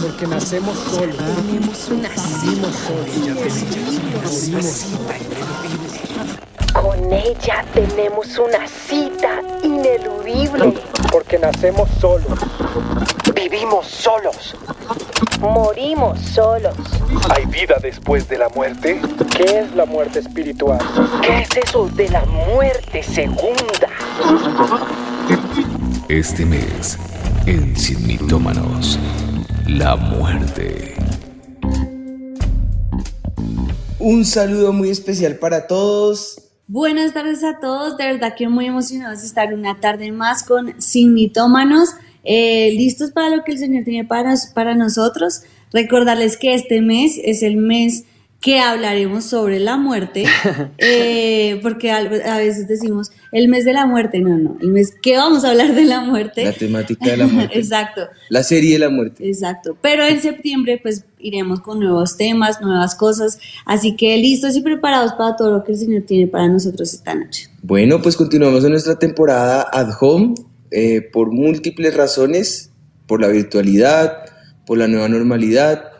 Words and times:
Porque 0.00 0.26
nacemos 0.26 0.78
solos. 0.78 1.16
Tenemos 1.16 1.88
una 1.90 2.08
cita. 2.16 2.68
Con 6.72 7.12
ella 7.12 7.64
tenemos 7.74 8.38
una 8.38 8.66
cita 8.66 9.42
ineludible. 9.62 10.74
Porque 11.12 11.38
nacemos 11.38 11.88
solos. 12.00 12.38
Vivimos 13.34 13.86
solos. 13.86 14.56
Morimos 15.40 16.18
solos. 16.20 16.74
¿Hay 17.34 17.46
vida 17.46 17.76
después 17.82 18.28
de 18.28 18.38
la 18.38 18.48
muerte? 18.48 19.00
¿Qué 19.36 19.60
es 19.60 19.74
la 19.74 19.84
muerte 19.84 20.20
espiritual? 20.20 20.78
¿Qué 21.22 21.40
es 21.40 21.48
eso 21.68 21.88
de 21.88 22.08
la 22.08 22.24
muerte 22.24 23.02
segunda? 23.02 23.88
Este 26.08 26.44
mes, 26.44 26.98
en 27.46 27.76
Sin 27.76 28.06
Mitómanos, 28.06 28.98
la 29.70 29.94
muerte. 29.94 30.94
Un 33.98 34.24
saludo 34.24 34.72
muy 34.72 34.90
especial 34.90 35.36
para 35.36 35.66
todos. 35.68 36.42
Buenas 36.66 37.14
tardes 37.14 37.44
a 37.44 37.60
todos, 37.60 37.96
de 37.96 38.06
verdad 38.06 38.34
que 38.36 38.48
muy 38.48 38.66
emocionados 38.66 39.20
de 39.20 39.26
estar 39.26 39.54
una 39.54 39.78
tarde 39.80 40.10
más 40.10 40.42
con 40.42 40.80
Sin 40.80 41.14
Mitómanos, 41.14 41.90
eh, 42.24 42.72
listos 42.72 43.12
para 43.12 43.34
lo 43.34 43.44
que 43.44 43.52
el 43.52 43.58
Señor 43.58 43.84
tiene 43.84 44.04
para, 44.04 44.34
para 44.54 44.74
nosotros. 44.74 45.42
Recordarles 45.72 46.36
que 46.36 46.54
este 46.54 46.80
mes 46.80 47.20
es 47.22 47.42
el 47.42 47.56
mes 47.56 48.04
que 48.40 48.58
hablaremos 48.58 49.24
sobre 49.24 49.60
la 49.60 49.76
muerte, 49.76 50.24
eh, 50.78 51.60
porque 51.62 51.92
a, 51.92 52.02
veces 52.38 52.66
decimos 52.66 53.12
el 53.32 53.48
mes 53.48 53.64
de 53.64 53.72
la 53.72 53.86
muerte, 53.86 54.20
no, 54.20 54.36
no, 54.36 54.56
el 54.60 54.68
mes 54.68 54.94
que 55.00 55.16
vamos 55.16 55.44
a 55.44 55.50
hablar 55.50 55.74
de 55.74 55.84
la 55.84 56.00
muerte. 56.00 56.44
La 56.44 56.52
temática 56.52 57.10
de 57.10 57.16
la 57.16 57.26
muerte. 57.28 57.58
Exacto. 57.58 58.08
La 58.28 58.42
serie 58.42 58.74
de 58.74 58.78
la 58.80 58.90
muerte. 58.90 59.26
Exacto, 59.26 59.76
pero 59.80 60.04
en 60.04 60.20
septiembre 60.20 60.78
pues 60.82 61.04
iremos 61.18 61.60
con 61.60 61.80
nuevos 61.80 62.16
temas, 62.16 62.60
nuevas 62.60 62.94
cosas, 62.94 63.38
así 63.66 63.96
que 63.96 64.16
listos 64.16 64.56
y 64.56 64.62
preparados 64.62 65.12
para 65.14 65.36
todo 65.36 65.50
lo 65.50 65.64
que 65.64 65.72
el 65.72 65.78
Señor 65.78 66.02
tiene 66.02 66.26
para 66.26 66.48
nosotros 66.48 66.92
esta 66.94 67.14
noche. 67.14 67.48
Bueno, 67.62 68.00
pues 68.02 68.16
continuamos 68.16 68.64
en 68.64 68.70
nuestra 68.70 68.98
temporada 68.98 69.66
at 69.72 69.90
home 70.00 70.34
eh, 70.70 71.02
por 71.12 71.32
múltiples 71.32 71.96
razones, 71.96 72.70
por 73.06 73.20
la 73.20 73.28
virtualidad, 73.28 74.12
por 74.66 74.78
la 74.78 74.88
nueva 74.88 75.08
normalidad, 75.08 75.90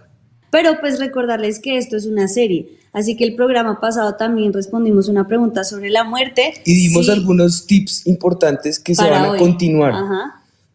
pero 0.51 0.81
pues 0.81 0.99
recordarles 0.99 1.61
que 1.61 1.77
esto 1.79 1.97
es 1.97 2.07
una 2.07 2.29
serie. 2.29 2.80
Así 2.93 3.17
que 3.17 3.25
el 3.25 3.37
programa 3.37 3.81
pasado 3.81 4.17
también 4.17 4.53
respondimos 4.53 5.09
una 5.09 5.29
pregunta 5.29 5.63
sobre 5.63 5.91
la 5.91 6.03
muerte. 6.03 6.55
Y 6.65 6.75
dimos 6.75 7.09
algunos 7.09 7.67
tips 7.67 8.07
importantes 8.07 8.81
que 8.81 8.95
se 8.95 9.09
van 9.09 9.35
a 9.35 9.39
continuar. 9.39 9.95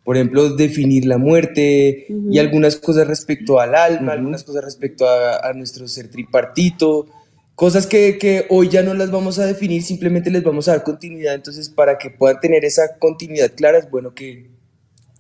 Por 0.03 0.16
ejemplo, 0.16 0.55
definir 0.55 1.05
la 1.05 1.17
muerte 1.17 2.08
y 2.30 2.38
algunas 2.38 2.77
cosas 2.77 3.08
respecto 3.08 3.59
al 3.59 3.75
alma, 3.75 4.13
algunas 4.13 4.43
cosas 4.43 4.63
respecto 4.63 5.05
a, 5.09 5.52
nuestro 5.53 5.88
ser 5.88 6.09
tripartito, 6.09 7.08
cosas 7.55 7.88
que, 7.88 8.17
que, 8.17 8.45
hoy 8.49 8.69
ya 8.69 8.83
no 8.83 8.93
las 8.93 9.11
vamos 9.11 9.39
a 9.39 9.45
definir, 9.45 9.81
simplemente 9.81 10.30
les 10.30 10.43
vamos 10.43 10.67
a 10.67 10.71
dar 10.71 10.83
continuidad. 10.83 11.33
Entonces, 11.33 11.69
para 11.69 11.97
que 11.97 12.11
puedan 12.11 12.39
tener 12.39 12.63
esa 12.63 12.97
continuidad 12.99 13.52
clara, 13.55 13.80
es 13.80 13.89
bueno 13.89 14.13
que... 14.13 14.53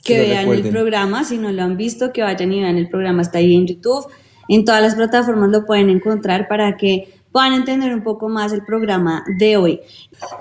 Que, 0.03 0.19
vean 0.19 0.47
el 0.49 0.69
programa, 0.69 1.23
si 1.23 1.39
no 1.39 1.51
lo 1.51 1.63
han 1.63 1.77
visto, 1.77 2.13
que 2.13 2.21
vayan 2.21 2.53
y 2.53 2.61
vean 2.61 2.77
el 2.77 2.87
programa, 2.87 3.23
está 3.23 3.39
ahí 3.39 3.55
en 3.55 3.65
YouTube 3.65 4.05
en 4.47 4.65
todas 4.65 4.81
las 4.81 4.95
plataformas 4.95 5.49
lo 5.49 5.65
pueden 5.65 5.89
encontrar 5.89 6.47
para 6.47 6.77
que 6.77 7.09
puedan 7.31 7.53
entender 7.53 7.93
un 7.93 8.03
poco 8.03 8.29
más 8.29 8.53
el 8.53 8.63
programa 8.63 9.25
de 9.37 9.57
hoy. 9.57 9.81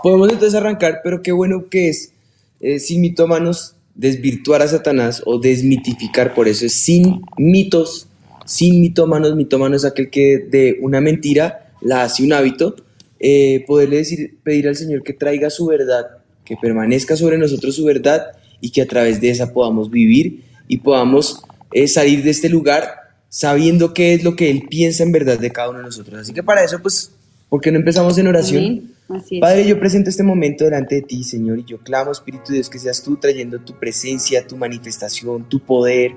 Podemos 0.03 0.31
entonces 0.31 0.55
arrancar, 0.55 1.01
pero 1.03 1.23
qué 1.23 1.33
bueno 1.33 1.69
que 1.69 1.89
es 1.89 2.13
eh, 2.61 2.79
sin 2.79 3.01
mitómanos 3.01 3.75
desvirtuar 3.95 4.63
a 4.63 4.69
Satanás 4.69 5.23
o 5.27 5.39
desmitificar, 5.39 6.35
por 6.35 6.49
eso. 6.49 6.67
Es 6.67 6.75
sin 6.75 7.23
mitos, 7.37 8.09
sin 8.45 8.81
mitómanos, 8.81 9.35
mitómanos 9.35 9.85
es 9.85 9.91
aquel 9.91 10.11
que 10.11 10.39
de 10.39 10.79
una 10.81 11.01
mentira 11.01 11.73
la 11.81 12.05
hace 12.05 12.23
un 12.25 12.33
hábito, 12.33 12.77
eh, 13.19 13.65
poderle 13.67 13.97
decir, 13.99 14.37
pedir 14.43 14.69
al 14.69 14.77
Señor 14.77 15.03
que 15.03 15.13
traiga 15.13 15.51
su 15.51 15.67
verdad, 15.67 16.19
que 16.45 16.57
permanezca 16.57 17.17
sobre 17.17 17.39
nosotros 17.39 17.75
su 17.75 17.85
verdad 17.85 18.33
y 18.61 18.71
que 18.71 18.83
a 18.83 18.87
través 18.87 19.21
de 19.21 19.31
esa 19.31 19.53
podamos 19.53 19.91
vivir 19.91 20.43
y 20.69 20.79
podamos 20.79 21.43
eh, 21.73 21.89
salir 21.89 22.23
de 22.23 22.31
este 22.31 22.49
lugar 22.49 23.04
sabiendo 23.35 23.93
qué 23.93 24.15
es 24.15 24.23
lo 24.23 24.37
que 24.37 24.49
Él 24.49 24.69
piensa 24.71 25.03
en 25.03 25.11
verdad 25.11 25.37
de 25.41 25.51
cada 25.51 25.71
uno 25.71 25.81
de 25.81 25.87
nosotros. 25.87 26.21
Así 26.21 26.33
que 26.33 26.45
para 26.45 26.63
eso, 26.63 26.81
pues, 26.81 27.11
¿por 27.49 27.61
qué 27.61 27.73
no 27.73 27.79
empezamos 27.79 28.17
en 28.17 28.29
oración? 28.29 28.93
Padre, 29.41 29.67
yo 29.67 29.81
presento 29.81 30.09
este 30.09 30.23
momento 30.23 30.63
delante 30.63 30.95
de 30.95 31.03
ti, 31.03 31.25
Señor, 31.25 31.59
y 31.59 31.65
yo 31.65 31.79
clamo, 31.79 32.13
Espíritu 32.13 32.53
de 32.53 32.59
Dios, 32.59 32.71
que 32.71 32.79
seas 32.79 33.03
tú 33.03 33.17
trayendo 33.17 33.59
tu 33.59 33.77
presencia, 33.77 34.47
tu 34.47 34.57
manifestación, 34.57 35.49
tu 35.49 35.59
poder, 35.59 36.13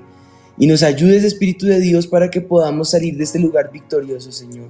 y 0.58 0.68
nos 0.68 0.84
ayudes, 0.84 1.24
Espíritu 1.24 1.66
de 1.66 1.80
Dios, 1.80 2.06
para 2.06 2.30
que 2.30 2.40
podamos 2.40 2.90
salir 2.90 3.16
de 3.16 3.24
este 3.24 3.40
lugar 3.40 3.72
victorioso, 3.72 4.30
Señor. 4.30 4.68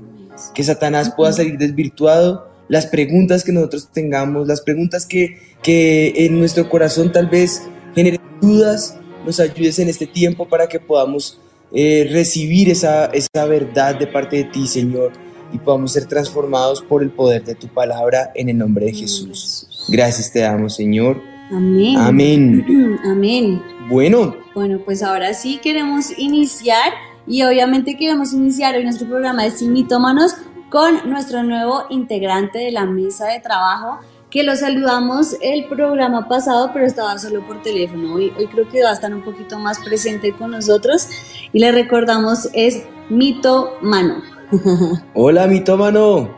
Que 0.55 0.65
Satanás 0.65 1.13
pueda 1.15 1.35
salir 1.35 1.59
desvirtuado, 1.59 2.49
las 2.69 2.87
preguntas 2.87 3.45
que 3.45 3.53
nosotros 3.53 3.91
tengamos, 3.93 4.49
las 4.49 4.63
preguntas 4.63 5.05
que, 5.05 5.39
que 5.63 6.15
en 6.25 6.39
nuestro 6.39 6.67
corazón 6.71 7.13
tal 7.13 7.27
vez 7.27 7.61
generen 7.95 8.23
dudas, 8.41 8.97
nos 9.27 9.39
ayudes 9.39 9.79
en 9.81 9.91
este 9.91 10.07
tiempo 10.07 10.49
para 10.49 10.67
que 10.67 10.81
podamos 10.81 11.43
eh, 11.73 12.09
recibir 12.11 12.71
esa, 12.71 13.07
esa 13.07 13.45
verdad 13.47 13.95
de 13.99 14.07
parte 14.07 14.37
de 14.37 14.45
ti, 14.45 14.67
Señor, 14.67 15.13
y 15.53 15.59
podamos 15.59 15.93
ser 15.93 16.07
transformados 16.07 16.83
por 16.83 17.03
el 17.03 17.11
poder 17.11 17.45
de 17.45 17.55
tu 17.55 17.69
palabra 17.69 18.31
en 18.35 18.49
el 18.49 18.59
nombre 18.59 18.87
de 18.87 18.93
Jesús. 18.93 19.87
Gracias 19.89 20.33
te 20.33 20.41
damos, 20.41 20.77
Señor. 20.77 21.21
Amén. 21.51 21.97
Amén. 21.97 22.99
Amén. 23.05 23.63
Bueno. 23.91 24.37
Bueno, 24.55 24.81
pues 24.85 25.03
ahora 25.03 25.33
sí 25.35 25.59
queremos 25.63 26.19
iniciar 26.19 26.93
y 27.27 27.43
obviamente 27.43 27.97
queremos 27.97 28.33
iniciar 28.33 28.75
hoy 28.75 28.85
nuestro 28.85 29.07
programa 29.07 29.45
de 29.45 29.51
Sin 29.51 29.73
Mitómanos 29.73 30.35
con 30.71 31.09
nuestro 31.09 31.43
nuevo 31.43 31.85
integrante 31.91 32.59
de 32.59 32.73
la 32.73 32.85
mesa 32.85 33.27
de 33.27 33.41
trabajo 33.41 33.99
que 34.31 34.43
lo 34.43 34.55
saludamos 34.57 35.37
el 35.41 35.65
programa 35.67 36.29
pasado, 36.29 36.71
pero 36.73 36.85
estaba 36.85 37.17
solo 37.19 37.47
por 37.47 37.63
teléfono. 37.63 38.15
Hoy, 38.15 38.31
hoy 38.37 38.47
creo 38.47 38.69
que 38.69 38.83
va 38.83 38.91
a 38.91 38.93
estar 38.93 39.15
un 39.15 39.23
poquito 39.23 39.59
más 39.59 39.79
presente 39.79 40.33
con 40.35 40.51
nosotros 40.51 41.09
y 41.53 41.61
le 41.61 41.73
recordamos 41.73 42.51
es 42.55 42.87
Mito 43.09 43.79
Mano. 43.83 44.23
Hola 45.15 45.47
Mito 45.47 45.77
Mano. 45.77 46.29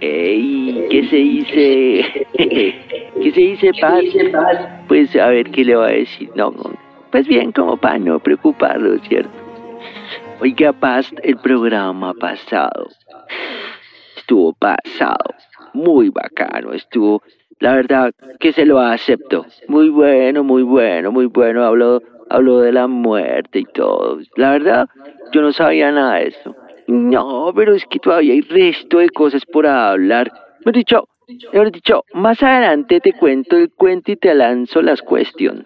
Ey, 0.00 0.86
¿qué 0.90 1.08
se 1.08 1.16
dice? 1.16 2.26
¿Qué 2.34 3.32
se 3.32 3.40
dice, 3.40 3.70
Paz? 3.80 4.04
Pues 4.88 5.14
a 5.16 5.28
ver 5.28 5.50
qué 5.50 5.64
le 5.64 5.74
va 5.74 5.86
a 5.86 5.92
decir. 5.92 6.30
No, 6.34 6.52
pues 7.10 7.26
bien, 7.26 7.52
como 7.52 7.76
para 7.76 7.98
no 7.98 8.18
preocuparlo, 8.18 8.98
¿cierto? 9.08 9.30
Oiga, 10.40 10.72
Paz, 10.72 11.10
el 11.22 11.38
programa 11.38 12.12
pasado 12.14 12.88
estuvo 14.26 14.52
pasado 14.54 15.34
muy 15.72 16.08
bacano, 16.08 16.72
estuvo, 16.72 17.22
la 17.60 17.74
verdad 17.74 18.12
que 18.40 18.52
se 18.52 18.66
lo 18.66 18.80
acepto. 18.80 19.46
Muy 19.68 19.88
bueno, 19.88 20.42
muy 20.42 20.64
bueno, 20.64 21.12
muy 21.12 21.26
bueno. 21.26 21.64
Habló, 21.64 22.02
habló 22.28 22.60
de 22.60 22.72
la 22.72 22.86
muerte 22.86 23.60
y 23.60 23.64
todo. 23.64 24.18
La 24.36 24.52
verdad, 24.52 24.88
yo 25.32 25.42
no 25.42 25.52
sabía 25.52 25.90
nada 25.92 26.16
de 26.16 26.28
eso. 26.28 26.56
No, 26.86 27.52
pero 27.54 27.74
es 27.74 27.84
que 27.86 27.98
todavía 27.98 28.32
hay 28.32 28.42
resto 28.42 28.98
de 28.98 29.08
cosas 29.10 29.44
por 29.44 29.66
hablar. 29.66 30.30
Me 30.64 30.72
dicho, 30.72 31.08
he 31.28 31.70
dicho, 31.70 32.04
más 32.14 32.42
adelante 32.42 33.00
te 33.00 33.12
cuento 33.12 33.56
el 33.56 33.70
cuento 33.72 34.12
y 34.12 34.16
te 34.16 34.34
lanzo 34.34 34.82
las 34.82 35.02
cuestiones. 35.02 35.64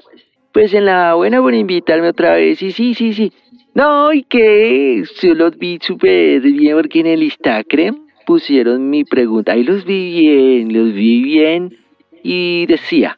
Pues 0.52 0.74
en 0.74 0.86
la 0.86 1.14
buena 1.14 1.40
por 1.40 1.54
invitarme 1.54 2.08
otra 2.08 2.34
vez. 2.34 2.62
Y 2.62 2.72
sí, 2.72 2.94
sí, 2.94 3.12
sí. 3.12 3.32
No, 3.74 4.12
¿y 4.12 4.24
qué? 4.24 5.04
Se 5.14 5.34
los 5.34 5.56
vi 5.56 5.78
súper 5.80 6.40
bien 6.40 6.76
porque 6.76 7.00
en 7.00 7.06
el 7.06 7.22
Instagram 7.22 8.06
pusieron 8.26 8.90
mi 8.90 9.04
pregunta. 9.04 9.52
Ahí 9.52 9.62
los 9.62 9.84
vi 9.84 10.20
bien, 10.20 10.72
los 10.72 10.92
vi 10.92 11.22
bien. 11.22 11.76
Y 12.22 12.66
decía, 12.66 13.16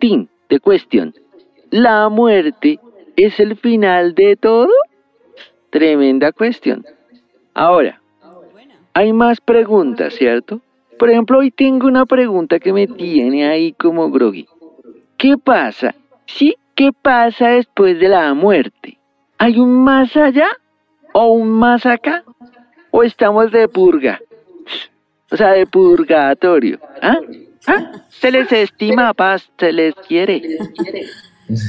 Tim, 0.00 0.26
de 0.48 0.60
cuestión, 0.60 1.14
¿la 1.72 2.08
muerte 2.08 2.78
es 3.16 3.40
el 3.40 3.56
final 3.56 4.14
de 4.14 4.36
todo? 4.36 4.70
Tremenda 5.70 6.30
cuestión. 6.30 6.86
Ahora, 7.54 8.00
hay 8.94 9.12
más 9.12 9.40
preguntas, 9.40 10.14
¿cierto? 10.14 10.60
Por 10.98 11.10
ejemplo, 11.10 11.38
hoy 11.38 11.50
tengo 11.50 11.88
una 11.88 12.06
pregunta 12.06 12.60
que 12.60 12.72
me 12.72 12.86
tiene 12.86 13.48
ahí 13.48 13.72
como 13.72 14.08
groggy. 14.08 14.46
¿Qué 15.16 15.36
pasa? 15.36 15.96
Sí, 16.26 16.54
¿qué 16.76 16.90
pasa 16.92 17.48
después 17.48 17.98
de 17.98 18.08
la 18.08 18.32
muerte? 18.34 18.98
¿Hay 19.38 19.58
un 19.58 19.82
más 19.82 20.16
allá 20.16 20.48
o 21.12 21.32
un 21.32 21.50
más 21.50 21.84
acá? 21.86 22.22
¿O 22.92 23.02
estamos 23.02 23.50
de 23.50 23.66
purga? 23.66 24.20
o 25.32 25.36
sea, 25.36 25.52
de 25.52 25.66
purgatorio. 25.66 26.78
¿Ah? 27.00 27.16
¿Ah? 27.66 27.92
Se 28.10 28.30
les 28.30 28.52
estima 28.52 29.14
paz, 29.14 29.50
se 29.58 29.72
les 29.72 29.94
quiere. 29.94 30.42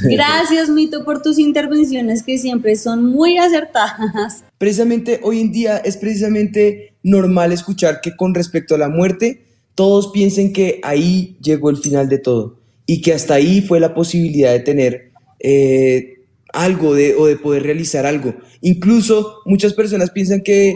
Gracias, 0.04 0.70
Mito, 0.70 1.04
por 1.04 1.22
tus 1.22 1.40
intervenciones 1.40 2.24
que 2.24 2.38
siempre 2.38 2.76
son 2.76 3.06
muy 3.06 3.38
acertadas. 3.38 4.44
Precisamente 4.58 5.20
hoy 5.24 5.42
en 5.42 5.52
día 5.52 5.78
es 5.78 5.98
precisamente 5.98 6.94
normal 7.04 7.52
escuchar 7.52 8.02
que 8.02 8.16
con 8.16 8.34
respecto 8.34 8.76
a 8.76 8.78
la 8.78 8.90
muerte, 8.90 9.46
todos 9.76 10.12
piensen 10.12 10.54
que 10.54 10.80
ahí 10.84 11.38
llegó 11.42 11.70
el 11.70 11.78
final 11.78 12.08
de 12.10 12.20
todo 12.20 12.60
y 12.86 13.02
que 13.02 13.14
hasta 13.14 13.36
ahí 13.36 13.62
fue 13.62 13.80
la 13.80 13.94
posibilidad 13.94 14.52
de 14.52 14.60
tener 14.60 15.12
eh, 15.40 16.20
algo 16.54 16.94
de, 16.94 17.16
o 17.16 17.26
de 17.26 17.36
poder 17.36 17.64
realizar 17.64 18.06
algo. 18.06 18.36
Incluso 18.62 19.40
muchas 19.46 19.74
personas 19.74 20.12
piensan 20.12 20.42
que 20.42 20.76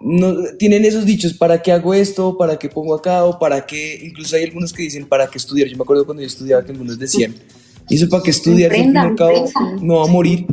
no, 0.00 0.34
tienen 0.58 0.84
esos 0.84 1.04
dichos, 1.04 1.34
¿para 1.34 1.62
qué 1.62 1.72
hago 1.72 1.94
esto? 1.94 2.36
¿Para 2.36 2.58
qué 2.58 2.68
pongo 2.68 2.94
acá? 2.94 3.24
O 3.24 3.38
para 3.38 3.66
qué, 3.66 3.98
incluso 4.02 4.36
hay 4.36 4.44
algunos 4.44 4.72
que 4.72 4.82
dicen, 4.82 5.06
¿para 5.06 5.26
qué 5.26 5.38
estudiar? 5.38 5.68
Yo 5.68 5.76
me 5.76 5.82
acuerdo 5.82 6.04
cuando 6.04 6.22
yo 6.22 6.26
estudiaba 6.26 6.64
que 6.64 6.72
algunos 6.72 6.98
decían, 6.98 7.34
¿y 7.88 7.96
eso 7.96 8.08
para 8.08 8.22
qué 8.22 8.30
estudiar? 8.30 8.72
Si 8.72 8.78
al 8.78 8.84
fin 8.86 8.94
y 8.94 8.98
al 8.98 9.14
cabo 9.14 9.50
no 9.82 9.96
va 9.96 10.04
a 10.04 10.12
morir. 10.12 10.46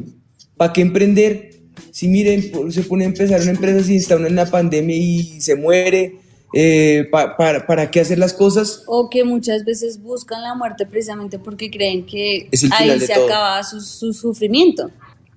¿Para 0.57 0.73
qué 0.73 0.81
emprender? 0.81 1.51
Si 1.91 2.07
miren, 2.07 2.51
se 2.71 2.83
pone 2.83 3.03
a 3.03 3.07
empezar 3.07 3.41
una 3.41 3.51
empresa 3.51 3.83
si 3.83 3.95
está 3.97 4.15
en 4.15 4.25
una 4.25 4.45
pandemia 4.45 4.95
y 4.95 5.41
se 5.41 5.55
muere, 5.55 6.15
eh, 6.53 7.07
pa- 7.11 7.35
para, 7.35 7.65
¿para 7.65 7.89
qué 7.91 7.99
hacer 7.99 8.19
las 8.19 8.33
cosas? 8.33 8.83
O 8.87 9.09
que 9.09 9.23
muchas 9.23 9.65
veces 9.65 10.01
buscan 10.01 10.41
la 10.43 10.53
muerte 10.55 10.85
precisamente 10.85 11.39
porque 11.39 11.69
creen 11.71 12.05
que 12.05 12.49
ahí 12.71 12.99
se 12.99 13.13
todo. 13.13 13.25
acaba 13.25 13.63
su, 13.63 13.81
su 13.81 14.13
sufrimiento. 14.13 14.89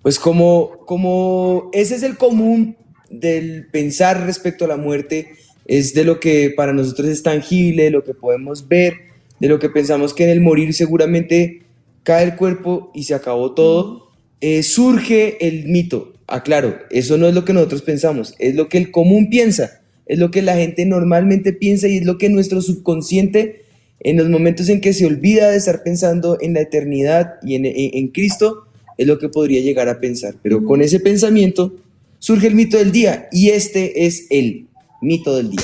Pues 0.02 0.18
como, 0.18 0.78
como 0.86 1.70
ese 1.72 1.96
es 1.96 2.02
el 2.02 2.16
común 2.16 2.76
del 3.10 3.66
pensar 3.68 4.24
respecto 4.26 4.64
a 4.66 4.68
la 4.68 4.76
muerte, 4.76 5.30
es 5.66 5.94
de 5.94 6.04
lo 6.04 6.20
que 6.20 6.50
para 6.56 6.72
nosotros 6.72 7.08
es 7.08 7.22
tangible, 7.22 7.84
de 7.84 7.90
lo 7.90 8.04
que 8.04 8.14
podemos 8.14 8.68
ver, 8.68 8.94
de 9.40 9.48
lo 9.48 9.58
que 9.58 9.68
pensamos 9.68 10.14
que 10.14 10.24
en 10.24 10.30
el 10.30 10.40
morir 10.40 10.72
seguramente 10.74 11.62
cae 12.06 12.22
el 12.22 12.36
cuerpo 12.36 12.92
y 12.94 13.02
se 13.02 13.14
acabó 13.14 13.52
todo, 13.52 14.10
eh, 14.40 14.62
surge 14.62 15.44
el 15.48 15.66
mito. 15.66 16.12
Aclaro, 16.28 16.78
eso 16.90 17.18
no 17.18 17.26
es 17.26 17.34
lo 17.34 17.44
que 17.44 17.52
nosotros 17.52 17.82
pensamos, 17.82 18.34
es 18.38 18.54
lo 18.54 18.68
que 18.68 18.78
el 18.78 18.92
común 18.92 19.28
piensa, 19.28 19.80
es 20.06 20.16
lo 20.20 20.30
que 20.30 20.40
la 20.40 20.54
gente 20.54 20.86
normalmente 20.86 21.52
piensa 21.52 21.88
y 21.88 21.96
es 21.98 22.04
lo 22.04 22.16
que 22.16 22.28
nuestro 22.28 22.62
subconsciente 22.62 23.62
en 23.98 24.16
los 24.18 24.28
momentos 24.28 24.68
en 24.68 24.80
que 24.80 24.92
se 24.92 25.04
olvida 25.04 25.50
de 25.50 25.56
estar 25.56 25.82
pensando 25.82 26.38
en 26.40 26.54
la 26.54 26.60
eternidad 26.60 27.34
y 27.42 27.56
en, 27.56 27.66
en- 27.66 27.74
en 27.92 28.08
Cristo, 28.08 28.66
es 28.98 29.06
lo 29.08 29.18
que 29.18 29.28
podría 29.28 29.60
llegar 29.62 29.88
a 29.88 29.98
pensar. 29.98 30.36
Pero 30.44 30.64
con 30.64 30.82
ese 30.82 31.00
pensamiento 31.00 31.74
surge 32.20 32.46
el 32.46 32.54
mito 32.54 32.76
del 32.78 32.92
día 32.92 33.28
y 33.32 33.48
este 33.50 34.06
es 34.06 34.26
el 34.30 34.66
mito 35.02 35.36
del 35.36 35.50
día. 35.50 35.62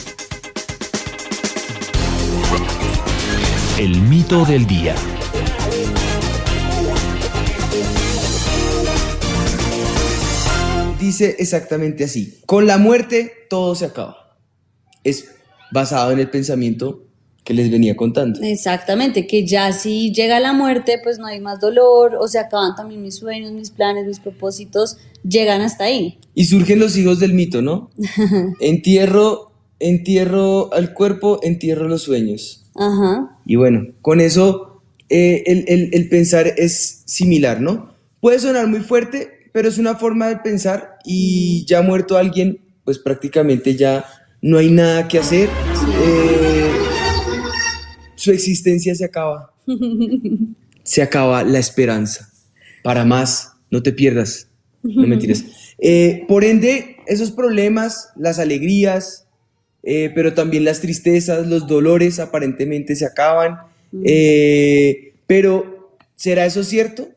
El 3.79 4.01
mito 4.03 4.45
del 4.45 4.67
día. 4.67 4.95
Dice 11.13 11.37
exactamente 11.39 12.05
así, 12.05 12.39
con 12.47 12.67
la 12.67 12.79
muerte 12.79 13.33
todo 13.51 13.75
se 13.75 13.85
acaba. 13.85 14.39
Es 15.05 15.27
basado 15.71 16.11
en 16.13 16.19
el 16.21 16.31
pensamiento 16.31 17.05
que 17.45 17.53
les 17.53 17.71
venía 17.71 17.95
contando. 17.97 18.41
Exactamente, 18.43 19.27
que 19.27 19.45
ya 19.47 19.73
si 19.73 20.11
llega 20.13 20.41
la 20.41 20.53
muerte, 20.55 20.99
pues 21.03 21.19
no 21.19 21.27
hay 21.27 21.41
más 21.41 21.61
dolor, 21.61 22.15
o 22.19 22.29
se 22.29 22.39
acaban 22.39 22.75
también 22.77 23.03
mis 23.03 23.17
sueños, 23.17 23.53
mis 23.53 23.71
planes, 23.71 24.07
mis 24.07 24.21
propósitos, 24.21 24.97
llegan 25.29 25.61
hasta 25.61 25.85
ahí. 25.85 26.19
Y 26.35 26.45
surgen 26.47 26.79
los 26.79 26.97
hijos 26.97 27.19
del 27.21 27.35
mito, 27.35 27.61
¿no? 27.61 27.91
entierro, 28.61 29.53
entierro 29.81 30.73
al 30.73 30.95
cuerpo, 30.95 31.41
entierro 31.43 31.89
los 31.89 32.03
sueños. 32.03 32.65
Ajá. 32.75 33.39
Y 33.45 33.57
bueno, 33.57 33.89
con 34.01 34.21
eso 34.21 34.81
eh, 35.09 35.43
el, 35.47 35.65
el- 35.69 35.91
el 35.93 36.09
pensar 36.09 36.47
es 36.57 37.03
similar, 37.07 37.61
¿no? 37.61 37.93
Puede 38.21 38.39
sonar 38.39 38.67
muy 38.69 38.81
fuerte, 38.81 39.42
pero 39.53 39.69
es 39.69 39.79
una 39.79 39.95
forma 39.97 40.29
de 40.29 40.37
pensar 40.37 40.99
y 41.05 41.65
ya 41.67 41.83
muerto 41.83 42.17
alguien, 42.17 42.61
pues 42.85 42.99
prácticamente 42.99 43.77
ya 43.77 44.05
no 44.41 44.59
hay 44.59 44.71
nada 44.71 45.07
que 45.09 45.19
hacer. 45.19 45.49
Eh, 46.05 46.71
su 48.17 48.33
existencia 48.33 48.95
se 48.95 49.05
acaba. 49.05 49.53
Se 50.85 51.01
acaba 51.01 51.45
la 51.45 51.61
esperanza. 51.61 52.29
Para 52.83 53.05
más, 53.05 53.53
no 53.71 53.85
te 53.85 53.93
pierdas. 53.93 54.49
No 54.83 55.07
mentiras. 55.07 55.45
Eh, 55.85 56.27
por 56.29 56.45
ende, 56.45 56.99
esos 57.09 57.33
problemas, 57.33 58.11
las 58.15 58.39
alegrías, 58.39 59.27
eh, 59.83 60.13
pero 60.15 60.33
también 60.33 60.65
las 60.65 60.81
tristezas, 60.81 61.49
los 61.49 61.67
dolores 61.67 62.21
aparentemente 62.21 62.95
se 62.95 63.05
acaban. 63.05 63.59
Eh, 64.05 65.15
pero, 65.27 65.97
¿será 66.15 66.47
eso 66.47 66.63
cierto? 66.63 67.09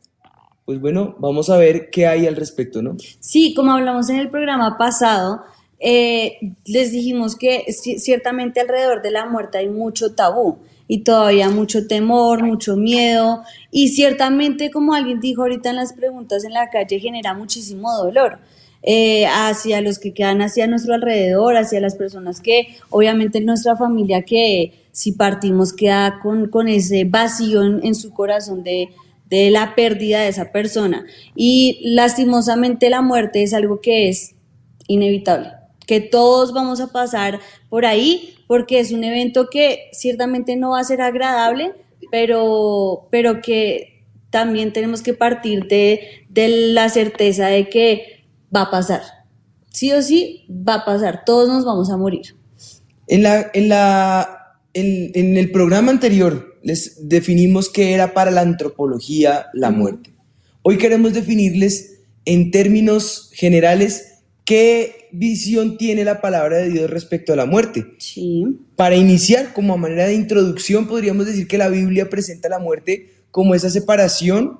Pues 0.66 0.80
bueno, 0.80 1.14
vamos 1.20 1.48
a 1.48 1.56
ver 1.56 1.90
qué 1.90 2.06
hay 2.08 2.26
al 2.26 2.36
respecto, 2.36 2.82
¿no? 2.82 2.96
Sí, 3.20 3.54
como 3.54 3.72
hablamos 3.72 4.10
en 4.10 4.16
el 4.16 4.30
programa 4.30 4.76
pasado, 4.76 5.42
eh, 5.78 6.38
les 6.66 6.90
dijimos 6.92 7.36
que 7.36 7.64
ci- 7.68 7.98
ciertamente 7.98 8.60
alrededor 8.60 9.00
de 9.02 9.12
la 9.12 9.26
muerte 9.26 9.58
hay 9.58 9.68
mucho 9.68 10.14
tabú 10.14 10.58
y 10.88 11.04
todavía 11.04 11.50
mucho 11.50 11.86
temor, 11.86 12.42
mucho 12.42 12.76
miedo 12.76 13.42
y 13.70 13.88
ciertamente, 13.90 14.70
como 14.72 14.94
alguien 14.94 15.20
dijo 15.20 15.42
ahorita 15.42 15.70
en 15.70 15.76
las 15.76 15.92
preguntas 15.92 16.44
en 16.44 16.52
la 16.54 16.68
calle, 16.70 16.98
genera 17.00 17.34
muchísimo 17.34 17.92
dolor. 17.96 18.38
eh, 18.88 19.26
hacia 19.26 19.80
los 19.80 19.98
que 19.98 20.14
quedan 20.14 20.42
hacia 20.42 20.66
nuestro 20.68 20.94
alrededor, 20.94 21.56
hacia 21.56 21.80
las 21.80 21.96
personas 21.96 22.40
que, 22.40 22.68
obviamente, 22.90 23.40
nuestra 23.40 23.76
familia 23.76 24.22
que 24.22 24.72
si 24.92 25.12
partimos 25.12 25.72
queda 25.72 26.20
con, 26.22 26.48
con 26.48 26.68
ese 26.68 27.04
vacío 27.04 27.64
en, 27.64 27.80
en 27.84 27.94
su 27.96 28.12
corazón 28.12 28.62
de, 28.62 28.90
de 29.28 29.50
la 29.50 29.74
pérdida 29.74 30.20
de 30.20 30.28
esa 30.28 30.52
persona. 30.52 31.04
Y 31.34 31.80
lastimosamente 31.82 32.90
la 32.90 33.02
muerte 33.02 33.42
es 33.42 33.54
algo 33.54 33.80
que 33.80 34.08
es 34.08 34.34
inevitable, 34.88 35.50
que 35.86 36.00
todos 36.00 36.52
vamos 36.52 36.80
a 36.80 36.92
pasar 36.92 37.40
por 37.68 37.86
ahí 37.86 38.34
porque 38.46 38.78
es 38.78 38.92
un 38.92 39.04
evento 39.04 39.48
que 39.50 39.88
ciertamente 39.92 40.56
no 40.56 40.70
va 40.70 40.80
a 40.80 40.84
ser 40.84 41.00
agradable, 41.00 41.72
pero, 42.10 43.08
pero 43.10 43.40
que 43.40 44.04
también 44.30 44.72
tenemos 44.72 45.02
que 45.02 45.14
partir 45.14 45.66
de, 45.66 46.24
de 46.28 46.48
la 46.72 46.88
certeza 46.88 47.48
de 47.48 47.68
que 47.68 48.26
va 48.54 48.62
a 48.62 48.70
pasar. 48.70 49.02
Sí 49.70 49.92
o 49.92 50.00
sí, 50.00 50.46
va 50.48 50.74
a 50.74 50.84
pasar. 50.84 51.24
Todos 51.24 51.48
nos 51.48 51.64
vamos 51.64 51.90
a 51.90 51.96
morir. 51.96 52.36
En, 53.08 53.22
la, 53.24 53.50
en, 53.52 53.68
la, 53.68 54.58
en, 54.74 55.10
en 55.14 55.36
el 55.36 55.50
programa 55.50 55.90
anterior 55.90 56.55
les 56.66 57.08
definimos 57.08 57.68
qué 57.70 57.92
era 57.94 58.12
para 58.12 58.30
la 58.32 58.40
antropología 58.40 59.46
la 59.54 59.70
muerte. 59.70 60.10
Hoy 60.62 60.78
queremos 60.78 61.14
definirles 61.14 62.00
en 62.24 62.50
términos 62.50 63.30
generales 63.32 64.22
qué 64.44 65.08
visión 65.12 65.78
tiene 65.78 66.04
la 66.04 66.20
palabra 66.20 66.58
de 66.58 66.70
Dios 66.70 66.90
respecto 66.90 67.32
a 67.32 67.36
la 67.36 67.46
muerte. 67.46 67.84
Sí. 67.98 68.44
Para 68.74 68.96
iniciar, 68.96 69.52
como 69.54 69.74
a 69.74 69.76
manera 69.76 70.06
de 70.06 70.14
introducción, 70.14 70.88
podríamos 70.88 71.26
decir 71.26 71.46
que 71.46 71.56
la 71.56 71.68
Biblia 71.68 72.10
presenta 72.10 72.48
la 72.48 72.58
muerte 72.58 73.10
como 73.30 73.54
esa 73.54 73.70
separación 73.70 74.58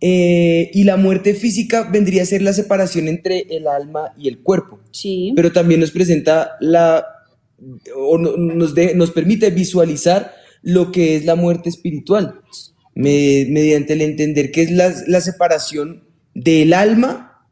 eh, 0.00 0.70
y 0.72 0.84
la 0.84 0.96
muerte 0.96 1.34
física 1.34 1.88
vendría 1.90 2.22
a 2.22 2.26
ser 2.26 2.42
la 2.42 2.52
separación 2.52 3.08
entre 3.08 3.40
el 3.50 3.66
alma 3.66 4.12
y 4.16 4.28
el 4.28 4.38
cuerpo. 4.44 4.78
Sí. 4.92 5.32
Pero 5.34 5.50
también 5.50 5.80
nos 5.80 5.90
presenta 5.90 6.52
la, 6.60 7.04
o 7.96 8.16
no- 8.16 8.36
nos, 8.36 8.76
de- 8.76 8.94
nos 8.94 9.10
permite 9.10 9.50
visualizar 9.50 10.32
lo 10.68 10.92
que 10.92 11.16
es 11.16 11.24
la 11.24 11.34
muerte 11.34 11.68
espiritual, 11.68 12.40
me- 12.94 13.46
mediante 13.48 13.94
el 13.94 14.02
entender 14.02 14.50
que 14.52 14.62
es 14.62 14.70
la, 14.70 14.92
la 15.06 15.20
separación 15.20 16.04
del 16.34 16.74
alma 16.74 17.42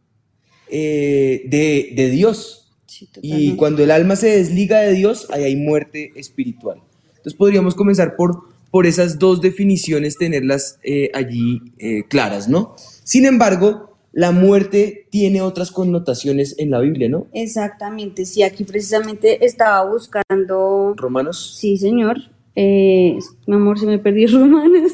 eh, 0.68 1.42
de, 1.46 1.92
de 1.96 2.10
Dios. 2.10 2.72
Sí, 2.86 3.08
Y 3.22 3.56
cuando 3.56 3.82
el 3.82 3.90
alma 3.90 4.16
se 4.16 4.28
desliga 4.36 4.80
de 4.80 4.92
Dios, 4.92 5.28
ahí 5.30 5.44
hay 5.44 5.56
muerte 5.56 6.12
espiritual. 6.16 6.78
Entonces 7.08 7.34
podríamos 7.34 7.74
comenzar 7.74 8.16
por, 8.16 8.42
por 8.70 8.86
esas 8.86 9.18
dos 9.18 9.40
definiciones, 9.40 10.16
tenerlas 10.16 10.78
eh, 10.82 11.10
allí 11.14 11.60
eh, 11.78 12.04
claras, 12.08 12.48
¿no? 12.48 12.74
Sin 13.04 13.26
embargo, 13.26 13.96
la 14.12 14.30
muerte 14.32 15.06
tiene 15.10 15.42
otras 15.42 15.70
connotaciones 15.70 16.54
en 16.58 16.70
la 16.70 16.80
Biblia, 16.80 17.08
¿no? 17.08 17.26
Exactamente, 17.34 18.24
sí, 18.24 18.42
aquí 18.42 18.64
precisamente 18.64 19.44
estaba 19.44 19.90
buscando, 19.90 20.94
Romanos, 20.96 21.56
sí 21.60 21.76
señor, 21.76 22.16
eh, 22.56 23.18
mi 23.46 23.54
amor, 23.54 23.78
se 23.78 23.86
me 23.86 23.98
perdió 23.98 24.28
Romanos, 24.28 24.92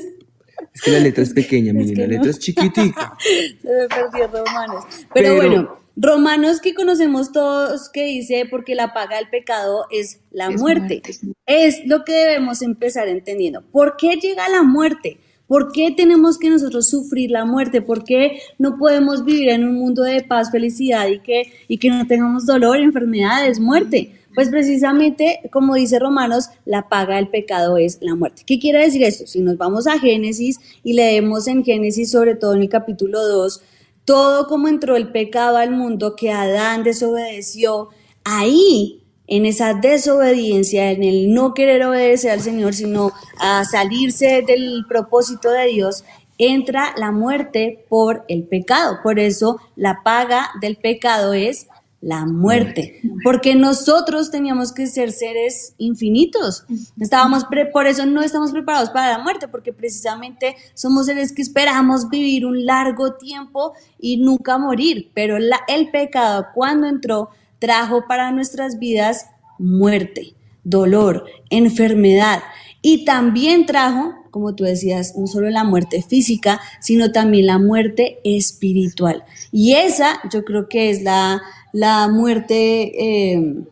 es 0.75 0.83
que 0.83 0.91
la 0.91 1.01
letra 1.01 1.23
es 1.23 1.33
pequeña, 1.33 1.73
miren, 1.75 1.95
que 1.95 2.01
la 2.01 2.07
no. 2.07 2.13
letra 2.13 2.31
es 2.31 2.39
chiquitica. 2.39 3.17
se 3.63 3.69
me 3.69 3.89
perdió 3.89 4.45
Romanos, 4.45 4.85
pero, 5.15 5.29
Pero- 5.31 5.37
bueno, 5.37 5.79
Romanos 5.95 6.61
que 6.61 6.75
conocemos 6.75 7.33
todos 7.33 7.91
que 7.91 8.05
dice 8.05 8.47
porque 8.51 8.75
la 8.75 8.95
paga 8.95 9.17
del 9.17 9.29
pecado 9.29 9.87
es 9.91 10.21
la 10.31 10.51
muerte, 10.51 11.03
es 11.47 11.83
lo 11.87 12.05
que 12.05 12.13
debemos 12.13 12.63
empezar 12.63 13.09
entendiendo. 13.09 13.63
¿Por 13.71 13.97
qué 13.99 14.17
llega 14.17 14.49
la 14.49 14.63
muerte? 14.63 15.19
¿Por 15.47 15.71
qué 15.71 15.91
tenemos 15.95 16.39
que 16.39 16.49
nosotros 16.49 16.89
sufrir 16.89 17.31
la 17.31 17.45
muerte? 17.45 17.83
¿Por 17.83 18.05
qué 18.05 18.41
no 18.59 18.79
podemos 18.79 19.23
vivir 19.23 19.51
en 19.51 19.65
un 19.65 19.75
mundo 19.75 20.03
de 20.03 20.23
paz, 20.23 20.51
felicidad 20.51 21.09
y 21.09 21.19
que, 21.19 21.53
y 21.69 21.77
que 21.77 21.91
no 21.91 22.07
tengamos 22.07 22.47
dolor, 22.47 22.79
enfermedades, 22.79 23.61
muerte? 23.61 24.13
Pues 24.35 24.49
precisamente, 24.49 25.41
como 25.53 25.75
dice 25.75 25.99
Romanos, 25.99 26.49
la 26.65 26.89
paga 26.89 27.17
del 27.17 27.29
pecado 27.29 27.77
es 27.77 27.99
la 28.01 28.15
muerte. 28.15 28.43
¿Qué 28.47 28.59
quiere 28.59 28.79
decir 28.79 29.03
esto? 29.03 29.27
Si 29.27 29.41
nos 29.41 29.59
vamos 29.59 29.87
a 29.87 29.99
Génesis 29.99 30.59
y 30.83 30.95
leemos 30.95 31.47
en 31.49 31.65
Génesis, 31.65 32.11
sobre 32.11 32.35
todo 32.35 32.55
en 32.55 32.63
el 32.63 32.69
capítulo 32.69 33.27
2, 33.27 33.63
todo 34.05 34.47
como 34.47 34.69
entró 34.69 34.97
el 34.97 35.13
pecado 35.13 35.59
al 35.59 35.71
mundo, 35.71 36.17
que 36.17 36.33
Adán 36.33 36.83
desobedeció, 36.83 37.91
ahí, 38.25 39.03
en 39.27 39.47
esa 39.47 39.75
desobediencia, 39.75 40.91
en 40.91 41.03
el 41.03 41.33
no 41.33 41.55
querer 41.55 41.85
obedecer 41.85 42.33
al 42.33 42.41
Señor, 42.41 42.75
sino 42.75 43.13
a 43.39 43.65
salirse 43.65 44.43
del 44.47 44.85
propósito 44.89 45.51
de 45.51 45.67
Dios, 45.67 46.05
entra 46.39 46.93
la 46.97 47.13
muerte 47.13 47.85
por 47.89 48.25
el 48.29 48.45
pecado. 48.45 48.99
Por 49.03 49.19
eso 49.19 49.59
la 49.77 50.01
paga 50.03 50.51
del 50.61 50.77
pecado 50.77 51.35
es 51.35 51.69
la 52.03 52.27
muerte, 52.27 53.01
porque 53.23 53.55
nosotros 53.55 54.33
teníamos 54.33 54.73
que 54.73 54.89
ser 54.89 55.13
seres 55.13 55.75
infinitos. 55.79 56.65
Estábamos 57.01 57.47
por 57.73 57.87
eso 57.87 58.05
no 58.07 58.23
estamos 58.23 58.51
preparados 58.51 58.91
para 58.91 59.17
la 59.17 59.23
muerte, 59.23 59.47
porque 59.47 59.73
precisamente 59.73 60.57
somos 60.75 61.07
seres 61.07 61.33
que 61.33 61.43
esperamos 61.43 62.11
vivir 62.11 62.45
un 62.45 62.67
largo 62.67 63.15
tiempo 63.15 63.73
y 64.01 64.17
nunca 64.17 64.59
morir, 64.59 65.13
pero 65.15 65.37
el 65.37 65.91
pecado 65.93 66.47
cuando 66.55 66.89
entró 66.89 67.31
trajo 67.61 68.05
para 68.09 68.33
nuestras 68.33 68.81
vidas 68.81 69.27
muerte, 69.59 70.35
dolor, 70.65 71.25
enfermedad 71.51 72.43
y 72.83 73.05
también 73.05 73.65
trajo, 73.65 74.13
como 74.33 74.57
tú 74.57 74.65
decías, 74.65 75.17
no 75.17 75.29
solo 75.29 75.49
la 75.51 75.63
muerte 75.63 76.03
física, 76.03 76.61
sino 76.81 77.13
también 77.13 77.47
la 77.47 77.61
muerte 77.61 78.19
espiritual. 78.25 79.23
Y 79.53 79.75
esa 79.75 80.19
yo 80.33 80.45
creo 80.45 80.69
que 80.69 80.91
es 80.91 81.03
la, 81.03 81.41
la 81.73 82.09
muerte, 82.09 83.33
eh, 83.35 83.65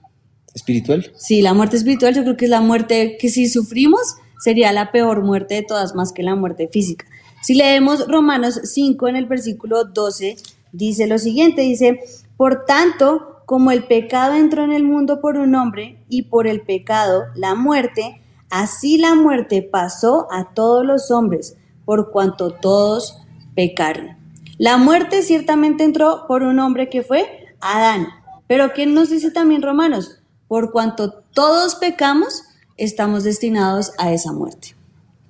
¿Espiritual? 0.55 1.13
sí, 1.17 1.43
la 1.43 1.55
muerte 1.55 1.77
espiritual, 1.77 2.15
yo 2.15 2.23
creo 2.23 2.37
que 2.37 2.47
es 2.47 2.51
la 2.51 2.61
muerte 2.61 3.17
que 3.21 3.29
si 3.29 3.49
sufrimos 3.49 4.17
sería 4.39 4.73
la 4.73 4.91
peor 4.91 5.23
muerte 5.23 5.55
de 5.55 5.63
todas 5.63 5.95
más 5.95 6.13
que 6.13 6.23
la 6.23 6.35
muerte 6.35 6.69
física. 6.73 7.07
Si 7.43 7.55
leemos 7.55 8.07
Romanos 8.09 8.61
5 8.65 9.09
en 9.09 9.17
el 9.17 9.27
versículo 9.27 9.85
12, 9.85 10.37
dice 10.73 11.07
lo 11.07 11.19
siguiente, 11.19 11.63
dice, 11.63 12.01
por 12.37 12.65
tanto, 12.65 13.43
como 13.47 13.71
el 13.71 13.85
pecado 13.85 14.35
entró 14.35 14.65
en 14.65 14.73
el 14.73 14.85
mundo 14.85 15.21
por 15.21 15.37
un 15.37 15.55
hombre 15.55 15.99
y 16.09 16.23
por 16.23 16.47
el 16.47 16.61
pecado 16.61 17.25
la 17.35 17.55
muerte, 17.55 18.21
así 18.49 18.97
la 18.97 19.15
muerte 19.15 19.63
pasó 19.63 20.29
a 20.31 20.55
todos 20.55 20.85
los 20.85 21.11
hombres, 21.11 21.57
por 21.85 22.11
cuanto 22.13 22.51
todos 22.51 23.19
pecaron. 23.55 24.17
La 24.59 24.77
muerte 24.77 25.23
ciertamente 25.23 25.85
entró 25.85 26.27
por 26.29 26.43
un 26.43 26.59
hombre 26.61 26.89
que 26.89 27.03
fue 27.03 27.40
Adán. 27.61 28.09
Pero 28.47 28.73
¿qué 28.75 28.87
nos 28.87 29.11
dice 29.11 29.31
también 29.31 29.63
Romanos? 29.63 30.23
Por 30.49 30.73
cuanto 30.73 31.13
todos 31.33 31.77
pecamos, 31.77 32.43
estamos 32.77 33.25
destinados 33.25 33.93
a 33.99 34.13
esa 34.13 34.33
muerte. 34.33 34.75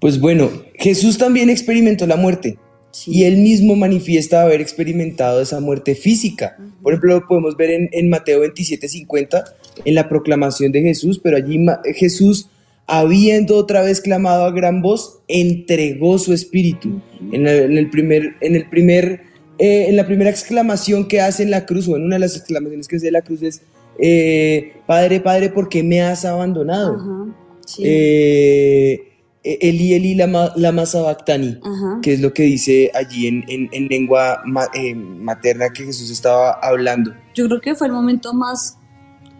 Pues 0.01 0.19
bueno, 0.19 0.51
Jesús 0.75 1.19
también 1.19 1.51
experimentó 1.51 2.07
la 2.07 2.17
muerte. 2.17 2.59
Sí. 2.93 3.11
Y 3.13 3.25
él 3.25 3.37
mismo 3.37 3.77
manifiesta 3.77 4.43
haber 4.43 4.61
experimentado 4.61 5.43
esa 5.43 5.61
muerte 5.61 5.95
física. 5.95 6.57
Por 6.83 6.93
ejemplo, 6.93 7.21
lo 7.21 7.27
podemos 7.27 7.57
ver 7.57 7.71
en, 7.71 7.89
en 7.93 8.09
Mateo 8.09 8.41
27, 8.41 8.89
50, 8.89 9.45
en 9.85 9.95
la 9.95 10.09
proclamación 10.09 10.73
de 10.73 10.83
Jesús, 10.83 11.21
pero 11.23 11.37
allí 11.37 11.59
Jesús, 11.95 12.49
habiendo 12.87 13.57
otra 13.57 13.83
vez 13.83 14.01
clamado 14.01 14.45
a 14.45 14.51
gran 14.51 14.83
voz, 14.83 15.21
entregó 15.29 16.19
su 16.19 16.33
espíritu. 16.33 17.01
En 17.33 17.47
el, 17.47 17.71
en 17.71 17.79
el 17.79 17.91
primer, 17.91 18.37
en 18.41 18.57
el 18.57 18.69
primer, 18.69 19.23
eh, 19.61 19.87
en 19.88 19.97
la 19.97 20.07
primera 20.07 20.31
exclamación 20.31 21.07
que 21.07 21.21
hace 21.21 21.43
en 21.45 21.50
la 21.50 21.67
cruz, 21.67 21.87
o 21.88 21.97
en 21.97 22.05
una 22.05 22.17
de 22.17 22.21
las 22.21 22.37
exclamaciones 22.37 22.88
que 22.88 22.97
hace 22.97 23.07
en 23.09 23.12
la 23.12 23.23
cruz 23.23 23.43
es, 23.43 23.62
eh, 24.02 24.73
Padre, 24.87 25.21
Padre, 25.21 25.50
¿por 25.50 25.69
qué 25.69 25.83
me 25.83 26.00
has 26.02 26.25
abandonado? 26.25 26.95
Ajá, 26.97 27.35
sí. 27.67 27.83
Eh, 27.85 29.07
Eli, 29.43 29.95
Eli, 29.95 30.14
lama, 30.17 30.52
lama 30.57 30.85
sabactani 30.85 31.59
Ajá. 31.62 31.99
que 32.02 32.12
es 32.12 32.21
lo 32.21 32.35
que 32.35 32.43
dice 32.43 32.90
allí 32.95 33.26
en, 33.26 33.43
en- 33.49 33.71
en 33.73 33.88
lengua 33.88 34.43
ma- 34.45 34.69
eh, 34.75 34.95
materna 34.95 35.71
que 35.71 35.85
Jesús 35.85 36.11
estaba 36.11 36.52
hablando. 36.62 37.12
Yo 37.35 37.47
creo 37.49 37.61
que 37.62 37.75
fue 37.75 37.87
el 37.87 37.93
momento 37.95 38.35
más, 38.35 38.76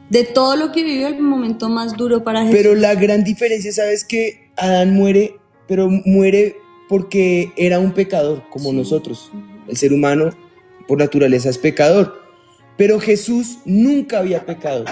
de 0.09 0.25
todo 0.25 0.57
lo 0.57 0.73
que 0.73 0.83
vivió, 0.85 1.07
el 1.07 1.21
momento 1.21 1.69
más 1.69 1.97
duro 1.99 2.25
para 2.25 2.41
Jesús. 2.45 2.57
Pero 2.57 2.75
la 2.75 2.95
gran 2.95 3.25
diferencia, 3.25 3.73
¿sabes? 3.73 4.05
Que 4.05 4.49
Adán 4.57 4.95
muere, 4.95 5.35
pero 5.69 5.89
muere 6.07 6.57
porque 6.89 7.53
era 7.59 7.79
un 7.79 7.93
pecador, 7.93 8.43
como 8.51 8.71
Sí. 8.71 8.77
nosotros. 8.77 9.31
El 9.71 9.77
ser 9.77 9.93
humano, 9.93 10.31
por 10.87 10.99
naturaleza, 10.99 11.49
es 11.49 11.59
pecador. 11.59 12.21
Pero 12.77 12.99
Jesús 12.99 13.59
nunca 13.65 14.19
había 14.19 14.45
pecado. 14.45 14.85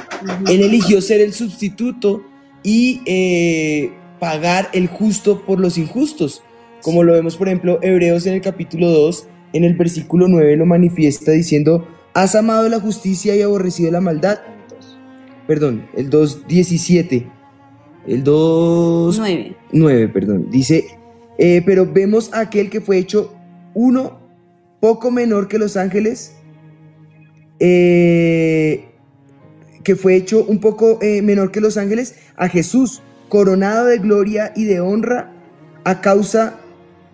Él 0.46 0.62
eligió 0.62 1.00
ser 1.00 1.20
el 1.20 1.32
sustituto 1.32 2.22
y 2.62 3.00
eh, 3.06 3.92
pagar 4.20 4.68
el 4.72 4.88
justo 4.88 5.44
por 5.44 5.58
los 5.60 5.78
injustos. 5.78 6.42
Como 6.82 7.02
lo 7.02 7.12
vemos, 7.12 7.36
por 7.36 7.48
ejemplo, 7.48 7.78
Hebreos 7.82 8.26
en 8.26 8.34
el 8.34 8.40
capítulo 8.40 8.90
2, 8.90 9.26
en 9.54 9.64
el 9.64 9.74
versículo 9.74 10.28
9 10.28 10.56
lo 10.56 10.66
manifiesta 10.66 11.32
diciendo, 11.32 11.88
has 12.14 12.34
amado 12.34 12.68
la 12.68 12.78
justicia 12.80 13.34
y 13.34 13.42
aborrecido 13.42 13.90
la 13.90 14.00
maldad. 14.00 14.38
Perdón, 15.46 15.88
el 15.96 16.10
2.17. 16.10 17.26
El 18.06 18.22
2... 18.22 19.18
Nueve. 19.18 19.56
9, 19.72 20.08
perdón. 20.08 20.50
Dice, 20.50 20.84
eh, 21.38 21.62
pero 21.64 21.90
vemos 21.90 22.32
a 22.32 22.40
aquel 22.40 22.70
que 22.70 22.80
fue 22.80 22.98
hecho 22.98 23.34
uno 23.74 24.27
poco 24.80 25.10
menor 25.10 25.48
que 25.48 25.58
los 25.58 25.76
ángeles, 25.76 26.34
eh, 27.60 28.84
que 29.82 29.96
fue 29.96 30.16
hecho 30.16 30.44
un 30.44 30.60
poco 30.60 30.98
eh, 31.02 31.22
menor 31.22 31.50
que 31.50 31.60
los 31.60 31.76
ángeles, 31.76 32.16
a 32.36 32.48
Jesús, 32.48 33.02
coronado 33.28 33.86
de 33.86 33.98
gloria 33.98 34.52
y 34.54 34.64
de 34.64 34.80
honra 34.80 35.32
a 35.84 36.00
causa 36.00 36.58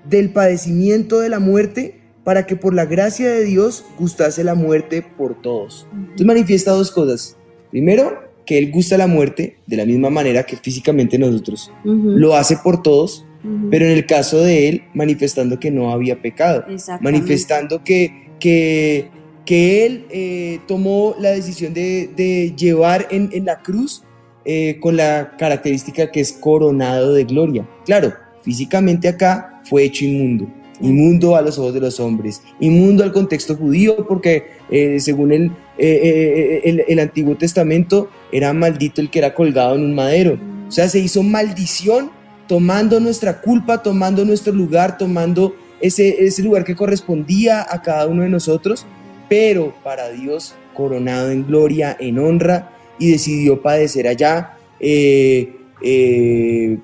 del 0.09 0.30
padecimiento 0.30 1.21
de 1.21 1.28
la 1.28 1.38
muerte, 1.38 2.00
para 2.25 2.47
que 2.47 2.56
por 2.56 2.75
la 2.75 2.87
gracia 2.87 3.30
de 3.30 3.44
Dios 3.44 3.85
gustase 3.99 4.44
la 4.44 4.54
muerte 4.54 5.04
por 5.16 5.40
todos. 5.40 5.87
Entonces 5.92 6.26
manifiesta 6.26 6.71
dos 6.71 6.90
cosas. 6.90 7.37
Primero, 7.71 8.25
que 8.47 8.59
Él 8.59 8.71
gusta 8.71 8.97
la 8.97 9.06
muerte 9.06 9.59
de 9.66 9.76
la 9.76 9.87
misma 9.87 10.11
manera 10.11 10.44
que 10.44 10.56
físicamente 10.56 11.18
nosotros 11.18 11.73
lo 11.85 12.35
hace 12.35 12.56
por 12.56 12.83
todos, 12.83 13.26
pero 13.71 13.85
en 13.85 13.93
el 13.93 14.07
caso 14.07 14.41
de 14.41 14.69
él, 14.69 14.85
manifestando 14.95 15.61
que 15.61 15.71
no 15.71 15.93
había 15.93 16.21
pecado, 16.21 16.65
manifestando 17.01 17.85
que, 17.85 18.29
que, 18.41 19.09
que 19.45 19.85
él 19.85 20.07
eh, 20.11 20.61
tomó 20.67 21.15
la 21.21 21.31
decisión 21.31 21.75
de, 21.75 22.09
de 22.17 22.55
llevar 22.57 23.07
en, 23.11 23.29
en 23.33 23.45
la 23.45 23.61
cruz 23.61 24.03
eh, 24.47 24.79
con 24.81 24.97
la 24.97 25.37
característica 25.39 26.11
que 26.11 26.21
es 26.21 26.33
coronado 26.33 27.13
de 27.13 27.25
gloria. 27.25 27.69
Claro, 27.85 28.13
físicamente 28.43 29.09
acá 29.09 29.61
fue 29.69 29.85
hecho 29.85 30.05
inmundo. 30.05 30.47
Inmundo 30.81 31.37
a 31.37 31.43
los 31.43 31.57
ojos 31.59 31.73
de 31.73 31.81
los 31.81 32.01
hombres, 32.01 32.43
inmundo 32.59 33.05
al 33.05 33.13
contexto 33.13 33.55
judío, 33.55 34.07
porque 34.09 34.45
eh, 34.71 34.99
según 34.99 35.33
el, 35.33 35.53
eh, 35.79 36.63
el, 36.65 36.83
el 36.89 36.99
Antiguo 36.99 37.37
Testamento 37.37 38.11
era 38.33 38.53
maldito 38.53 39.01
el 39.01 39.09
que 39.09 39.21
era 39.21 39.35
colgado 39.35 39.77
en 39.77 39.83
un 39.83 39.95
madero. 39.95 40.37
O 40.67 40.73
sea, 40.73 40.89
se 40.89 40.99
hizo 40.99 41.23
maldición 41.23 42.11
tomando 42.47 43.01
nuestra 43.01 43.41
culpa, 43.41 43.83
tomando 43.83 44.25
nuestro 44.25 44.53
lugar, 44.53 44.99
tomando 44.99 45.55
ese, 45.81 46.25
ese 46.25 46.43
lugar 46.43 46.65
que 46.65 46.75
correspondía 46.75 47.67
a 47.69 47.83
cada 47.83 48.07
uno 48.07 48.23
de 48.23 48.29
nosotros, 48.29 48.87
pero 49.29 49.75
para 49.83 50.11
Dios 50.11 50.55
coronado 50.75 51.31
en 51.31 51.47
gloria, 51.47 51.97
en 51.99 52.19
honra, 52.19 52.71
y 52.99 53.11
decidió 53.13 53.61
padecer 53.61 54.07
allá 54.07 54.57
eh, 54.81 55.57
eh, 55.83 56.79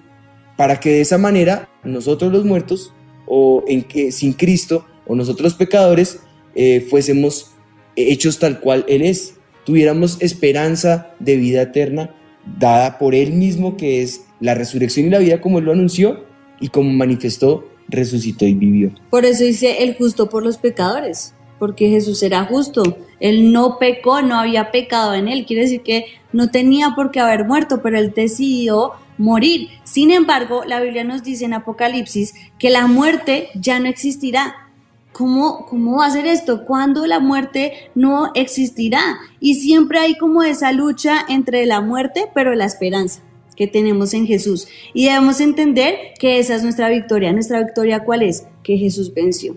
para 0.57 0.81
que 0.81 0.91
de 0.91 1.01
esa 1.01 1.19
manera 1.19 1.69
nosotros 1.85 2.33
los 2.33 2.45
muertos, 2.45 2.93
o 3.27 3.65
en 3.69 3.83
que 3.83 4.11
sin 4.13 4.33
Cristo, 4.33 4.85
o 5.07 5.15
nosotros 5.15 5.53
los 5.53 5.55
pecadores, 5.55 6.21
eh, 6.55 6.87
fuésemos 6.91 7.53
hechos 7.97 8.39
tal 8.39 8.61
cual 8.61 8.85
Él 8.89 9.03
es, 9.03 9.35
tuviéramos 9.65 10.21
esperanza 10.21 11.15
de 11.21 11.37
vida 11.37 11.63
eterna 11.63 12.15
dada 12.59 12.99
por 12.99 13.15
Él 13.15 13.33
mismo, 13.33 13.77
que 13.77 14.03
es 14.03 14.25
la 14.41 14.55
resurrección 14.55 15.07
y 15.07 15.11
la 15.11 15.19
vida 15.19 15.41
como 15.41 15.59
Él 15.59 15.67
lo 15.67 15.73
anunció 15.73 16.25
y 16.61 16.69
como 16.69 16.91
manifestó, 16.91 17.69
resucitó 17.89 18.47
y 18.47 18.55
vivió. 18.55 18.93
Por 19.11 19.25
eso 19.25 19.45
dice 19.45 19.83
el 19.83 19.97
justo 19.97 20.29
por 20.29 20.43
los 20.43 20.59
pecadores, 20.59 21.35
porque 21.59 21.89
Jesús 21.89 22.23
era 22.23 22.45
justo. 22.45 22.83
Él 23.19 23.53
no 23.53 23.79
pecó, 23.79 24.23
no 24.23 24.39
había 24.39 24.71
pecado 24.71 25.15
en 25.15 25.29
él. 25.29 25.45
Quiere 25.47 25.63
decir 25.63 25.83
que 25.83 26.07
no 26.33 26.51
tenía 26.51 26.95
por 26.95 27.11
qué 27.11 27.21
haber 27.21 27.45
muerto, 27.45 27.81
pero 27.83 27.99
él 27.99 28.13
decidió 28.15 28.93
morir. 29.19 29.69
Sin 29.85 30.11
embargo, 30.11 30.63
la 30.67 30.81
Biblia 30.81 31.05
nos 31.05 31.23
dice 31.23 31.45
en 31.45 31.55
Apocalipsis 31.55 32.35
que 32.59 32.71
la 32.71 32.87
muerte 32.87 33.49
ya 33.55 33.79
no 33.81 33.89
existirá. 33.89 34.69
¿Cómo, 35.13 35.67
¿Cómo 35.67 35.99
va 35.99 36.07
a 36.07 36.11
ser 36.11 36.25
esto? 36.27 36.65
¿Cuándo 36.65 37.07
la 37.07 37.19
muerte 37.19 37.91
no 37.95 38.31
existirá? 38.35 39.19
Y 39.41 39.57
siempre 39.57 39.99
hay 39.99 40.17
como 40.17 40.45
esa 40.45 40.73
lucha 40.73 41.27
entre 41.29 41.67
la 41.67 41.81
muerte, 41.81 42.27
pero 42.33 42.55
la 42.55 42.65
esperanza 42.65 43.21
que 43.61 43.67
tenemos 43.67 44.15
en 44.15 44.27
Jesús. 44.27 44.69
Y 44.95 45.05
debemos 45.05 45.39
entender 45.39 45.95
que 46.19 46.39
esa 46.39 46.55
es 46.55 46.63
nuestra 46.63 46.89
victoria. 46.89 47.31
¿Nuestra 47.31 47.63
victoria 47.63 48.05
cuál 48.05 48.23
es? 48.23 48.47
Que 48.63 48.79
Jesús 48.79 49.13
venció. 49.13 49.55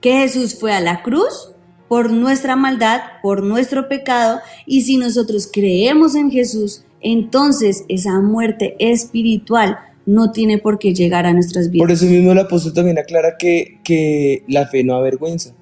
Que 0.00 0.12
Jesús 0.18 0.54
fue 0.54 0.72
a 0.72 0.78
la 0.78 1.02
cruz 1.02 1.50
por 1.88 2.12
nuestra 2.12 2.54
maldad, 2.54 3.00
por 3.24 3.42
nuestro 3.42 3.88
pecado. 3.88 4.38
Y 4.66 4.82
si 4.82 4.98
nosotros 4.98 5.50
creemos 5.52 6.14
en 6.14 6.30
Jesús, 6.30 6.84
entonces 7.00 7.84
esa 7.88 8.20
muerte 8.20 8.76
espiritual 8.78 9.78
no 10.06 10.30
tiene 10.30 10.58
por 10.58 10.78
qué 10.78 10.94
llegar 10.94 11.26
a 11.26 11.32
nuestras 11.32 11.72
vidas. 11.72 11.82
Por 11.82 11.90
eso 11.90 12.06
mismo 12.06 12.30
el 12.30 12.38
apóstol 12.38 12.72
también 12.72 13.00
aclara 13.00 13.36
que, 13.36 13.80
que 13.82 14.44
la 14.46 14.68
fe 14.68 14.84
no 14.84 14.94
avergüenza, 14.94 15.56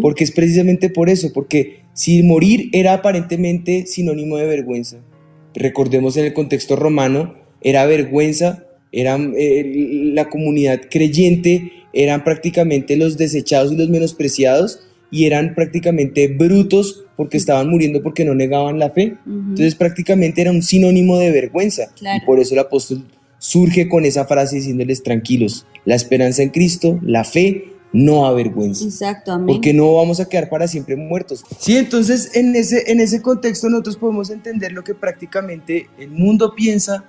porque 0.00 0.24
es 0.24 0.30
precisamente 0.30 0.88
por 0.88 1.10
eso, 1.10 1.30
porque 1.34 1.82
si 1.92 2.22
morir 2.22 2.70
era 2.72 2.94
aparentemente 2.94 3.84
sinónimo 3.84 4.38
de 4.38 4.46
vergüenza, 4.46 5.02
recordemos 5.54 6.16
en 6.16 6.26
el 6.26 6.32
contexto 6.32 6.76
romano, 6.76 7.34
era 7.60 7.86
vergüenza, 7.86 8.64
era, 8.92 9.16
eh, 9.16 10.10
la 10.12 10.28
comunidad 10.28 10.82
creyente 10.90 11.72
eran 11.92 12.24
prácticamente 12.24 12.96
los 12.96 13.16
desechados 13.16 13.72
y 13.72 13.76
los 13.76 13.88
menospreciados 13.88 14.80
y 15.10 15.26
eran 15.26 15.54
prácticamente 15.54 16.28
brutos 16.28 17.04
porque 17.16 17.36
estaban 17.36 17.68
muriendo 17.68 18.02
porque 18.02 18.24
no 18.24 18.34
negaban 18.34 18.78
la 18.78 18.90
fe. 18.90 19.16
Entonces 19.26 19.76
prácticamente 19.76 20.40
era 20.40 20.50
un 20.50 20.62
sinónimo 20.62 21.18
de 21.18 21.30
vergüenza. 21.30 21.92
Claro. 21.96 22.20
Y 22.22 22.26
por 22.26 22.40
eso 22.40 22.54
el 22.54 22.60
apóstol 22.60 23.04
surge 23.38 23.88
con 23.88 24.04
esa 24.04 24.24
frase 24.24 24.56
diciéndoles 24.56 25.02
tranquilos, 25.02 25.66
la 25.84 25.94
esperanza 25.94 26.42
en 26.42 26.48
Cristo, 26.48 26.98
la 27.02 27.24
fe, 27.24 27.73
no 27.94 28.26
avergüenza. 28.26 28.84
Exacto, 28.84 29.32
amén. 29.32 29.46
Porque 29.46 29.72
no 29.72 29.94
vamos 29.94 30.18
a 30.18 30.28
quedar 30.28 30.48
para 30.48 30.66
siempre 30.66 30.96
muertos. 30.96 31.44
Sí, 31.58 31.76
entonces 31.76 32.34
en 32.34 32.54
ese, 32.56 32.90
en 32.90 33.00
ese 33.00 33.22
contexto 33.22 33.70
nosotros 33.70 33.96
podemos 33.96 34.30
entender 34.30 34.72
lo 34.72 34.82
que 34.82 34.94
prácticamente 34.94 35.88
el 35.96 36.10
mundo 36.10 36.54
piensa 36.56 37.04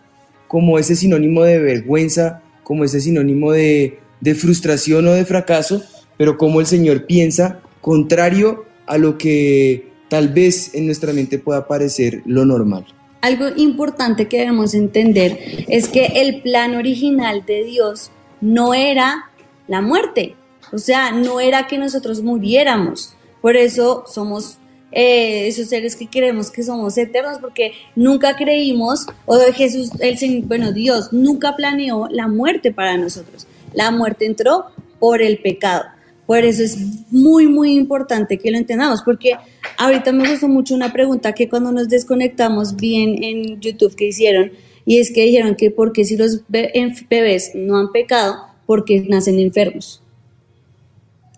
como 0.48 0.78
ese 0.78 0.96
sinónimo 0.96 1.44
de 1.44 1.58
vergüenza, 1.58 2.44
como 2.64 2.84
ese 2.84 3.02
sinónimo 3.02 3.52
de, 3.52 3.98
de 4.22 4.36
frustración 4.36 5.08
o 5.08 5.14
de 5.14 5.26
fracaso, 5.26 5.82
pero 6.18 6.38
como 6.38 6.60
el 6.60 6.68
Señor 6.68 7.08
piensa 7.08 7.62
contrario 7.82 8.66
a 8.86 9.00
lo 9.00 9.18
que 9.18 9.92
tal 10.08 10.30
vez 10.30 10.76
en 10.76 10.86
nuestra 10.86 11.14
mente 11.14 11.40
pueda 11.40 11.68
parecer 11.68 12.22
lo 12.26 12.46
normal. 12.46 12.86
Algo 13.22 13.48
importante 13.56 14.28
que 14.28 14.38
debemos 14.38 14.76
entender 14.76 15.66
es 15.68 15.88
que 15.88 16.06
el 16.06 16.44
plan 16.44 16.76
original 16.76 17.44
de 17.44 17.64
Dios 17.64 18.12
no 18.40 18.76
era 18.76 19.32
la 19.68 19.82
muerte, 19.82 20.36
o 20.76 20.80
sea, 20.80 21.12
no 21.12 21.40
era 21.40 21.68
que 21.68 21.78
nosotros 21.78 22.22
muriéramos. 22.22 23.14
Por 23.42 23.56
eso 23.56 24.04
somos 24.08 24.58
eh, 24.92 25.48
esos 25.48 25.68
seres 25.68 25.96
que 25.96 26.08
creemos 26.08 26.52
que 26.52 26.64
somos 26.64 26.98
eternos, 26.98 27.40
porque 27.40 27.72
nunca 27.96 28.36
creímos, 28.36 29.06
o 29.26 29.38
Jesús, 29.54 29.90
el 30.00 30.18
Señor, 30.18 30.46
bueno, 30.48 30.72
Dios 30.72 31.12
nunca 31.12 31.56
planeó 31.56 32.08
la 32.10 32.28
muerte 32.28 32.72
para 32.72 32.98
nosotros. 32.98 33.48
La 33.74 33.92
muerte 33.92 34.26
entró 34.26 34.66
por 35.00 35.22
el 35.22 35.40
pecado. 35.40 35.84
Por 36.26 36.40
eso 36.40 36.64
es 36.64 36.78
muy, 37.12 37.48
muy 37.48 37.74
importante 37.74 38.38
que 38.38 38.52
lo 38.52 38.58
entendamos, 38.58 39.02
porque 39.04 39.34
ahorita 39.78 40.12
me 40.12 40.30
gustó 40.30 40.48
mucho 40.48 40.74
una 40.74 40.92
pregunta 40.92 41.34
que 41.34 41.50
cuando 41.50 41.72
nos 41.72 41.88
desconectamos 41.88 42.76
bien 42.76 43.24
en 43.24 43.62
YouTube 43.62 43.96
que 43.96 44.08
hicieron, 44.08 44.52
y 44.86 45.00
es 45.00 45.12
que 45.12 45.24
dijeron 45.24 45.56
que 45.56 45.72
porque 45.72 46.04
si 46.04 46.16
los 46.16 46.42
bebés 46.48 47.52
no 47.54 47.78
han 47.78 47.92
pecado, 47.92 48.36
porque 48.66 49.02
nacen 49.08 49.40
enfermos. 49.40 50.02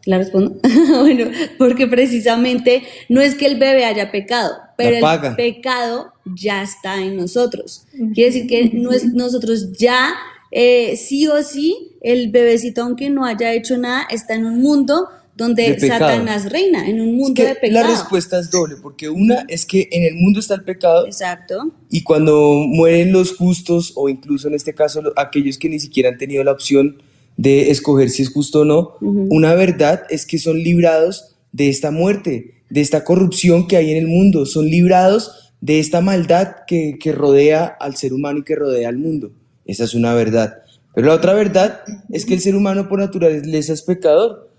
¿La 0.08 0.18
respondo? 0.18 0.58
bueno, 1.02 1.30
porque 1.58 1.86
precisamente 1.86 2.84
no 3.10 3.20
es 3.22 3.36
que 3.36 3.46
el 3.46 3.60
bebé 3.60 3.84
haya 3.86 4.10
pecado, 4.10 4.54
pero 4.78 4.96
el 5.06 5.36
pecado 5.36 6.14
ya 6.36 6.62
está 6.64 7.02
en 7.04 7.18
nosotros. 7.18 7.86
Quiere 8.14 8.32
decir 8.32 8.48
que 8.48 8.70
no 8.74 8.92
es- 8.92 9.14
nosotros 9.14 9.74
ya, 9.78 10.16
eh, 10.52 10.96
sí 10.96 11.28
o 11.28 11.44
sí, 11.44 11.92
el 12.02 12.32
bebecito, 12.32 12.82
aunque 12.84 13.10
no 13.10 13.26
haya 13.26 13.54
hecho 13.54 13.78
nada, 13.78 14.08
está 14.10 14.34
en 14.36 14.46
un 14.46 14.62
mundo 14.62 15.10
donde. 15.36 15.78
Satanás 15.80 16.50
reina, 16.52 16.88
en 16.90 17.02
un 17.02 17.10
Es 17.10 17.14
mundo 17.16 17.34
que 17.44 17.48
de 17.50 17.56
pecado. 17.56 17.82
la 17.86 17.88
respuesta 17.92 18.40
es 18.40 18.50
doble, 18.50 18.76
porque 18.82 19.10
una 19.10 19.46
es 19.50 19.66
que 19.66 19.90
en 19.92 20.04
el 20.04 20.16
mundo 20.16 20.40
está 20.40 20.54
el 20.56 20.64
pecado 20.64 21.06
Exacto. 21.06 21.70
y 21.92 22.02
cuando 22.04 22.64
mueren 22.66 23.12
los 23.12 23.36
justos 23.36 23.92
o 23.96 24.08
incluso 24.08 24.48
en 24.48 24.54
este 24.56 24.74
caso 24.74 25.02
lo- 25.02 25.14
aquellos 25.18 25.58
que 25.58 25.68
ni 25.68 25.80
siquiera 25.82 26.10
han 26.10 26.18
tenido 26.18 26.44
la 26.46 26.54
opción 26.54 27.02
de 27.38 27.70
escoger 27.72 28.10
si 28.10 28.24
es 28.24 28.30
justo 28.30 28.62
o 28.62 28.66
no, 28.66 28.94
una 29.02 29.54
verdad 29.54 30.04
es 30.10 30.26
que 30.26 30.38
son 30.40 30.58
librados 30.58 31.36
de 31.52 31.70
esta 31.70 31.92
muerte, 31.92 32.56
de 32.70 32.82
esta 32.82 33.04
corrupción 33.04 33.68
que 33.68 33.78
hay 33.78 33.92
en 33.92 33.98
el 33.98 34.08
mundo, 34.08 34.46
son 34.46 34.66
librados 34.68 35.54
de 35.62 35.80
esta 35.80 36.02
maldad 36.02 36.56
que, 36.68 36.98
que 37.00 37.12
rodea 37.12 37.66
al 37.66 37.96
ser 37.96 38.14
humano 38.14 38.40
y 38.40 38.44
que 38.44 38.56
rodea 38.56 38.90
al 38.90 38.98
mundo. 38.98 39.32
Esa 39.66 39.84
es 39.86 39.94
una 39.94 40.14
verdad. 40.14 40.56
Pero 40.94 41.08
la 41.08 41.14
otra 41.14 41.34
verdad 41.34 41.82
es 42.12 42.26
que 42.26 42.34
el 42.34 42.42
ser 42.42 42.56
humano 42.56 42.88
por 42.90 43.00
naturaleza 43.00 43.74
es 43.74 43.82
pecador. 43.84 44.50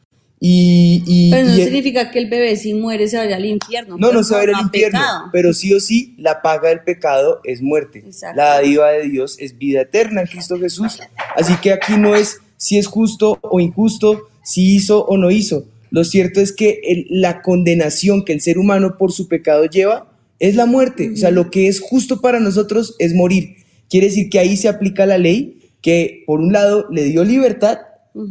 Y, 0.41 1.03
y- 1.07 1.31
Pero 1.33 1.49
no 1.49 1.59
y- 1.59 1.63
significa 1.65 2.11
que 2.13 2.21
el 2.21 2.31
bebé 2.31 2.55
si 2.57 2.75
muere 2.75 3.09
se 3.09 3.17
vaya 3.17 3.37
al 3.37 3.45
infierno. 3.45 3.97
no, 3.99 4.13
no 4.13 4.23
se 4.23 4.35
va 4.35 4.41
a 4.41 4.45
ir 4.45 4.51
al 4.55 4.63
infierno, 4.63 5.01
pecado. 5.01 5.25
pero 5.33 5.53
sí 5.53 5.75
o 5.75 5.81
sí, 5.81 6.15
la 6.19 6.43
paga 6.43 6.69
del 6.69 6.81
pecado 6.85 7.41
es 7.43 7.61
muerte. 7.61 8.05
La 8.37 8.45
dádiva 8.55 8.91
de 8.91 9.09
Dios 9.09 9.37
es 9.41 9.59
vida 9.59 9.81
eterna 9.83 10.21
en 10.21 10.27
Cristo 10.29 10.57
Jesús. 10.59 11.01
Así 11.37 11.55
que 11.61 11.73
aquí 11.73 11.95
no 11.99 12.15
es 12.15 12.39
si 12.59 12.77
es 12.77 12.87
justo 12.87 13.39
o 13.41 13.59
injusto, 13.61 14.29
si 14.45 14.75
hizo 14.77 15.07
o 15.07 15.17
no 15.17 15.31
hizo. 15.31 15.65
Lo 15.91 16.05
cierto 16.05 16.41
es 16.43 16.53
que 16.53 16.81
el- 16.85 17.07
la 17.09 17.41
condenación 17.41 18.25
que 18.25 18.35
el 18.35 18.43
ser 18.43 18.59
humano 18.59 18.97
por 18.99 19.13
su 19.13 19.27
pecado 19.29 19.65
lleva 19.65 20.13
es 20.39 20.55
la 20.55 20.67
muerte. 20.67 21.11
O 21.15 21.17
sea, 21.17 21.31
lo 21.31 21.51
que 21.51 21.69
es 21.69 21.81
justo 21.81 22.21
para 22.21 22.41
nosotros 22.41 22.95
es 22.99 23.15
morir. 23.15 23.57
Quiere 23.89 24.09
decir 24.09 24.29
que 24.29 24.39
ahí 24.39 24.57
se 24.59 24.69
aplica 24.69 25.07
la 25.07 25.17
ley 25.17 25.55
que 25.81 26.25
por 26.27 26.41
un 26.41 26.53
lado 26.53 26.87
le 26.91 27.05
dio 27.05 27.25
libertad 27.25 27.79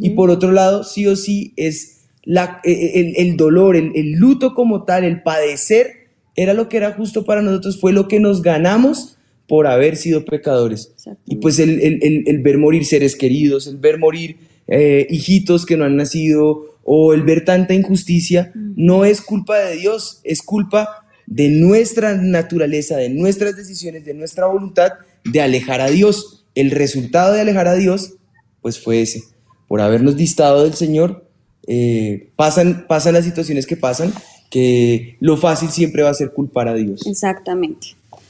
y 0.00 0.10
por 0.10 0.30
otro 0.30 0.52
lado 0.52 0.84
sí 0.84 1.06
o 1.06 1.16
sí 1.16 1.52
es 1.56 2.02
la, 2.24 2.60
eh, 2.64 2.92
el, 2.94 3.14
el 3.16 3.36
dolor, 3.36 3.74
el, 3.74 3.90
el 3.94 4.12
luto 4.12 4.54
como 4.54 4.84
tal, 4.84 5.02
el 5.04 5.22
padecer, 5.22 6.08
era 6.36 6.52
lo 6.54 6.68
que 6.68 6.76
era 6.76 6.92
justo 6.92 7.24
para 7.24 7.42
nosotros, 7.42 7.80
fue 7.80 7.92
lo 7.92 8.06
que 8.06 8.20
nos 8.20 8.42
ganamos 8.42 9.17
por 9.48 9.66
haber 9.66 9.96
sido 9.96 10.24
pecadores. 10.24 10.92
Y 11.26 11.36
pues 11.36 11.58
el, 11.58 11.80
el- 11.80 11.98
el- 12.02 12.24
el 12.26 12.38
ver 12.42 12.58
morir 12.58 12.84
seres 12.84 13.16
queridos, 13.16 13.66
el 13.66 13.78
ver 13.78 13.98
morir 13.98 14.36
eh, 14.68 15.06
hijitos 15.08 15.64
que 15.64 15.76
no 15.78 15.84
han 15.84 15.96
nacido 15.96 16.66
o 16.84 17.14
el 17.14 17.22
ver 17.22 17.44
tanta 17.44 17.72
injusticia, 17.74 18.52
no 18.54 19.04
es 19.06 19.20
culpa 19.22 19.58
de 19.58 19.76
Dios, 19.76 20.20
es 20.24 20.42
culpa 20.42 21.06
de 21.26 21.48
nuestra 21.48 22.14
naturaleza, 22.14 22.96
de 22.96 23.08
nuestras 23.08 23.56
decisiones, 23.56 24.04
de 24.04 24.14
nuestra 24.14 24.46
voluntad 24.46 24.92
de 25.24 25.40
alejar 25.40 25.80
a 25.80 25.88
Dios. 25.88 26.44
El 26.54 26.70
resultado 26.70 27.32
de 27.34 27.40
alejar 27.42 27.68
a 27.68 27.74
Dios, 27.74 28.14
pues 28.62 28.78
fue 28.78 29.00
ese. 29.02 29.22
Por 29.68 29.80
habernos 29.80 30.16
distado 30.16 30.64
del 30.64 30.74
Señor, 30.74 31.26
eh, 31.66 32.30
pasan, 32.36 32.86
pasan 32.88 33.12
las 33.14 33.24
situaciones 33.26 33.66
que 33.66 33.76
pasan, 33.76 34.12
que 34.50 35.16
lo 35.20 35.36
fácil 35.36 35.68
siempre 35.68 36.02
va 36.02 36.10
a 36.10 36.14
ser 36.14 36.32
culpar 36.32 36.68
a 36.68 36.74
Dios. 36.74 37.06
Exactamente. 37.06 37.88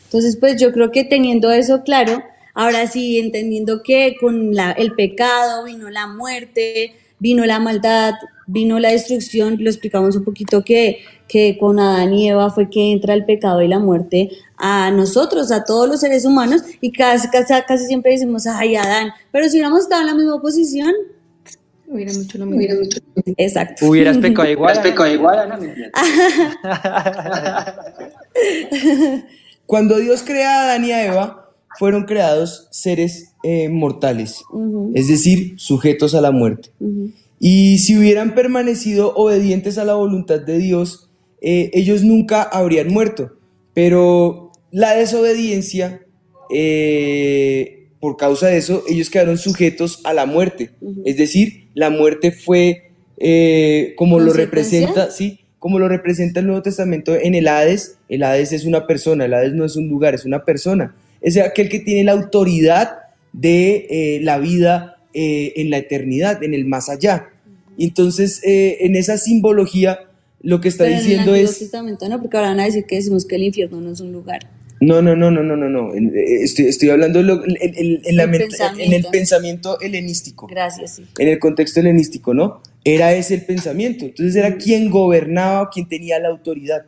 Entonces, 0.08 0.36
pues 0.38 0.60
yo 0.60 0.72
creo 0.72 0.90
que 0.90 1.04
teniendo 1.04 1.50
eso 1.50 1.82
claro, 1.82 2.22
ahora 2.54 2.86
sí, 2.86 3.18
entendiendo 3.18 3.82
que 3.82 4.16
con 4.18 4.54
la- 4.54 4.72
el 4.72 4.92
pecado 4.94 5.64
vino 5.64 5.90
la 5.90 6.06
muerte, 6.06 6.94
vino 7.18 7.44
la 7.44 7.58
maldad, 7.60 8.14
vino 8.46 8.78
la 8.78 8.90
destrucción, 8.90 9.58
lo 9.60 9.68
explicamos 9.68 10.16
un 10.16 10.24
poquito 10.24 10.64
que, 10.64 11.00
que 11.28 11.58
con 11.58 11.78
Adán 11.78 12.14
y 12.14 12.30
Eva 12.30 12.48
fue 12.50 12.70
que 12.70 12.90
entra 12.90 13.12
el 13.12 13.26
pecado 13.26 13.60
y 13.60 13.68
la 13.68 13.78
muerte 13.78 14.30
a 14.56 14.90
nosotros, 14.90 15.52
a 15.52 15.64
todos 15.64 15.86
los 15.88 16.00
seres 16.00 16.24
humanos, 16.24 16.62
y 16.80 16.90
casi, 16.90 17.28
casi, 17.28 17.52
casi 17.68 17.86
siempre 17.86 18.12
decimos, 18.12 18.46
ay, 18.46 18.76
Adán, 18.76 19.10
pero 19.30 19.44
si 19.44 19.56
hubiéramos 19.56 19.80
estado 19.80 20.00
en 20.00 20.06
la 20.06 20.14
misma 20.14 20.40
posición, 20.40 20.92
Hubiera 21.90 22.12
mucho 22.12 22.36
lo 22.36 22.44
mismo. 22.44 22.80
exacto. 23.38 23.86
Hubieras 23.86 24.18
pecado 24.18 24.46
igual. 24.50 24.78
Ana. 25.38 25.58
Cuando 29.68 29.98
Dios 29.98 30.22
crea 30.22 30.62
a 30.62 30.64
Adán 30.64 30.86
y 30.86 30.92
a 30.92 31.04
Eva, 31.04 31.52
fueron 31.78 32.06
creados 32.06 32.68
seres 32.70 33.34
eh, 33.42 33.68
mortales, 33.68 34.42
es 34.94 35.08
decir, 35.08 35.60
sujetos 35.60 36.14
a 36.14 36.22
la 36.22 36.30
muerte. 36.30 36.70
Y 37.38 37.76
si 37.76 37.98
hubieran 37.98 38.34
permanecido 38.34 39.12
obedientes 39.14 39.76
a 39.76 39.84
la 39.84 39.92
voluntad 39.92 40.40
de 40.40 40.56
Dios, 40.56 41.10
eh, 41.42 41.70
ellos 41.74 42.02
nunca 42.02 42.44
habrían 42.44 42.88
muerto. 42.88 43.32
Pero 43.74 44.52
la 44.70 44.94
desobediencia, 44.94 46.00
eh, 46.50 47.90
por 48.00 48.16
causa 48.16 48.46
de 48.46 48.56
eso, 48.56 48.84
ellos 48.88 49.10
quedaron 49.10 49.36
sujetos 49.36 50.00
a 50.04 50.14
la 50.14 50.24
muerte. 50.24 50.70
Es 51.04 51.18
decir, 51.18 51.68
la 51.74 51.90
muerte 51.90 52.32
fue 52.32 52.92
como 53.98 54.18
lo 54.18 54.32
representa, 54.32 55.10
sí, 55.10 55.40
como 55.58 55.78
lo 55.78 55.88
representa 55.88 56.40
el 56.40 56.46
Nuevo 56.46 56.62
Testamento 56.62 57.14
en 57.16 57.34
el 57.34 57.48
Hades. 57.48 57.96
El 58.08 58.22
Hades 58.22 58.52
es 58.52 58.64
una 58.64 58.86
persona, 58.86 59.24
el 59.24 59.34
Hades 59.34 59.52
no 59.54 59.64
es 59.64 59.76
un 59.76 59.88
lugar, 59.88 60.14
es 60.14 60.24
una 60.24 60.44
persona. 60.44 60.94
Es 61.20 61.36
aquel 61.36 61.68
que 61.68 61.80
tiene 61.80 62.04
la 62.04 62.12
autoridad 62.12 62.98
de 63.32 63.86
eh, 63.90 64.20
la 64.22 64.38
vida 64.38 64.96
eh, 65.14 65.52
en 65.56 65.70
la 65.70 65.78
eternidad, 65.78 66.42
en 66.42 66.54
el 66.54 66.64
más 66.64 66.88
allá. 66.88 67.28
Y 67.76 67.84
entonces, 67.84 68.40
eh, 68.44 68.78
en 68.80 68.96
esa 68.96 69.18
simbología, 69.18 70.00
lo 70.42 70.60
que 70.60 70.68
está 70.68 70.84
Pero 70.84 70.96
diciendo 70.98 71.34
en 71.34 71.40
el 71.40 71.44
es... 71.46 71.58
Testamento 71.58 72.08
no, 72.08 72.20
porque 72.20 72.36
ahora 72.36 72.50
van 72.50 72.60
a 72.60 72.64
decir 72.64 72.84
que 72.86 72.96
decimos 72.96 73.24
que 73.26 73.36
el 73.36 73.42
infierno 73.44 73.80
no 73.80 73.92
es 73.92 74.00
un 74.00 74.12
lugar. 74.12 74.40
No, 74.80 75.02
no, 75.02 75.16
no, 75.16 75.30
no, 75.32 75.42
no, 75.42 75.56
no, 75.56 75.68
no. 75.68 75.92
Estoy, 75.94 76.66
estoy 76.66 76.90
hablando 76.90 77.20
lo- 77.20 77.44
en, 77.44 77.56
en- 77.60 78.00
en 78.04 78.16
la 78.16 78.22
El 78.24 78.92
en 78.94 79.02
pensamiento 79.10 79.80
helenístico, 79.80 80.46
Gracias, 80.46 80.94
sí. 80.96 81.04
en 81.18 81.26
el 81.28 81.40
contexto 81.40 81.80
helenístico, 81.80 82.32
¿no? 82.32 82.62
Era 82.94 83.12
ese 83.12 83.34
el 83.34 83.44
pensamiento. 83.44 84.04
Entonces 84.04 84.34
era 84.36 84.56
quien 84.56 84.90
gobernaba 84.90 85.68
quien 85.70 85.88
tenía 85.88 86.18
la 86.18 86.28
autoridad. 86.28 86.86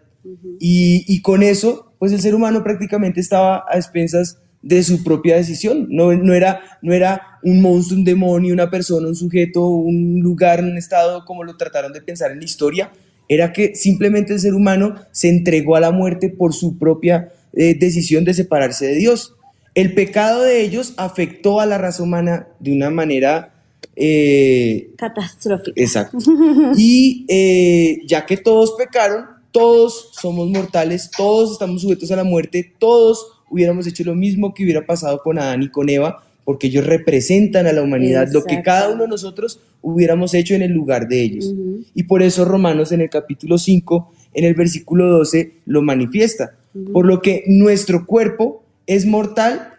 y, 0.58 1.04
y 1.06 1.22
con 1.22 1.42
eso, 1.42 1.92
pues 1.98 2.12
el 2.12 2.20
ser 2.20 2.34
humano 2.34 2.62
prácticamente 2.62 3.20
estaba 3.20 3.64
a 3.68 3.76
expensas 3.76 4.38
de 4.62 4.82
su 4.82 5.02
propia 5.02 5.36
decisión. 5.36 5.86
No, 5.90 6.12
no, 6.12 6.34
era, 6.34 6.60
no 6.82 6.92
era 6.92 7.38
un 7.42 7.60
monstruo, 7.60 7.98
un 7.98 8.04
demonio, 8.04 8.52
una 8.52 8.70
persona, 8.70 9.08
un 9.08 9.14
sujeto, 9.14 9.66
un 9.66 10.20
lugar, 10.20 10.62
un 10.62 10.76
estado, 10.76 11.24
como 11.24 11.44
lo 11.44 11.56
trataron 11.56 11.92
de 11.92 12.02
pensar 12.02 12.30
en 12.30 12.38
la 12.38 12.44
historia. 12.44 12.90
Era 13.28 13.52
que 13.52 13.74
simplemente 13.74 14.32
el 14.32 14.40
ser 14.40 14.54
humano 14.54 14.96
se 15.12 15.28
entregó 15.28 15.76
a 15.76 15.80
la 15.80 15.92
muerte 15.92 16.28
por 16.28 16.52
su 16.52 16.78
propia 16.78 17.32
eh, 17.52 17.76
decisión 17.78 18.24
de 18.24 18.34
separarse 18.34 18.86
de 18.86 18.94
Dios. 18.94 19.34
El 19.74 19.94
pecado 19.94 20.42
de 20.42 20.62
ellos 20.62 20.94
afectó 20.96 21.60
a 21.60 21.66
la 21.66 21.78
raza 21.78 22.02
humana 22.02 22.48
de 22.58 22.72
una 22.72 22.90
manera 22.90 23.54
eh, 24.00 24.90
Catastrófica. 24.96 25.80
Exacto. 25.80 26.18
Y 26.76 27.26
eh, 27.28 28.00
ya 28.06 28.24
que 28.24 28.36
todos 28.36 28.74
pecaron, 28.78 29.26
todos 29.52 30.10
somos 30.12 30.48
mortales, 30.48 31.10
todos 31.16 31.52
estamos 31.52 31.82
sujetos 31.82 32.10
a 32.10 32.16
la 32.16 32.24
muerte, 32.24 32.72
todos 32.78 33.26
hubiéramos 33.50 33.86
hecho 33.86 34.04
lo 34.04 34.14
mismo 34.14 34.54
que 34.54 34.64
hubiera 34.64 34.86
pasado 34.86 35.20
con 35.22 35.38
Adán 35.38 35.62
y 35.62 35.68
con 35.68 35.88
Eva, 35.88 36.24
porque 36.44 36.68
ellos 36.68 36.86
representan 36.86 37.66
a 37.66 37.72
la 37.72 37.82
humanidad, 37.82 38.28
lo 38.32 38.44
que 38.44 38.62
cada 38.62 38.88
uno 38.88 39.02
de 39.02 39.08
nosotros 39.08 39.60
hubiéramos 39.82 40.32
hecho 40.34 40.54
en 40.54 40.62
el 40.62 40.72
lugar 40.72 41.06
de 41.08 41.20
ellos. 41.20 41.52
Y 41.94 42.04
por 42.04 42.22
eso 42.22 42.44
Romanos 42.44 42.92
en 42.92 43.02
el 43.02 43.10
capítulo 43.10 43.58
5, 43.58 44.12
en 44.34 44.44
el 44.44 44.54
versículo 44.54 45.06
12, 45.06 45.52
lo 45.66 45.82
manifiesta. 45.82 46.56
Por 46.92 47.06
lo 47.06 47.20
que 47.20 47.44
nuestro 47.46 48.06
cuerpo 48.06 48.64
es 48.86 49.04
mortal, 49.04 49.74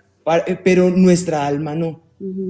eh, 0.47 0.57
pero 0.63 0.89
nuestra 0.89 1.47
alma 1.47 1.75
no. 1.75 2.01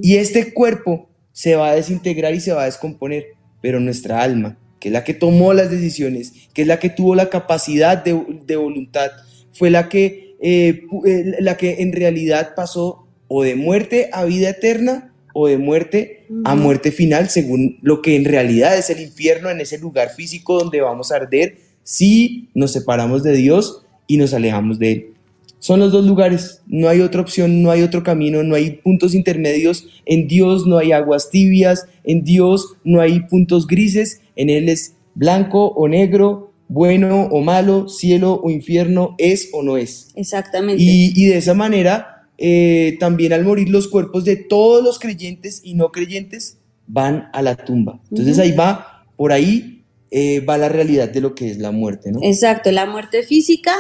Y 0.02 0.16
este 0.18 0.54
cuerpo 0.54 1.08
se 1.32 1.56
va 1.56 1.72
a 1.72 1.76
desintegrar 1.76 2.34
y 2.34 2.40
se 2.40 2.54
va 2.54 2.64
a 2.64 2.66
descomponer, 2.66 3.26
pero 3.62 3.80
nuestra 3.80 4.22
alma, 4.22 4.58
que 4.80 4.90
es 4.90 4.94
la 4.94 5.04
que 5.04 5.14
tomó 5.14 5.54
las 5.54 5.70
decisiones, 5.70 6.34
que 6.54 6.64
es 6.64 6.68
la 6.68 6.80
que 6.80 6.90
tuvo 6.90 7.16
la 7.16 7.30
capacidad 7.30 8.04
de, 8.04 8.20
de 8.46 8.56
voluntad, 8.56 9.12
fue 9.54 9.70
la 9.70 9.90
que, 9.90 10.36
eh, 10.42 10.84
eh, 11.06 11.36
la 11.40 11.58
que 11.58 11.82
en 11.82 11.94
realidad 11.94 12.54
pasó 12.56 13.08
o 13.28 13.44
de 13.44 13.56
muerte 13.56 14.10
a 14.12 14.26
vida 14.26 14.50
eterna 14.50 15.14
o 15.34 15.48
de 15.48 15.58
muerte 15.58 16.26
a 16.44 16.56
muerte 16.56 16.92
final, 16.92 17.30
según 17.30 17.78
lo 17.82 18.02
que 18.02 18.16
en 18.16 18.26
realidad 18.26 18.78
es 18.78 18.90
el 18.90 19.00
infierno, 19.02 19.50
en 19.50 19.62
ese 19.62 19.78
lugar 19.78 20.10
físico 20.10 20.60
donde 20.60 20.82
vamos 20.82 21.12
a 21.12 21.16
arder 21.16 21.58
si 21.84 22.50
nos 22.54 22.74
separamos 22.74 23.24
de 23.24 23.34
Dios 23.34 23.86
y 24.08 24.18
nos 24.18 24.34
alejamos 24.34 24.80
de 24.80 24.92
Él. 24.92 25.14
Son 25.62 25.80
los 25.80 25.92
dos 25.92 26.06
lugares, 26.06 26.64
no 26.66 26.90
hay 26.90 27.02
otra 27.02 27.22
opción, 27.22 27.62
no 27.62 27.70
hay 27.70 27.84
otro 27.84 28.02
camino, 28.02 28.42
no 28.42 28.56
hay 28.56 28.72
puntos 28.72 29.14
intermedios. 29.14 29.86
En 30.08 30.28
Dios 30.28 30.66
no 30.66 30.80
hay 30.80 30.92
aguas 30.92 31.30
tibias, 31.30 31.86
en 32.04 32.24
Dios 32.24 32.78
no 32.84 33.00
hay 33.00 33.20
puntos 33.28 33.68
grises, 33.68 34.22
en 34.36 34.50
Él 34.50 34.70
es 34.70 34.96
blanco 35.14 35.68
o 35.68 35.88
negro, 35.88 36.52
bueno 36.68 37.28
o 37.30 37.42
malo, 37.42 37.88
cielo 37.90 38.42
o 38.44 38.50
infierno, 38.50 39.14
es 39.20 39.50
o 39.54 39.62
no 39.62 39.78
es. 39.78 40.10
Exactamente. 40.16 40.82
Y, 40.82 41.14
y 41.16 41.26
de 41.28 41.38
esa 41.38 41.54
manera, 41.54 42.28
eh, 42.40 42.98
también 43.00 43.32
al 43.32 43.46
morir 43.46 43.70
los 43.70 43.88
cuerpos 43.88 44.26
de 44.26 44.38
todos 44.38 44.84
los 44.84 44.98
creyentes 44.98 45.62
y 45.64 45.76
no 45.76 45.92
creyentes 45.92 46.58
van 46.88 47.30
a 47.34 47.44
la 47.44 47.56
tumba. 47.56 48.02
Entonces 48.10 48.40
ahí 48.40 48.54
va, 48.54 49.06
por 49.16 49.32
ahí 49.32 49.84
eh, 50.10 50.40
va 50.40 50.58
la 50.58 50.70
realidad 50.70 51.08
de 51.08 51.22
lo 51.22 51.36
que 51.36 51.52
es 51.52 51.60
la 51.60 51.70
muerte, 51.70 52.12
¿no? 52.12 52.20
Exacto, 52.24 52.72
la 52.72 52.88
muerte 52.88 53.22
física 53.22 53.76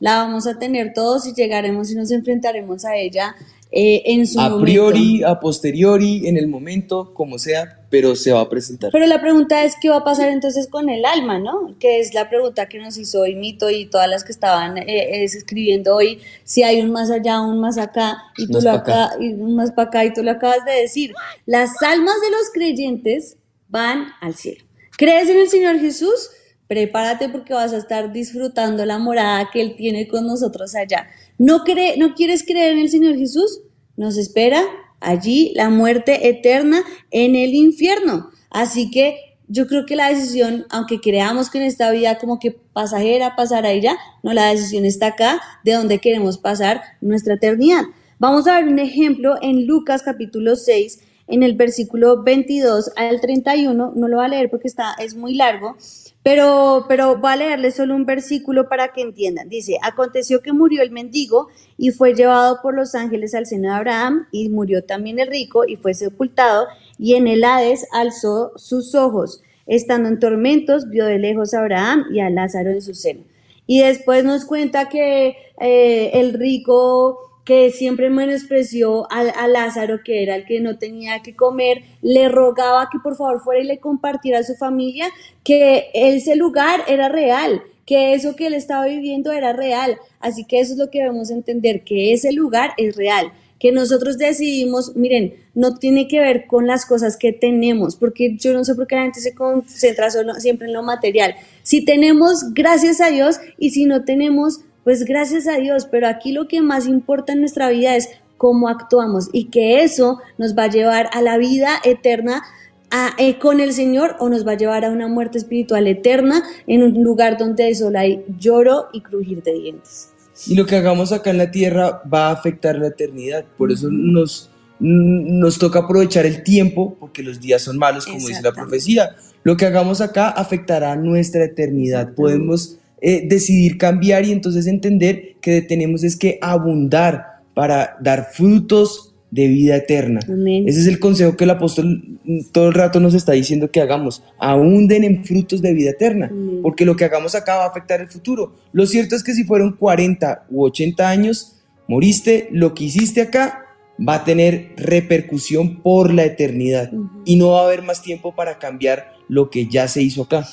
la 0.00 0.16
vamos 0.16 0.46
a 0.46 0.58
tener 0.58 0.92
todos 0.94 1.26
y 1.26 1.34
llegaremos 1.34 1.90
y 1.90 1.94
nos 1.94 2.10
enfrentaremos 2.10 2.84
a 2.84 2.96
ella 2.96 3.34
eh, 3.72 4.02
en 4.06 4.26
su 4.26 4.38
a 4.38 4.44
momento. 4.50 4.64
priori, 4.64 5.22
a 5.24 5.40
posteriori, 5.40 6.28
en 6.28 6.36
el 6.36 6.46
momento, 6.46 7.12
como 7.12 7.38
sea, 7.38 7.80
pero 7.90 8.14
se 8.14 8.32
va 8.32 8.40
a 8.42 8.48
presentar. 8.48 8.90
Pero 8.92 9.06
la 9.06 9.20
pregunta 9.20 9.64
es 9.64 9.74
qué 9.80 9.88
va 9.88 9.96
a 9.96 10.04
pasar 10.04 10.28
entonces 10.28 10.68
con 10.68 10.88
el 10.88 11.04
alma, 11.04 11.38
¿no? 11.40 11.74
Que 11.80 11.98
es 11.98 12.14
la 12.14 12.28
pregunta 12.30 12.68
que 12.68 12.78
nos 12.78 12.96
hizo 12.96 13.22
hoy 13.22 13.34
Mito 13.34 13.68
y 13.68 13.86
todas 13.86 14.08
las 14.08 14.22
que 14.22 14.32
estaban 14.32 14.78
eh, 14.78 15.24
escribiendo 15.24 15.96
hoy, 15.96 16.20
si 16.44 16.62
hay 16.62 16.80
un 16.80 16.92
más 16.92 17.10
allá, 17.10 17.40
un 17.40 17.58
más 17.58 17.76
acá, 17.76 18.18
y 18.36 18.46
tú 18.46 18.54
Más 18.54 18.64
lo 18.64 18.70
acá. 18.70 19.06
acá, 19.06 19.16
y 19.20 19.32
un 19.32 19.56
más 19.56 19.72
para 19.72 19.88
acá, 19.88 20.04
y 20.04 20.12
tú 20.12 20.22
lo 20.22 20.30
acabas 20.30 20.64
de 20.64 20.72
decir. 20.72 21.12
Las 21.44 21.70
almas 21.82 22.20
de 22.20 22.30
los 22.30 22.50
creyentes 22.54 23.36
van 23.68 24.06
al 24.20 24.34
cielo. 24.36 24.64
¿Crees 24.96 25.28
en 25.28 25.38
el 25.38 25.48
Señor 25.48 25.78
Jesús? 25.80 26.30
Prepárate 26.68 27.28
porque 27.28 27.54
vas 27.54 27.72
a 27.72 27.78
estar 27.78 28.12
disfrutando 28.12 28.84
la 28.84 28.98
morada 28.98 29.48
que 29.52 29.60
Él 29.60 29.74
tiene 29.76 30.08
con 30.08 30.26
nosotros 30.26 30.74
allá. 30.74 31.06
¿No, 31.38 31.64
cree, 31.64 31.96
¿No 31.96 32.14
quieres 32.14 32.44
creer 32.44 32.72
en 32.72 32.78
el 32.78 32.90
Señor 32.90 33.16
Jesús? 33.16 33.60
Nos 33.96 34.16
espera 34.16 34.62
allí 35.00 35.52
la 35.54 35.70
muerte 35.70 36.28
eterna 36.28 36.82
en 37.10 37.36
el 37.36 37.54
infierno. 37.54 38.30
Así 38.50 38.90
que 38.90 39.18
yo 39.48 39.66
creo 39.66 39.86
que 39.86 39.96
la 39.96 40.08
decisión, 40.08 40.66
aunque 40.70 41.00
creamos 41.00 41.50
que 41.50 41.58
en 41.58 41.64
esta 41.64 41.90
vida 41.90 42.18
como 42.18 42.38
que 42.38 42.50
pasajera, 42.50 43.36
pasará 43.36 43.72
y 43.74 43.80
ya, 43.80 43.96
no, 44.22 44.32
la 44.32 44.50
decisión 44.50 44.84
está 44.84 45.08
acá, 45.08 45.40
de 45.64 45.72
donde 45.72 45.98
queremos 45.98 46.38
pasar 46.38 46.82
nuestra 47.00 47.34
eternidad. 47.34 47.84
Vamos 48.18 48.46
a 48.46 48.56
ver 48.56 48.68
un 48.68 48.78
ejemplo 48.78 49.36
en 49.42 49.66
Lucas 49.66 50.02
capítulo 50.02 50.56
6, 50.56 51.00
en 51.28 51.42
el 51.42 51.54
versículo 51.54 52.22
22 52.22 52.92
al 52.96 53.20
31, 53.20 53.92
no 53.94 54.08
lo 54.08 54.16
voy 54.16 54.24
a 54.24 54.28
leer 54.28 54.50
porque 54.50 54.68
está, 54.68 54.94
es 54.98 55.16
muy 55.16 55.34
largo, 55.34 55.76
pero, 56.22 56.86
pero 56.88 57.18
voy 57.18 57.32
a 57.32 57.36
leerles 57.36 57.76
solo 57.76 57.94
un 57.94 58.06
versículo 58.06 58.68
para 58.68 58.88
que 58.88 59.00
entiendan. 59.00 59.48
Dice, 59.48 59.78
aconteció 59.82 60.40
que 60.40 60.52
murió 60.52 60.82
el 60.82 60.90
mendigo 60.90 61.48
y 61.76 61.90
fue 61.90 62.14
llevado 62.14 62.60
por 62.62 62.74
los 62.74 62.94
ángeles 62.94 63.34
al 63.34 63.46
seno 63.46 63.68
de 63.68 63.74
Abraham 63.74 64.26
y 64.30 64.48
murió 64.48 64.84
también 64.84 65.18
el 65.18 65.28
rico 65.28 65.64
y 65.66 65.76
fue 65.76 65.94
sepultado 65.94 66.66
y 66.98 67.14
en 67.14 67.28
el 67.28 67.44
Hades 67.44 67.86
alzó 67.92 68.52
sus 68.56 68.94
ojos. 68.94 69.42
Estando 69.66 70.08
en 70.08 70.20
tormentos, 70.20 70.90
vio 70.90 71.06
de 71.06 71.18
lejos 71.18 71.52
a 71.52 71.60
Abraham 71.60 72.04
y 72.12 72.20
a 72.20 72.30
Lázaro 72.30 72.70
en 72.70 72.80
su 72.80 72.94
seno. 72.94 73.24
Y 73.66 73.80
después 73.80 74.24
nos 74.24 74.44
cuenta 74.44 74.88
que 74.88 75.36
eh, 75.60 76.10
el 76.14 76.34
rico 76.34 77.35
que 77.46 77.70
siempre 77.70 78.10
menospreció 78.10 79.10
a, 79.10 79.20
a, 79.20 79.46
Lázaro, 79.46 80.00
que 80.04 80.24
era 80.24 80.34
el 80.34 80.44
que 80.44 80.60
no 80.60 80.78
tenía 80.78 81.22
que 81.22 81.36
comer, 81.36 81.84
le 82.02 82.28
rogaba 82.28 82.88
que 82.90 82.98
por 82.98 83.16
favor 83.16 83.40
fuera 83.40 83.62
y 83.62 83.66
le 83.66 83.78
compartiera 83.78 84.40
a 84.40 84.42
su 84.42 84.56
familia 84.56 85.06
que 85.44 85.88
ese 85.94 86.34
lugar 86.34 86.80
era 86.88 87.08
real, 87.08 87.62
que 87.86 88.14
eso 88.14 88.34
que 88.34 88.48
él 88.48 88.54
estaba 88.54 88.86
viviendo 88.86 89.30
era 89.30 89.52
real. 89.52 89.96
Así 90.18 90.44
que 90.44 90.58
eso 90.58 90.72
es 90.72 90.78
lo 90.78 90.90
que 90.90 90.98
debemos 90.98 91.30
entender, 91.30 91.84
que 91.84 92.12
ese 92.12 92.32
lugar 92.32 92.74
es 92.78 92.96
real 92.96 93.32
que 93.58 93.72
nosotros 93.72 94.18
decidimos, 94.18 94.94
miren, 94.96 95.34
no 95.54 95.76
tiene 95.76 96.08
que 96.08 96.20
ver 96.20 96.46
con 96.46 96.66
las 96.66 96.84
cosas 96.84 97.16
que 97.16 97.32
tenemos, 97.32 97.96
porque 97.96 98.36
yo 98.36 98.52
no 98.52 98.64
sé 98.64 98.74
por 98.74 98.86
qué 98.86 98.96
la 98.96 99.02
gente 99.02 99.20
se 99.20 99.34
concentra 99.34 100.10
solo, 100.10 100.34
siempre 100.34 100.66
en 100.66 100.74
lo 100.74 100.82
material. 100.82 101.34
Si 101.62 101.84
tenemos, 101.84 102.52
gracias 102.52 103.00
a 103.00 103.08
Dios, 103.08 103.36
y 103.58 103.70
si 103.70 103.86
no 103.86 104.04
tenemos, 104.04 104.60
pues 104.86 105.04
gracias 105.04 105.48
a 105.48 105.56
Dios, 105.56 105.88
pero 105.90 106.06
aquí 106.06 106.30
lo 106.30 106.46
que 106.46 106.62
más 106.62 106.86
importa 106.86 107.32
en 107.32 107.40
nuestra 107.40 107.70
vida 107.70 107.96
es 107.96 108.08
cómo 108.36 108.68
actuamos 108.68 109.28
y 109.32 109.46
que 109.46 109.82
eso 109.82 110.20
nos 110.38 110.56
va 110.56 110.62
a 110.62 110.70
llevar 110.70 111.10
a 111.12 111.22
la 111.22 111.38
vida 111.38 111.70
eterna 111.82 112.44
a, 112.92 113.10
eh, 113.18 113.36
con 113.40 113.58
el 113.58 113.72
Señor 113.72 114.14
o 114.20 114.28
nos 114.28 114.46
va 114.46 114.52
a 114.52 114.56
llevar 114.56 114.84
a 114.84 114.90
una 114.90 115.08
muerte 115.08 115.38
espiritual 115.38 115.88
eterna 115.88 116.44
en 116.68 116.84
un 116.84 117.02
lugar 117.02 117.36
donde 117.36 117.74
solo 117.74 117.98
hay 117.98 118.24
lloro 118.38 118.86
y 118.92 119.00
crujir 119.00 119.42
de 119.42 119.54
dientes. 119.54 120.10
Y 120.46 120.54
lo 120.54 120.66
que 120.66 120.76
hagamos 120.76 121.10
acá 121.10 121.30
en 121.30 121.38
la 121.38 121.50
tierra 121.50 122.00
va 122.08 122.28
a 122.28 122.34
afectar 122.34 122.78
la 122.78 122.86
eternidad. 122.86 123.44
Por 123.58 123.72
eso 123.72 123.88
nos, 123.90 124.50
nos 124.78 125.58
toca 125.58 125.80
aprovechar 125.80 126.26
el 126.26 126.44
tiempo, 126.44 126.96
porque 127.00 127.24
los 127.24 127.40
días 127.40 127.60
son 127.60 127.76
malos, 127.76 128.06
como 128.06 128.24
dice 128.24 128.40
la 128.40 128.52
profecía. 128.52 129.16
Lo 129.42 129.56
que 129.56 129.66
hagamos 129.66 130.00
acá 130.00 130.28
afectará 130.28 130.94
nuestra 130.94 131.42
eternidad. 131.42 132.14
Podemos 132.14 132.78
eh, 133.00 133.26
decidir 133.28 133.78
cambiar 133.78 134.24
y 134.24 134.32
entonces 134.32 134.66
entender 134.66 135.36
que 135.40 135.62
tenemos 135.62 136.02
es 136.02 136.16
que 136.16 136.38
abundar 136.40 137.42
para 137.54 137.96
dar 138.00 138.28
frutos 138.32 139.14
de 139.30 139.48
vida 139.48 139.76
eterna. 139.76 140.20
Amén. 140.28 140.64
Ese 140.66 140.80
es 140.80 140.86
el 140.86 140.98
consejo 140.98 141.36
que 141.36 141.44
el 141.44 141.50
apóstol 141.50 142.18
todo 142.52 142.68
el 142.68 142.74
rato 142.74 143.00
nos 143.00 143.14
está 143.14 143.32
diciendo 143.32 143.70
que 143.70 143.80
hagamos. 143.80 144.22
Abunden 144.38 145.04
en 145.04 145.24
frutos 145.24 145.60
de 145.62 145.74
vida 145.74 145.90
eterna, 145.90 146.28
Amén. 146.30 146.60
porque 146.62 146.84
lo 146.84 146.96
que 146.96 147.04
hagamos 147.04 147.34
acá 147.34 147.56
va 147.56 147.64
a 147.64 147.68
afectar 147.68 148.00
el 148.00 148.08
futuro. 148.08 148.54
Lo 148.72 148.86
cierto 148.86 149.14
es 149.14 149.22
que 149.22 149.34
si 149.34 149.44
fueron 149.44 149.72
40 149.72 150.46
u 150.50 150.64
80 150.64 151.08
años, 151.08 151.56
moriste, 151.88 152.48
lo 152.50 152.74
que 152.74 152.84
hiciste 152.84 153.20
acá 153.20 153.66
va 154.06 154.16
a 154.16 154.24
tener 154.24 154.72
repercusión 154.76 155.82
por 155.82 156.12
la 156.12 156.24
eternidad 156.24 156.90
y 157.24 157.36
no 157.36 157.50
va 157.50 157.62
a 157.62 157.64
haber 157.64 157.82
más 157.82 158.02
tiempo 158.02 158.34
para 158.34 158.58
cambiar 158.58 159.12
lo 159.28 159.50
que 159.50 159.66
ya 159.66 159.88
se 159.88 160.02
hizo 160.02 160.22
acá. 160.22 160.46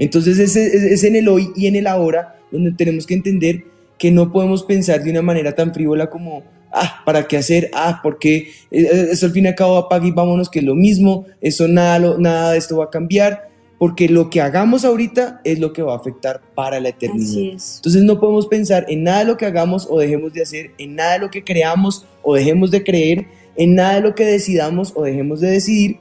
Entonces 0.00 0.38
es, 0.40 0.56
es- 0.56 0.82
es 0.82 1.04
en 1.04 1.14
el 1.14 1.28
hoy 1.28 1.50
y 1.54 1.66
en 1.66 1.76
el 1.76 1.86
ahora 1.86 2.36
donde 2.50 2.72
tenemos 2.72 3.06
que 3.06 3.14
entender 3.14 3.64
que 3.98 4.10
no 4.10 4.32
podemos 4.32 4.64
pensar 4.64 5.02
de 5.04 5.10
una 5.10 5.22
manera 5.22 5.54
tan 5.54 5.72
frívola 5.74 6.08
como, 6.10 6.42
ah, 6.72 7.02
¿para 7.06 7.28
qué 7.28 7.36
hacer? 7.36 7.70
Ah, 7.74 8.00
porque 8.02 8.48
eh, 8.70 9.08
eso 9.12 9.26
al 9.26 9.32
fin 9.32 9.44
y 9.44 9.48
al 9.48 9.54
cabo 9.54 9.76
apaga 9.76 10.06
y 10.06 10.10
vámonos, 10.10 10.48
que 10.48 10.58
es 10.60 10.64
lo 10.64 10.74
mismo, 10.74 11.26
eso 11.40 11.68
nada, 11.68 12.16
nada 12.18 12.52
de 12.52 12.58
esto 12.58 12.78
va 12.78 12.86
a 12.86 12.90
cambiar, 12.90 13.48
porque 13.78 14.08
lo 14.08 14.28
que 14.30 14.40
hagamos 14.40 14.84
ahorita 14.84 15.40
es 15.44 15.58
lo 15.58 15.72
que 15.72 15.82
va 15.82 15.92
a 15.92 15.96
afectar 15.96 16.40
para 16.54 16.80
la 16.80 16.88
eternidad. 16.90 17.28
Entonces 17.76 18.02
no 18.02 18.18
podemos 18.18 18.46
pensar 18.46 18.86
en 18.88 19.04
nada 19.04 19.20
de 19.20 19.24
lo 19.26 19.36
que 19.36 19.46
hagamos 19.46 19.86
o 19.90 19.98
dejemos 20.00 20.32
de 20.32 20.42
hacer, 20.42 20.70
en 20.78 20.96
nada 20.96 21.12
de 21.14 21.18
lo 21.20 21.30
que 21.30 21.44
creamos 21.44 22.06
o 22.22 22.34
dejemos 22.34 22.70
de 22.70 22.82
creer, 22.82 23.26
en 23.56 23.74
nada 23.74 23.94
de 23.96 24.00
lo 24.00 24.14
que 24.14 24.24
decidamos 24.24 24.92
o 24.96 25.02
dejemos 25.04 25.40
de 25.40 25.50
decidir 25.50 25.98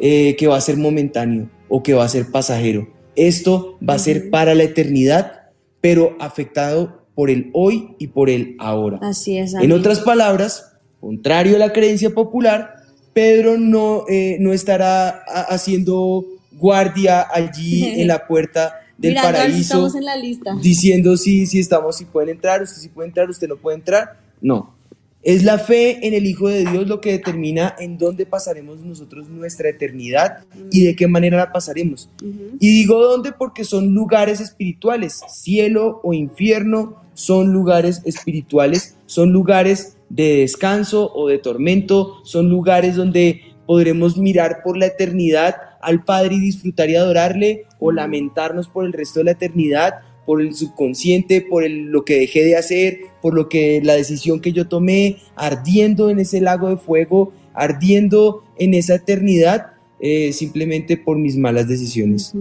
eh, 0.00 0.36
que 0.38 0.46
va 0.46 0.56
a 0.56 0.60
ser 0.60 0.76
momentáneo 0.76 1.48
o 1.68 1.82
que 1.82 1.94
va 1.94 2.04
a 2.04 2.08
ser 2.08 2.30
pasajero. 2.30 2.88
Esto 3.16 3.78
va 3.86 3.94
a 3.94 3.98
ser 3.98 4.30
para 4.30 4.54
la 4.54 4.62
eternidad, 4.64 5.50
pero 5.80 6.16
afectado 6.20 7.02
por 7.14 7.30
el 7.30 7.50
hoy 7.52 7.94
y 7.98 8.08
por 8.08 8.30
el 8.30 8.56
ahora. 8.58 8.98
Así 9.02 9.36
es. 9.38 9.52
En 9.52 9.58
amén. 9.58 9.72
otras 9.72 10.00
palabras, 10.00 10.72
contrario 11.00 11.56
a 11.56 11.58
la 11.58 11.72
creencia 11.72 12.10
popular, 12.10 12.76
Pedro 13.12 13.58
no, 13.58 14.04
eh, 14.08 14.38
no 14.40 14.52
estará 14.52 15.22
haciendo 15.48 16.24
guardia 16.52 17.26
allí 17.30 17.84
en 18.00 18.08
la 18.08 18.26
puerta 18.26 18.80
del 18.96 19.12
Mirando 19.12 19.28
si 19.28 19.34
paraíso 19.34 19.60
estamos 19.60 19.94
en 19.96 20.04
la 20.04 20.16
lista. 20.16 20.56
diciendo 20.60 21.16
si, 21.16 21.46
si 21.46 21.58
estamos, 21.58 21.96
si 21.96 22.04
pueden 22.04 22.30
entrar, 22.30 22.62
usted 22.62 22.80
sí 22.80 22.88
puede 22.88 23.08
entrar, 23.08 23.28
usted 23.28 23.48
no 23.48 23.56
puede 23.56 23.76
entrar. 23.76 24.16
No. 24.40 24.74
Es 25.22 25.44
la 25.44 25.58
fe 25.58 26.06
en 26.06 26.14
el 26.14 26.26
Hijo 26.26 26.48
de 26.48 26.64
Dios 26.64 26.88
lo 26.88 27.00
que 27.00 27.12
determina 27.12 27.76
en 27.78 27.96
dónde 27.96 28.26
pasaremos 28.26 28.80
nosotros 28.80 29.28
nuestra 29.28 29.68
eternidad 29.68 30.44
y 30.72 30.84
de 30.84 30.96
qué 30.96 31.06
manera 31.06 31.36
la 31.36 31.52
pasaremos. 31.52 32.10
Y 32.58 32.72
digo 32.72 32.98
dónde 32.98 33.30
porque 33.30 33.64
son 33.64 33.94
lugares 33.94 34.40
espirituales, 34.40 35.20
cielo 35.28 36.00
o 36.02 36.12
infierno 36.12 37.02
son 37.14 37.52
lugares 37.52 38.02
espirituales, 38.04 38.96
son 39.06 39.32
lugares 39.32 39.96
de 40.08 40.38
descanso 40.38 41.12
o 41.14 41.28
de 41.28 41.38
tormento, 41.38 42.16
son 42.24 42.48
lugares 42.48 42.96
donde 42.96 43.42
podremos 43.66 44.16
mirar 44.16 44.62
por 44.64 44.76
la 44.76 44.86
eternidad 44.86 45.56
al 45.80 46.04
Padre 46.04 46.34
y 46.36 46.40
disfrutar 46.40 46.90
y 46.90 46.96
adorarle 46.96 47.66
o 47.78 47.92
lamentarnos 47.92 48.68
por 48.68 48.84
el 48.84 48.92
resto 48.92 49.20
de 49.20 49.24
la 49.24 49.30
eternidad 49.32 49.94
por 50.26 50.40
el 50.40 50.54
subconsciente, 50.54 51.40
por 51.40 51.64
el- 51.64 51.86
lo 51.86 52.04
que 52.04 52.16
dejé 52.16 52.44
de 52.44 52.56
hacer, 52.56 53.00
por 53.20 53.34
lo 53.34 53.48
que 53.48 53.80
la 53.82 53.94
decisión 53.94 54.40
que 54.40 54.52
yo 54.52 54.68
tomé, 54.68 55.16
ardiendo 55.34 56.10
en 56.10 56.18
ese 56.20 56.40
lago 56.40 56.68
de 56.68 56.76
fuego, 56.76 57.32
ardiendo 57.54 58.44
en 58.58 58.74
esa 58.74 58.94
eternidad, 58.96 59.72
eh, 60.00 60.32
simplemente 60.32 60.96
por 60.96 61.18
mis 61.18 61.36
malas 61.36 61.68
decisiones. 61.68 62.32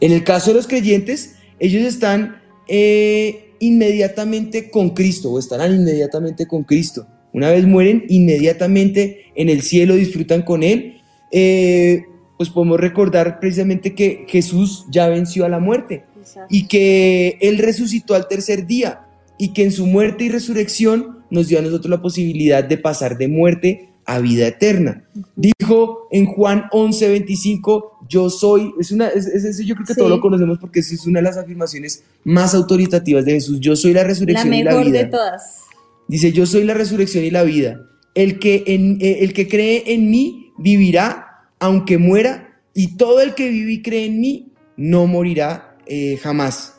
En 0.00 0.12
el 0.12 0.24
caso 0.24 0.50
de 0.50 0.56
los 0.56 0.66
creyentes, 0.66 1.36
ellos 1.58 1.82
están 1.82 2.36
eh, 2.68 3.54
inmediatamente 3.60 4.70
con 4.70 4.90
Cristo 4.90 5.32
o 5.32 5.38
estarán 5.38 5.74
inmediatamente 5.74 6.46
con 6.46 6.64
Cristo. 6.64 7.06
Una 7.32 7.50
vez 7.50 7.66
mueren, 7.66 8.04
inmediatamente 8.08 9.22
en 9.34 9.48
el 9.48 9.62
cielo 9.62 9.94
disfrutan 9.94 10.42
con 10.42 10.62
Él. 10.62 11.00
Eh, 11.30 12.02
pues 12.36 12.50
podemos 12.50 12.78
recordar 12.78 13.40
precisamente 13.40 13.94
que 13.94 14.24
Jesús 14.28 14.86
ya 14.90 15.08
venció 15.08 15.44
a 15.44 15.48
la 15.48 15.58
muerte 15.58 16.04
y 16.48 16.66
que 16.68 17.38
Él 17.40 17.58
resucitó 17.58 18.14
al 18.14 18.28
tercer 18.28 18.66
día 18.66 19.00
y 19.38 19.52
que 19.52 19.62
en 19.64 19.72
su 19.72 19.86
muerte 19.86 20.24
y 20.24 20.28
resurrección 20.30 21.18
nos 21.30 21.48
dio 21.48 21.58
a 21.58 21.62
nosotros 21.62 21.90
la 21.90 22.00
posibilidad 22.02 22.64
de 22.64 22.78
pasar 22.78 23.16
de 23.18 23.28
muerte 23.28 23.88
a 24.04 24.18
vida 24.20 24.46
eterna. 24.46 25.04
Dijo 25.36 26.08
en 26.10 26.24
Juan 26.26 26.64
11, 26.72 27.08
25, 27.10 27.98
yo 28.08 28.30
soy, 28.30 28.72
es 28.80 28.90
una, 28.90 29.08
es, 29.08 29.26
es- 29.26 29.58
yo 29.66 29.74
creo 29.74 29.86
que 29.86 29.92
Sí. 29.94 29.98
todos 29.98 30.10
lo 30.10 30.20
conocemos 30.20 30.58
porque 30.58 30.80
es 30.80 31.06
una 31.06 31.18
de 31.18 31.24
las 31.24 31.36
afirmaciones 31.36 32.02
más 32.24 32.54
autoritativas 32.54 33.24
de 33.26 33.32
Jesús, 33.32 33.60
yo 33.60 33.76
soy 33.76 33.92
la 33.92 34.00
La 34.02 34.08
resurrección 34.08 34.54
y 34.54 34.62
la 34.64 34.70
mejor 34.70 34.86
vida. 34.86 34.98
de 35.00 35.04
todas. 35.10 35.60
Dice, 36.08 36.32
yo 36.32 36.46
soy 36.46 36.64
la 36.64 36.72
resurrección 36.72 37.22
y 37.24 37.30
la 37.30 37.42
vida. 37.42 37.82
El 38.14 38.38
que, 38.38 38.64
en, 38.66 38.96
eh, 39.02 39.18
el 39.20 39.34
que 39.34 39.46
cree 39.46 39.82
en 39.92 40.10
mí 40.10 40.52
vivirá 40.58 41.26
aunque 41.60 41.98
muera, 41.98 42.60
y 42.72 42.96
todo 42.96 43.20
el 43.20 43.34
que 43.34 43.50
vive 43.50 43.72
y 43.72 43.82
cree 43.82 44.06
en 44.06 44.20
mí 44.20 44.52
no 44.76 45.06
morirá 45.06 45.67
eh, 45.88 46.18
jamás. 46.22 46.74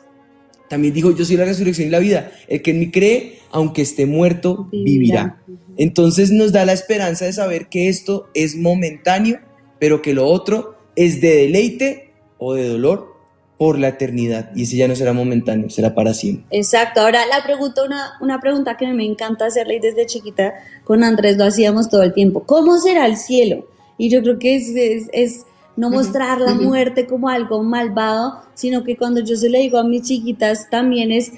También 0.68 0.94
dijo, 0.94 1.14
yo 1.14 1.24
soy 1.24 1.36
la 1.36 1.44
resurrección 1.44 1.88
y 1.88 1.90
la 1.90 1.98
vida. 1.98 2.30
El 2.46 2.62
que 2.62 2.70
en 2.70 2.78
mí 2.78 2.90
cree, 2.90 3.40
aunque 3.50 3.82
esté 3.82 4.06
muerto, 4.06 4.68
vivirá. 4.70 5.42
Entonces 5.76 6.30
nos 6.30 6.52
da 6.52 6.64
la 6.64 6.72
esperanza 6.72 7.24
de 7.24 7.32
saber 7.32 7.68
que 7.68 7.88
esto 7.88 8.28
es 8.34 8.56
momentáneo, 8.56 9.40
pero 9.78 10.00
que 10.02 10.14
lo 10.14 10.26
otro 10.26 10.76
es 10.94 11.20
de 11.20 11.36
deleite 11.36 12.12
o 12.38 12.54
de 12.54 12.68
dolor 12.68 13.10
por 13.58 13.78
la 13.78 13.88
eternidad. 13.88 14.50
Y 14.54 14.62
ese 14.62 14.76
ya 14.76 14.88
no 14.88 14.96
será 14.96 15.12
momentáneo, 15.12 15.68
será 15.68 15.94
para 15.94 16.14
siempre. 16.14 16.46
Exacto. 16.50 17.00
Ahora 17.00 17.26
la 17.26 17.42
pregunta, 17.42 17.84
una, 17.84 18.12
una 18.20 18.40
pregunta 18.40 18.76
que 18.76 18.86
me 18.88 19.04
encanta 19.04 19.46
hacerle 19.46 19.76
y 19.76 19.80
desde 19.80 20.06
chiquita 20.06 20.54
con 20.84 21.04
Andrés 21.04 21.36
lo 21.36 21.44
hacíamos 21.44 21.90
todo 21.90 22.02
el 22.02 22.14
tiempo. 22.14 22.44
¿Cómo 22.44 22.78
será 22.78 23.06
el 23.06 23.16
cielo? 23.16 23.66
Y 23.98 24.08
yo 24.08 24.22
creo 24.22 24.38
que 24.38 24.56
es, 24.56 24.68
es, 24.68 25.08
es 25.12 25.46
no 25.80 25.88
mostrar 25.88 26.42
la 26.42 26.52
muerte 26.52 27.06
como 27.06 27.30
algo 27.30 27.62
malvado, 27.62 28.42
sino 28.52 28.84
que 28.84 28.98
cuando 28.98 29.20
yo 29.20 29.34
se 29.34 29.48
le 29.48 29.60
digo 29.60 29.78
a 29.78 29.82
mis 29.82 30.02
chiquitas 30.02 30.68
también 30.68 31.10
es 31.10 31.32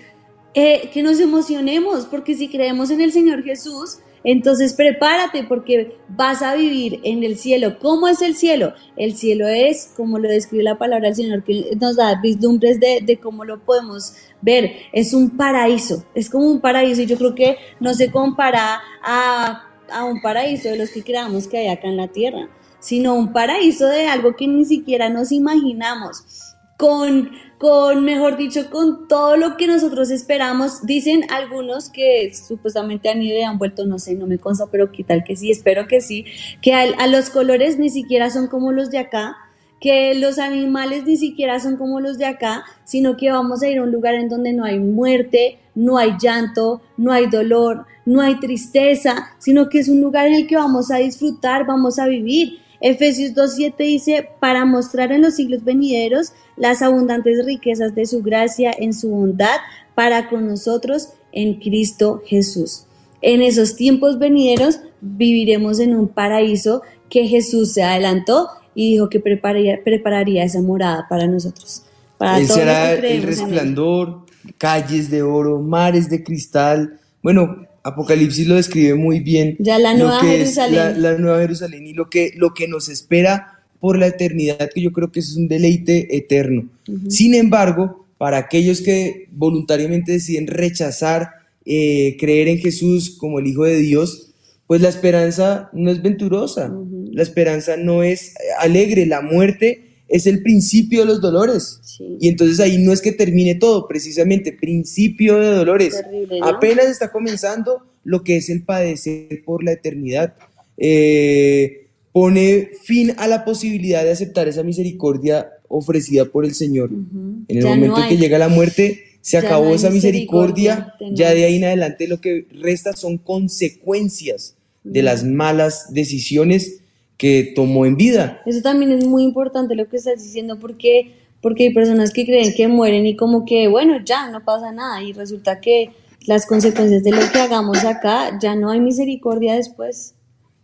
eh, 0.55 0.91
que 0.93 1.01
nos 1.05 1.21
emocionemos, 1.21 2.07
porque 2.07 2.35
si 2.35 2.49
creemos 2.49 2.91
en 2.91 3.01
el 3.01 3.13
Señor 3.13 3.45
Jesús, 3.45 4.01
entonces 4.25 4.75
prepárate 4.75 5.45
porque 5.45 5.97
vas 6.09 6.43
a 6.43 6.57
vivir 6.57 6.99
en 7.05 7.23
el 7.23 7.39
cielo. 7.39 7.79
¿Cómo 7.79 8.09
es 8.09 8.21
el 8.21 8.35
cielo? 8.35 8.75
El 8.97 9.15
cielo 9.15 9.47
es, 9.47 9.93
como 9.97 10.19
lo 10.19 10.29
describe 10.29 10.65
la 10.65 10.77
palabra 10.77 11.07
del 11.07 11.15
Señor, 11.15 11.45
que 11.45 11.77
nos 11.81 11.95
da 11.95 12.21
vislumbres 12.21 12.81
de, 12.81 13.01
de 13.01 13.19
cómo 13.19 13.45
lo 13.45 13.61
podemos 13.65 14.13
ver. 14.41 14.73
Es 14.93 15.15
un 15.15 15.37
paraíso, 15.37 16.05
es 16.17 16.29
como 16.29 16.49
un 16.49 16.61
paraíso 16.61 17.03
y 17.03 17.07
yo 17.07 17.17
creo 17.17 17.37
que 17.37 17.59
no 17.79 17.95
se 17.95 18.11
compara 18.11 18.81
a, 19.05 19.69
a 19.93 20.05
un 20.05 20.21
paraíso 20.21 20.69
de 20.69 20.79
los 20.79 20.91
que 20.91 21.05
creamos 21.05 21.47
que 21.47 21.59
hay 21.59 21.69
acá 21.69 21.87
en 21.87 21.97
la 21.97 22.09
tierra, 22.09 22.49
sino 22.83 23.15
un 23.15 23.33
paraíso 23.33 23.87
de 23.87 24.09
algo 24.09 24.37
que 24.37 24.47
ni 24.47 24.67
siquiera 24.67 25.09
nos 25.09 25.33
imaginamos 25.33 26.53
con, 26.83 27.31
con, 27.59 28.05
mejor 28.05 28.37
dicho, 28.37 28.69
con 28.69 29.07
todo 29.07 29.37
lo 29.37 29.57
que 29.57 29.69
nosotros 29.69 30.11
esperamos. 30.11 30.85
Dicen 30.85 31.23
algunos 31.31 31.91
que 31.91 32.33
supuestamente 32.35 33.09
han 33.09 33.23
ido 33.23 33.39
y 33.39 33.43
han 33.43 33.57
vuelto, 33.57 33.87
no 33.87 34.01
sé, 34.01 34.17
no 34.17 34.27
me 34.27 34.39
consta, 34.39 34.67
pero 34.69 34.91
qué 34.91 35.05
tal 35.05 35.23
que 35.23 35.37
sí, 35.37 35.53
espero 35.53 35.87
que 35.87 36.01
sí, 36.01 36.25
que 36.61 36.75
a, 36.75 37.07
los 37.07 37.31
colores 37.31 37.79
ni 37.79 37.89
siquiera 37.89 38.31
son 38.31 38.49
como 38.49 38.73
los 38.73 38.91
de 38.91 38.99
acá, 38.99 39.37
que 39.81 40.17
los 40.17 40.41
animales 40.41 41.05
ni 41.05 41.17
siquiera 41.17 41.61
son 41.61 41.77
como 41.77 42.01
los 42.01 42.19
de 42.19 42.27
acá, 42.27 42.65
sino 42.83 43.17
que 43.17 43.31
vamos 43.31 43.63
a 43.63 43.69
ir 43.69 43.79
a 43.79 43.85
un 43.85 43.93
lugar 43.93 44.15
en 44.15 44.29
donde 44.29 44.53
no 44.53 44.65
hay 44.65 44.81
muerte, 44.81 45.61
no 45.77 45.99
hay 45.99 46.17
llanto, 46.21 46.83
no 46.97 47.13
hay 47.13 47.29
dolor, 47.29 47.87
no 48.05 48.23
hay 48.23 48.41
tristeza, 48.41 49.31
sino 49.39 49.69
que 49.69 49.79
es 49.79 49.89
un 49.89 50.01
lugar 50.01 50.27
en 50.27 50.35
el 50.35 50.47
que 50.49 50.57
vamos 50.57 50.91
a 50.91 50.97
disfrutar, 50.97 51.65
vamos 51.65 52.01
a 52.01 52.09
vivir. 52.09 52.59
Efesios 52.83 53.33
2.7 53.33 53.77
dice, 53.79 54.29
para 54.41 54.65
mostrar 54.65 55.13
en 55.13 55.23
los 55.23 55.37
siglos 55.37 55.63
venideros 55.65 56.33
las 56.57 56.83
abundantes 56.83 57.47
riquezas 57.47 57.95
de 57.95 58.07
su 58.07 58.23
gracia 58.23 58.73
en 58.77 58.93
su 58.93 59.09
bondad 59.09 59.57
para 59.95 60.29
con 60.29 60.49
nosotros 60.49 61.11
en 61.31 61.61
Cristo 61.61 62.23
Jesús. 62.27 62.87
En 63.23 63.41
esos 63.41 63.77
tiempos 63.77 64.19
venideros 64.19 64.81
viviremos 65.01 65.79
en 65.79 65.95
un 65.95 66.09
paraíso 66.09 66.83
que 67.09 67.29
Jesús 67.29 67.73
se 67.73 67.85
adelantó 67.85 68.49
y 68.75 68.93
dijo 68.93 69.09
que 69.09 69.21
prepararía, 69.21 69.83
prepararía 69.85 70.43
esa 70.43 70.61
morada 70.61 71.07
para 71.09 71.29
nosotros. 71.29 71.85
Para 72.19 72.39
Él 72.39 72.49
todos 72.49 72.59
los 72.59 72.67
será 72.67 73.01
que 73.01 73.17
el 73.17 73.23
resplandor, 73.23 74.27
calles 74.59 75.09
de 75.09 75.23
oro, 75.23 75.61
mares 75.61 76.11
de 76.11 76.25
cristal. 76.25 76.99
Bueno, 77.23 77.65
Apocalipsis 77.85 78.47
lo 78.47 78.55
describe 78.55 78.95
muy 78.95 79.21
bien. 79.21 79.57
Ya 79.59 79.79
la 79.79 79.93
lo 79.93 80.07
Nueva 80.07 80.21
Jerusalén. 80.21 80.75
La, 80.77 80.91
la 80.91 81.19
nueva 81.19 81.41
Jerusalén 81.41 81.87
y 81.87 81.93
lo 81.93 82.09
que, 82.09 82.33
lo 82.37 82.55
que 82.55 82.69
nos 82.69 82.89
espera 82.89 83.63
por 83.81 83.99
la 83.99 84.07
eternidad, 84.07 84.71
que 84.73 84.81
yo 84.81 84.93
creo 84.93 85.11
que 85.11 85.19
es 85.19 85.35
un 85.37 85.49
deleite 85.49 86.17
eterno. 86.17 86.69
Sin 87.09 87.35
embargo, 87.35 88.07
para 88.17 88.39
aquellos 88.39 88.81
que 88.81 89.27
voluntariamente 89.33 90.13
deciden 90.13 90.47
rechazar, 90.47 91.31
eh, 91.65 92.17
creer 92.21 92.47
en 92.47 92.59
Jesús 92.59 93.17
como 93.19 93.41
el 93.41 93.49
Hijo 93.49 93.65
de 93.65 93.79
Dios, 93.79 94.31
pues 94.69 94.81
la 94.81 94.89
esperanza 94.89 95.69
no 95.73 95.91
es 95.91 96.01
venturosa, 96.01 96.73
la 97.11 97.23
esperanza 97.23 97.77
no 97.77 98.05
es 98.05 98.35
alegre, 98.61 99.05
la 99.07 99.21
muerte 99.21 99.92
es 100.13 100.27
el 100.27 100.43
principio 100.43 101.01
de 101.01 101.07
los 101.07 101.21
dolores. 101.23 101.81
Y 102.21 102.29
entonces 102.29 102.61
ahí 102.61 102.77
no 102.77 102.93
es 102.93 103.01
que 103.01 103.13
termine 103.13 103.55
todo, 103.55 103.89
precisamente, 103.89 104.53
principio 104.53 105.41
de 105.41 105.49
dolores. 105.49 105.95
Terrible, 106.03 106.39
¿no? 106.39 106.47
Apenas 106.47 106.87
está 106.87 107.11
comenzando 107.11 107.83
lo 108.05 108.23
que 108.23 108.37
es 108.37 108.51
el 108.51 108.63
padecer 108.63 109.43
por 109.43 109.65
la 109.65 109.73
eternidad. 109.73 110.35
Eh, 110.77 111.87
pone 112.13 112.69
fin 112.83 113.15
a 113.17 113.27
la 113.27 113.47
posibilidad 113.47 114.05
de 114.05 114.11
aceptar 114.11 114.49
esa 114.49 114.63
misericordia 114.63 115.49
ofrecida 115.69 116.27
por 116.27 116.45
el 116.45 116.55
Señor. 116.55 116.91
En 116.93 117.47
el 117.49 117.63
Ya 117.63 117.71
no 117.71 117.77
momento 117.77 118.03
en 118.03 118.09
que 118.11 118.19
llega 118.19 118.37
la 118.37 118.49
muerte, 118.49 119.05
se 119.23 119.41
Ya 119.41 119.47
acabó 119.47 119.71
no 119.71 119.75
esa 119.75 119.89
misericordia, 119.89 120.75
misericordia, 120.75 121.17
ya 121.17 121.33
de 121.33 121.45
ahí 121.47 121.57
en 121.57 121.65
adelante 121.65 122.07
lo 122.07 122.21
que 122.21 122.47
resta 122.51 122.95
son 122.95 123.17
consecuencias 123.17 124.57
de 124.85 125.03
las 125.03 125.25
malas 125.25 125.95
decisiones 125.95 126.82
que 127.23 127.53
tomó 127.55 127.87
en 127.87 127.97
vida. 127.97 128.43
Eso 128.47 128.63
también 128.63 128.91
es 128.91 129.07
muy 129.07 129.23
importante 129.23 129.77
lo 129.77 129.89
que 129.89 129.97
estás 129.97 130.21
diciendo 130.21 130.59
porque, 130.59 131.13
porque 131.41 131.63
hay 131.63 131.73
personas 131.73 132.13
que 132.13 132.27
creen 132.27 132.53
que 132.53 132.67
mueren 132.67 133.07
y 133.07 133.15
como 133.15 133.45
que, 133.45 133.69
bueno, 133.69 134.01
ya 134.05 134.29
no 134.29 134.45
pasa 134.45 134.73
nada 134.73 135.01
y 135.05 135.13
resulta 135.13 135.61
que 135.61 135.91
las 136.27 136.47
consecuencias 136.47 137.05
de 137.05 137.13
lo 137.13 137.21
que 137.33 137.39
hagamos 137.39 137.85
acá 137.85 138.37
ya 138.43 138.57
no 138.57 138.71
hay 138.71 138.81
misericordia 138.81 139.55
después. 139.55 140.17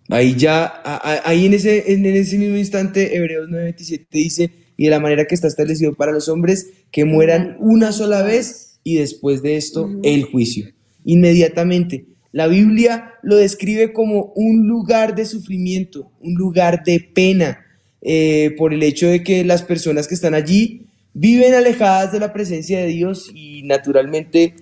Ahí 0.09 0.35
ya, 0.35 0.83
ahí 1.25 1.47
en 1.47 1.55
ese, 1.55 1.93
en 1.93 2.05
ese 2.05 2.37
mismo 2.39 2.57
instante, 2.57 3.17
Hebreos 3.17 3.49
9:27 3.49 4.07
dice, 4.11 4.51
y 4.77 4.87
de 4.87 4.91
la 4.91 4.99
manera 4.99 5.27
que 5.27 5.37
está 5.37 5.47
establecido 5.47 5.95
para 5.95 6.11
los 6.11 6.29
hombres, 6.29 6.73
que 6.91 7.05
mueran 7.05 7.57
una 7.61 7.93
sola 7.93 8.25
vez 8.25 8.81
y 8.83 8.97
después 8.97 9.43
de 9.43 9.57
esto 9.57 9.89
el 10.03 10.25
juicio. 10.25 10.67
Inmediatamente. 11.05 12.18
La 12.33 12.47
Biblia 12.47 13.15
lo 13.23 13.37
describe 13.37 13.93
como 13.93 14.33
un 14.35 14.67
lugar 14.67 15.15
de 15.15 15.25
sufrimiento, 15.25 16.11
un 16.21 16.35
lugar 16.35 16.85
de 16.85 17.01
pena, 17.01 17.65
eh, 18.01 18.55
por 18.57 18.73
el 18.73 18.83
hecho 18.83 19.09
de 19.09 19.25
que 19.25 19.45
las 19.45 19.63
personas 19.63 20.07
que 20.07 20.15
están 20.15 20.35
allí 20.35 20.87
viven 21.15 21.55
alejadas 21.55 22.13
de 22.13 22.21
la 22.21 22.33
presencia 22.33 22.79
de 22.79 22.87
Dios 22.87 23.31
y 23.35 23.63
naturalmente, 23.65 24.55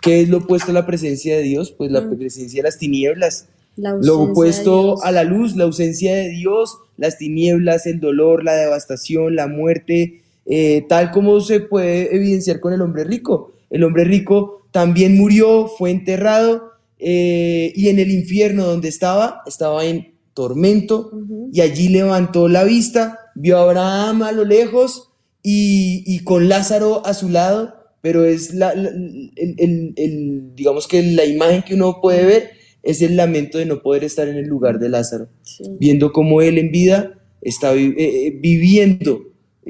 ¿qué 0.00 0.20
es 0.20 0.28
lo 0.28 0.38
opuesto 0.38 0.70
a 0.70 0.74
la 0.74 0.86
presencia 0.86 1.36
de 1.36 1.42
Dios? 1.42 1.72
Pues 1.72 1.90
la 1.90 2.08
presencia 2.08 2.58
de 2.60 2.68
las 2.68 2.78
tinieblas. 2.78 3.48
La 3.76 3.94
Lo 3.94 4.20
opuesto 4.20 5.02
a 5.02 5.10
la 5.10 5.24
luz, 5.24 5.56
la 5.56 5.64
ausencia 5.64 6.14
de 6.14 6.28
Dios, 6.28 6.78
las 6.96 7.18
tinieblas, 7.18 7.86
el 7.86 7.98
dolor, 7.98 8.44
la 8.44 8.54
devastación, 8.54 9.34
la 9.34 9.48
muerte, 9.48 10.20
eh, 10.46 10.84
tal 10.88 11.10
como 11.10 11.40
se 11.40 11.58
puede 11.58 12.14
evidenciar 12.14 12.60
con 12.60 12.72
el 12.72 12.82
hombre 12.82 13.02
rico. 13.02 13.52
El 13.70 13.82
hombre 13.82 14.04
rico 14.04 14.68
también 14.70 15.16
murió, 15.16 15.66
fue 15.66 15.90
enterrado 15.90 16.73
eh, 16.98 17.72
y 17.74 17.88
en 17.88 17.98
el 17.98 18.10
infierno 18.10 18.64
donde 18.66 18.88
estaba, 18.88 19.42
estaba 19.46 19.84
en 19.84 20.14
tormento 20.34 21.10
y 21.52 21.60
allí 21.60 21.88
levantó 21.88 22.48
la 22.48 22.64
vista, 22.64 23.18
vio 23.34 23.58
a 23.58 23.62
Abraham 23.62 24.22
a 24.22 24.32
lo 24.32 24.44
lejos 24.44 25.10
y, 25.42 26.02
y 26.06 26.20
con 26.24 26.48
Lázaro 26.48 27.04
a 27.06 27.14
su 27.14 27.28
lado, 27.28 27.74
pero 28.00 28.24
es 28.24 28.54
la, 28.54 28.74
la- 28.74 28.88
el, 28.90 29.54
el- 29.58 29.92
el- 29.96 30.54
digamos 30.56 30.86
que 30.88 31.02
la 31.02 31.24
imagen 31.24 31.62
que 31.62 31.74
uno 31.74 32.00
puede 32.00 32.24
ver 32.26 32.50
es 32.82 33.00
el 33.02 33.16
lamento 33.16 33.58
de 33.58 33.66
no 33.66 33.80
poder 33.82 34.04
estar 34.04 34.28
en 34.28 34.36
el 34.36 34.46
lugar 34.46 34.78
de 34.78 34.88
Lázaro, 34.88 35.28
viendo 35.78 36.12
cómo 36.12 36.42
él 36.42 36.58
en 36.58 36.70
vida 36.70 37.18
está 37.40 37.72
vi- 37.72 37.94
eh, 37.96 38.26
eh, 38.26 38.38
viviendo, 38.40 39.22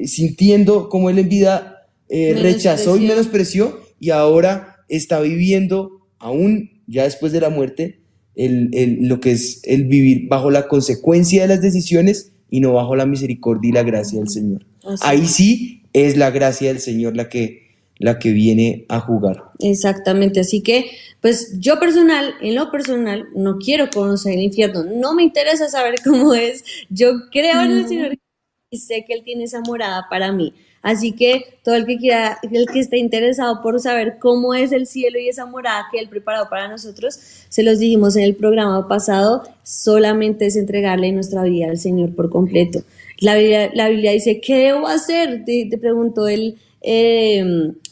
sintiendo 0.03 0.89
cómo 0.89 1.09
él 1.09 1.19
en 1.19 1.29
vida 1.29 1.87
eh, 2.09 2.33
rechazó 2.41 2.97
y 2.97 3.07
menospreció 3.07 3.79
y 3.99 4.09
ahora 4.11 4.77
está 4.89 5.19
viviendo 5.21 6.07
aún 6.19 6.74
ya 6.87 7.03
después 7.03 7.31
de 7.31 7.41
la 7.41 7.49
muerte 7.49 7.99
el, 8.35 8.69
el- 8.73 9.07
lo 9.07 9.19
que 9.19 9.31
es 9.31 9.61
el 9.63 9.85
vivir 9.85 10.27
bajo 10.27 10.51
la 10.51 10.67
consecuencia 10.67 11.41
de 11.43 11.47
las 11.47 11.61
decisiones 11.61 12.31
y 12.49 12.59
no 12.59 12.73
bajo 12.73 12.95
la 12.95 13.05
misericordia 13.05 13.69
y 13.69 13.73
la 13.73 13.83
gracia 13.83 14.19
del 14.19 14.29
Señor. 14.29 14.65
Así 14.83 15.03
Ahí 15.05 15.25
sí 15.25 15.81
es 15.93 16.17
la 16.17 16.29
gracia 16.31 16.67
del 16.69 16.79
Señor 16.79 17.15
la 17.15 17.27
que, 17.29 17.71
la 17.97 18.19
que 18.19 18.31
viene 18.31 18.85
a 18.89 18.99
jugar. 18.99 19.41
Exactamente, 19.59 20.41
así 20.41 20.61
que 20.61 20.85
pues 21.21 21.57
yo 21.59 21.79
personal, 21.79 22.35
en 22.41 22.53
lo 22.55 22.69
personal, 22.69 23.25
no 23.35 23.57
quiero 23.57 23.89
conocer 23.89 24.33
el 24.33 24.41
infierno, 24.43 24.83
no 24.83 25.15
me 25.15 25.23
interesa 25.23 25.69
saber 25.69 25.95
cómo 26.03 26.33
es, 26.35 26.63
yo 26.89 27.13
creo 27.31 27.61
en 27.61 27.71
el 27.71 27.87
Señor 27.87 28.15
y 28.75 28.77
sé 28.77 29.05
que 29.05 29.13
Él 29.13 29.23
tiene 29.23 29.45
esa 29.45 29.61
morada 29.61 30.07
para 30.09 30.31
mí. 30.31 30.53
Así 30.81 31.13
que 31.13 31.57
todo 31.63 31.75
el 31.75 31.85
que 31.87 31.97
quiera, 31.97 32.37
el 32.43 32.67
que 32.67 32.79
esté 32.79 32.97
interesado 32.99 33.61
por 33.63 33.79
saber 33.79 34.17
cómo 34.19 34.53
es 34.53 34.71
el 34.71 34.85
cielo 34.85 35.17
y 35.17 35.29
esa 35.29 35.47
morada 35.47 35.87
que 35.91 35.97
Él 35.97 36.09
preparó 36.09 36.47
para 36.47 36.67
nosotros, 36.67 37.17
se 37.49 37.63
los 37.63 37.79
dijimos 37.79 38.15
en 38.15 38.23
el 38.23 38.35
programa 38.35 38.87
pasado, 38.87 39.41
solamente 39.63 40.45
es 40.45 40.55
entregarle 40.55 41.11
nuestra 41.11 41.41
vida 41.43 41.67
al 41.67 41.79
Señor 41.79 42.13
por 42.13 42.29
completo. 42.29 42.83
La 43.19 43.35
Biblia, 43.35 43.71
la 43.73 43.89
Biblia 43.89 44.11
dice, 44.11 44.39
¿qué 44.39 44.57
debo 44.57 44.87
hacer? 44.87 45.43
Te, 45.43 45.67
te 45.67 45.77
preguntó 45.79 46.27
el, 46.27 46.57
eh, 46.81 47.43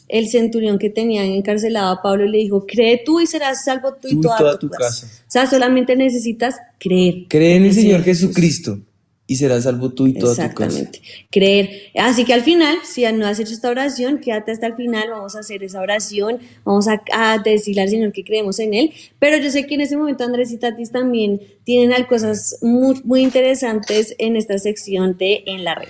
el 0.08 0.28
centurión 0.28 0.78
que 0.78 0.90
tenía 0.90 1.24
encarcelado 1.24 1.90
a 1.90 2.00
Pablo 2.00 2.26
y 2.26 2.30
le 2.30 2.38
dijo, 2.38 2.64
cree 2.64 3.02
tú 3.04 3.20
y 3.20 3.26
serás 3.26 3.64
salvo 3.64 3.94
tú, 3.94 4.06
y 4.08 4.20
toda, 4.20 4.56
tu, 4.56 4.68
casa. 4.68 5.06
O 5.06 5.30
sea, 5.30 5.48
solamente 5.48 5.96
necesitas 5.96 6.56
creer. 6.78 7.24
Cree 7.28 7.56
en 7.56 7.64
el 7.64 7.72
Señor. 7.72 8.02
Jesucristo 8.04 8.78
y 9.34 9.36
serás 9.36 9.64
salvo 9.64 9.90
tú 9.90 10.06
y 10.06 10.14
toda 10.14 10.48
tu 10.48 10.54
casa. 10.54 10.88
Creer. 11.30 11.90
Así 11.96 12.24
que 12.24 12.32
al 12.32 12.42
final, 12.42 12.78
si 12.84 13.04
no 13.12 13.26
has 13.26 13.40
hecho 13.40 13.52
esta 13.52 13.68
oración, 13.68 14.18
quédate 14.18 14.52
hasta 14.52 14.68
el 14.68 14.76
final, 14.76 15.10
vamos 15.10 15.34
a 15.34 15.40
hacer 15.40 15.64
esa 15.64 15.80
oración, 15.80 16.38
vamos 16.64 16.86
a, 16.86 17.02
a 17.12 17.38
decirle 17.38 17.82
al 17.82 17.88
Señor 17.88 18.12
que 18.12 18.22
creemos 18.22 18.60
en 18.60 18.74
Él. 18.74 18.92
Pero 19.18 19.36
yo 19.38 19.50
sé 19.50 19.66
que 19.66 19.74
en 19.74 19.80
ese 19.80 19.96
momento 19.96 20.22
Andrés 20.22 20.52
y 20.52 20.58
Tatis 20.58 20.92
también 20.92 21.40
tienen 21.64 22.04
cosas 22.04 22.58
muy, 22.62 23.00
muy 23.02 23.22
interesantes 23.22 24.14
en 24.18 24.36
esta 24.36 24.56
sección 24.58 25.18
de 25.18 25.42
En 25.46 25.64
la 25.64 25.74
Red. 25.74 25.88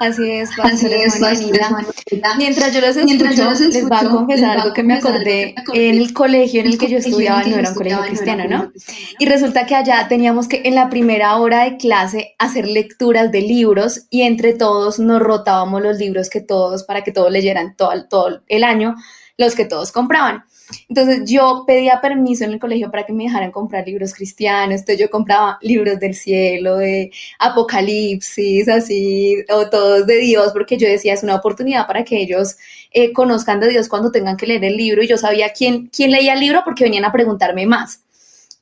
Así 0.00 0.30
es, 0.30 0.50
pastora 0.56 1.68
Juanita. 1.68 2.34
Mientras 2.36 2.74
yo 2.74 2.80
los 2.80 2.96
escucho, 2.96 3.24
les 3.24 3.88
voy 3.88 3.98
a 3.98 4.08
confesar 4.08 4.58
algo 4.58 4.74
que 4.74 4.82
me 4.82 4.94
acordé 4.94 5.54
en 5.72 5.98
el 5.98 6.12
colegio 6.12 6.60
en 6.60 6.66
el 6.66 6.78
que 6.78 6.88
yo 6.88 6.98
estudiaba, 6.98 7.42
no 7.44 7.56
era 7.56 7.70
un 7.70 7.74
colegio 7.74 8.00
cristiano, 8.02 8.44
¿no? 8.48 8.72
Y 9.18 9.26
resulta 9.26 9.66
que 9.66 9.74
allá 9.74 10.06
teníamos 10.08 10.48
que 10.48 10.62
en 10.64 10.74
la 10.74 10.88
primera 10.90 11.36
hora 11.36 11.64
de 11.64 11.76
clase 11.76 12.34
hacer 12.38 12.66
lecturas 12.66 13.30
de 13.30 13.42
libros 13.42 14.06
y 14.10 14.22
entre 14.22 14.54
todos 14.54 14.98
nos 14.98 15.20
rotábamos 15.20 15.82
los 15.82 15.98
libros 15.98 16.30
que 16.30 16.40
todos, 16.40 16.84
para 16.84 17.02
que 17.02 17.12
todos 17.12 17.30
leyeran 17.30 17.76
todo, 17.76 18.06
todo 18.08 18.42
el 18.48 18.64
año, 18.64 18.96
los 19.36 19.54
que 19.54 19.64
todos 19.64 19.92
compraban. 19.92 20.44
Entonces 20.88 21.30
yo 21.30 21.64
pedía 21.66 22.00
permiso 22.00 22.44
en 22.44 22.52
el 22.52 22.58
colegio 22.58 22.90
para 22.90 23.04
que 23.04 23.12
me 23.12 23.24
dejaran 23.24 23.52
comprar 23.52 23.86
libros 23.86 24.14
cristianos, 24.14 24.80
entonces 24.80 24.98
yo 24.98 25.10
compraba 25.10 25.58
libros 25.60 25.98
del 25.98 26.14
cielo, 26.14 26.76
de 26.76 27.10
Apocalipsis, 27.38 28.68
así, 28.68 29.44
o 29.50 29.68
todos 29.68 30.06
de 30.06 30.16
Dios, 30.18 30.52
porque 30.52 30.76
yo 30.76 30.88
decía, 30.88 31.14
es 31.14 31.22
una 31.22 31.36
oportunidad 31.36 31.86
para 31.86 32.04
que 32.04 32.20
ellos 32.20 32.56
eh, 32.92 33.12
conozcan 33.12 33.60
de 33.60 33.68
Dios 33.68 33.88
cuando 33.88 34.10
tengan 34.10 34.36
que 34.36 34.46
leer 34.46 34.64
el 34.64 34.76
libro, 34.76 35.02
y 35.02 35.08
yo 35.08 35.16
sabía 35.16 35.52
quién, 35.52 35.88
quién 35.88 36.10
leía 36.10 36.34
el 36.34 36.40
libro 36.40 36.62
porque 36.64 36.84
venían 36.84 37.04
a 37.04 37.12
preguntarme 37.12 37.66
más. 37.66 38.03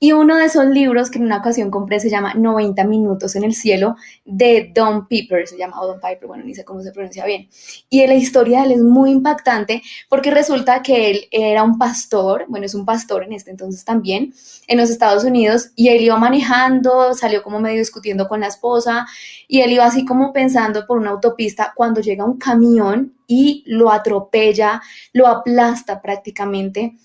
Y 0.04 0.10
uno 0.10 0.34
de 0.34 0.46
esos 0.46 0.66
libros 0.66 1.10
que 1.10 1.18
en 1.18 1.26
una 1.26 1.36
ocasión 1.36 1.70
compré 1.70 2.00
se 2.00 2.10
llama 2.10 2.34
90 2.34 2.82
minutos 2.86 3.36
en 3.36 3.44
el 3.44 3.54
cielo 3.54 3.94
de 4.24 4.72
Don 4.74 5.06
Piper, 5.06 5.46
se 5.46 5.56
llama 5.56 5.76
Don 5.80 6.00
Piper, 6.00 6.26
bueno, 6.26 6.42
ni 6.42 6.56
sé 6.56 6.64
cómo 6.64 6.82
se 6.82 6.90
pronuncia 6.90 7.24
bien. 7.24 7.48
Y 7.88 8.04
la 8.08 8.14
historia 8.14 8.58
de 8.58 8.66
él 8.66 8.72
es 8.72 8.82
muy 8.82 9.12
impactante 9.12 9.80
porque 10.08 10.32
resulta 10.32 10.82
que 10.82 11.08
él 11.08 11.28
era 11.30 11.62
un 11.62 11.78
pastor, 11.78 12.46
bueno, 12.48 12.66
es 12.66 12.74
un 12.74 12.84
pastor 12.84 13.22
en 13.22 13.32
este 13.32 13.52
entonces 13.52 13.84
también, 13.84 14.34
en 14.66 14.76
los 14.76 14.90
Estados 14.90 15.22
Unidos, 15.22 15.70
y 15.76 15.90
él 15.90 16.02
iba 16.02 16.16
manejando, 16.16 17.14
salió 17.14 17.44
como 17.44 17.60
medio 17.60 17.78
discutiendo 17.78 18.26
con 18.26 18.40
la 18.40 18.48
esposa, 18.48 19.06
y 19.46 19.60
él 19.60 19.70
iba 19.70 19.84
así 19.84 20.04
como 20.04 20.32
pensando 20.32 20.84
por 20.84 20.98
una 20.98 21.10
autopista 21.10 21.74
cuando 21.76 22.00
llega 22.00 22.24
un 22.24 22.38
camión 22.38 23.14
y 23.28 23.62
lo 23.66 23.92
atropella, 23.92 24.82
lo 25.12 25.28
aplasta 25.28 26.02
prácticamente 26.02 26.96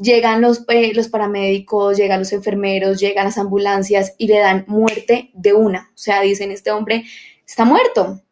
llegan 0.00 0.40
los, 0.40 0.64
eh, 0.68 0.92
los 0.94 1.08
paramédicos, 1.08 1.96
llegan 1.96 2.20
los 2.20 2.32
enfermeros, 2.32 3.00
llegan 3.00 3.26
las 3.26 3.38
ambulancias 3.38 4.14
y 4.18 4.28
le 4.28 4.38
dan 4.38 4.64
muerte 4.66 5.30
de 5.34 5.52
una. 5.52 5.90
O 5.94 5.98
sea, 5.98 6.20
dicen, 6.22 6.50
este 6.50 6.70
hombre 6.70 7.04
está 7.46 7.64
muerto. 7.64 8.22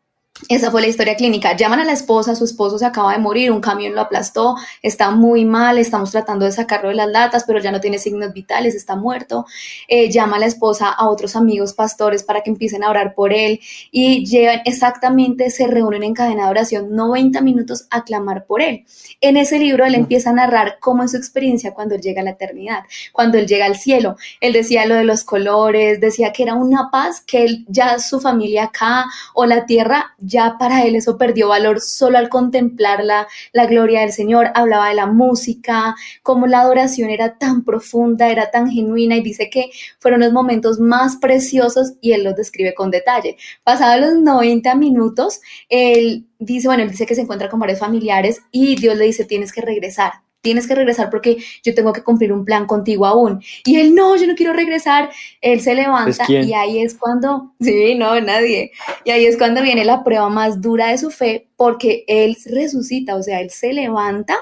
Esa 0.48 0.72
fue 0.72 0.80
la 0.80 0.88
historia 0.88 1.14
clínica. 1.14 1.56
Llaman 1.56 1.78
a 1.78 1.84
la 1.84 1.92
esposa, 1.92 2.34
su 2.34 2.44
esposo 2.44 2.76
se 2.76 2.84
acaba 2.84 3.12
de 3.12 3.18
morir, 3.18 3.52
un 3.52 3.60
camión 3.60 3.94
lo 3.94 4.00
aplastó, 4.00 4.56
está 4.82 5.12
muy 5.12 5.44
mal, 5.44 5.78
estamos 5.78 6.10
tratando 6.10 6.44
de 6.44 6.50
sacarlo 6.50 6.88
de 6.88 6.96
las 6.96 7.08
latas, 7.08 7.44
pero 7.46 7.60
ya 7.60 7.70
no 7.70 7.80
tiene 7.80 8.00
signos 8.00 8.32
vitales, 8.32 8.74
está 8.74 8.96
muerto. 8.96 9.46
Eh, 9.86 10.10
llama 10.10 10.36
a 10.36 10.40
la 10.40 10.46
esposa 10.46 10.88
a 10.88 11.08
otros 11.08 11.36
amigos 11.36 11.72
pastores 11.72 12.24
para 12.24 12.42
que 12.42 12.50
empiecen 12.50 12.82
a 12.82 12.90
orar 12.90 13.14
por 13.14 13.32
él 13.32 13.60
y 13.92 14.26
llegan 14.26 14.60
exactamente, 14.64 15.50
se 15.50 15.68
reúnen 15.68 16.02
en 16.02 16.14
cadena 16.14 16.46
de 16.46 16.50
oración 16.50 16.96
90 16.96 17.40
minutos 17.40 17.86
a 17.90 18.02
clamar 18.02 18.44
por 18.44 18.60
él. 18.60 18.84
En 19.20 19.36
ese 19.36 19.60
libro 19.60 19.84
él 19.86 19.94
empieza 19.94 20.30
a 20.30 20.34
narrar 20.34 20.78
cómo 20.80 21.04
es 21.04 21.12
su 21.12 21.16
experiencia 21.16 21.72
cuando 21.74 21.94
él 21.94 22.00
llega 22.00 22.22
a 22.22 22.24
la 22.24 22.30
eternidad, 22.30 22.80
cuando 23.12 23.38
él 23.38 23.46
llega 23.46 23.66
al 23.66 23.76
cielo. 23.76 24.16
Él 24.40 24.52
decía 24.52 24.84
lo 24.84 24.96
de 24.96 25.04
los 25.04 25.22
colores, 25.22 26.00
decía 26.00 26.32
que 26.32 26.42
era 26.42 26.54
una 26.54 26.90
paz 26.90 27.22
que 27.24 27.44
él 27.44 27.64
ya 27.68 28.00
su 28.00 28.20
familia 28.20 28.64
acá 28.64 29.06
o 29.32 29.46
la 29.46 29.64
tierra 29.64 30.16
ya 30.24 30.56
para 30.58 30.84
él 30.84 30.96
eso 30.96 31.16
perdió 31.18 31.48
valor 31.48 31.80
solo 31.80 32.18
al 32.18 32.28
contemplar 32.28 33.04
la, 33.04 33.26
la 33.52 33.66
gloria 33.66 34.00
del 34.00 34.12
Señor. 34.12 34.50
Hablaba 34.54 34.88
de 34.88 34.94
la 34.94 35.06
música, 35.06 35.94
cómo 36.22 36.46
la 36.46 36.60
adoración 36.60 37.10
era 37.10 37.38
tan 37.38 37.64
profunda, 37.64 38.28
era 38.30 38.50
tan 38.50 38.70
genuina 38.70 39.16
y 39.16 39.22
dice 39.22 39.50
que 39.50 39.70
fueron 39.98 40.20
los 40.20 40.32
momentos 40.32 40.80
más 40.80 41.16
preciosos 41.16 41.94
y 42.00 42.12
él 42.12 42.24
los 42.24 42.36
describe 42.36 42.74
con 42.74 42.90
detalle. 42.90 43.36
Pasados 43.62 44.00
los 44.00 44.22
90 44.22 44.74
minutos, 44.74 45.40
él 45.68 46.26
dice, 46.38 46.68
bueno, 46.68 46.82
él 46.82 46.90
dice 46.90 47.06
que 47.06 47.14
se 47.14 47.22
encuentra 47.22 47.48
con 47.48 47.60
varios 47.60 47.78
familiares 47.78 48.42
y 48.50 48.76
Dios 48.76 48.96
le 48.96 49.06
dice, 49.06 49.24
tienes 49.24 49.52
que 49.52 49.60
regresar. 49.60 50.23
Tienes 50.44 50.66
que 50.66 50.74
regresar 50.74 51.08
porque 51.08 51.38
yo 51.62 51.74
tengo 51.74 51.94
que 51.94 52.02
cumplir 52.02 52.30
un 52.34 52.44
plan 52.44 52.66
contigo 52.66 53.06
aún. 53.06 53.42
Y 53.64 53.76
él, 53.76 53.94
no, 53.94 54.14
yo 54.14 54.26
no 54.26 54.34
quiero 54.34 54.52
regresar. 54.52 55.08
Él 55.40 55.62
se 55.62 55.74
levanta 55.74 56.26
y 56.28 56.52
ahí 56.52 56.80
es 56.80 56.94
cuando, 56.94 57.54
sí, 57.62 57.94
no, 57.94 58.20
nadie. 58.20 58.72
Y 59.04 59.10
ahí 59.10 59.24
es 59.24 59.38
cuando 59.38 59.62
viene 59.62 59.86
la 59.86 60.04
prueba 60.04 60.28
más 60.28 60.60
dura 60.60 60.88
de 60.88 60.98
su 60.98 61.10
fe 61.10 61.48
porque 61.56 62.04
él 62.08 62.36
resucita, 62.44 63.16
o 63.16 63.22
sea, 63.22 63.40
él 63.40 63.48
se 63.48 63.72
levanta 63.72 64.36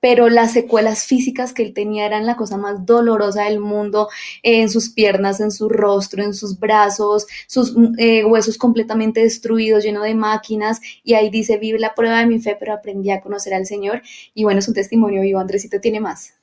pero 0.00 0.28
las 0.28 0.52
secuelas 0.52 1.04
físicas 1.04 1.52
que 1.52 1.62
él 1.62 1.74
tenía 1.74 2.06
eran 2.06 2.26
la 2.26 2.36
cosa 2.36 2.56
más 2.56 2.86
dolorosa 2.86 3.44
del 3.44 3.60
mundo, 3.60 4.08
en 4.42 4.70
sus 4.70 4.90
piernas, 4.90 5.40
en 5.40 5.50
su 5.50 5.68
rostro, 5.68 6.22
en 6.22 6.34
sus 6.34 6.58
brazos, 6.58 7.26
sus 7.46 7.74
eh, 7.98 8.24
huesos 8.24 8.58
completamente 8.58 9.20
destruidos, 9.20 9.84
lleno 9.84 10.02
de 10.02 10.14
máquinas, 10.14 10.80
y 11.02 11.14
ahí 11.14 11.30
dice, 11.30 11.58
vive 11.58 11.78
la 11.78 11.94
prueba 11.94 12.20
de 12.20 12.26
mi 12.26 12.40
fe, 12.40 12.56
pero 12.58 12.72
aprendí 12.72 13.10
a 13.10 13.20
conocer 13.20 13.54
al 13.54 13.66
Señor, 13.66 14.02
y 14.34 14.44
bueno, 14.44 14.60
es 14.60 14.68
un 14.68 14.74
testimonio 14.74 15.22
vivo, 15.22 15.40
Andresito 15.40 15.80
tiene 15.80 16.00
más. 16.00 16.34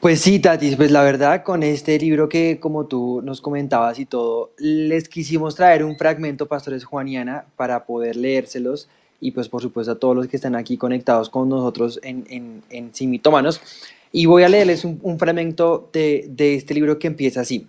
Pues 0.00 0.22
sí, 0.22 0.38
Tatis, 0.38 0.76
pues 0.76 0.90
la 0.90 1.02
verdad 1.02 1.42
con 1.42 1.62
este 1.62 1.98
libro 1.98 2.26
que 2.26 2.58
como 2.58 2.86
tú 2.86 3.20
nos 3.22 3.42
comentabas 3.42 3.98
y 3.98 4.06
todo, 4.06 4.54
les 4.56 5.10
quisimos 5.10 5.56
traer 5.56 5.84
un 5.84 5.98
fragmento, 5.98 6.48
Pastores 6.48 6.84
Juaniana, 6.84 7.44
para 7.54 7.84
poder 7.84 8.16
leérselos 8.16 8.88
y 9.20 9.32
pues 9.32 9.48
por 9.48 9.62
supuesto 9.62 9.92
a 9.92 9.98
todos 9.98 10.16
los 10.16 10.26
que 10.28 10.36
están 10.36 10.54
aquí 10.54 10.76
conectados 10.76 11.28
con 11.28 11.48
nosotros 11.48 12.00
en, 12.02 12.24
en, 12.28 12.62
en 12.70 12.94
Sin 12.94 13.10
Mitómanos. 13.10 13.60
Y 14.12 14.26
voy 14.26 14.42
a 14.42 14.48
leerles 14.48 14.84
un, 14.84 15.18
fragmento 15.18 15.88
de, 15.92 16.26
de 16.28 16.56
este 16.56 16.74
libro 16.74 16.98
que 16.98 17.06
empieza 17.06 17.42
así. 17.42 17.66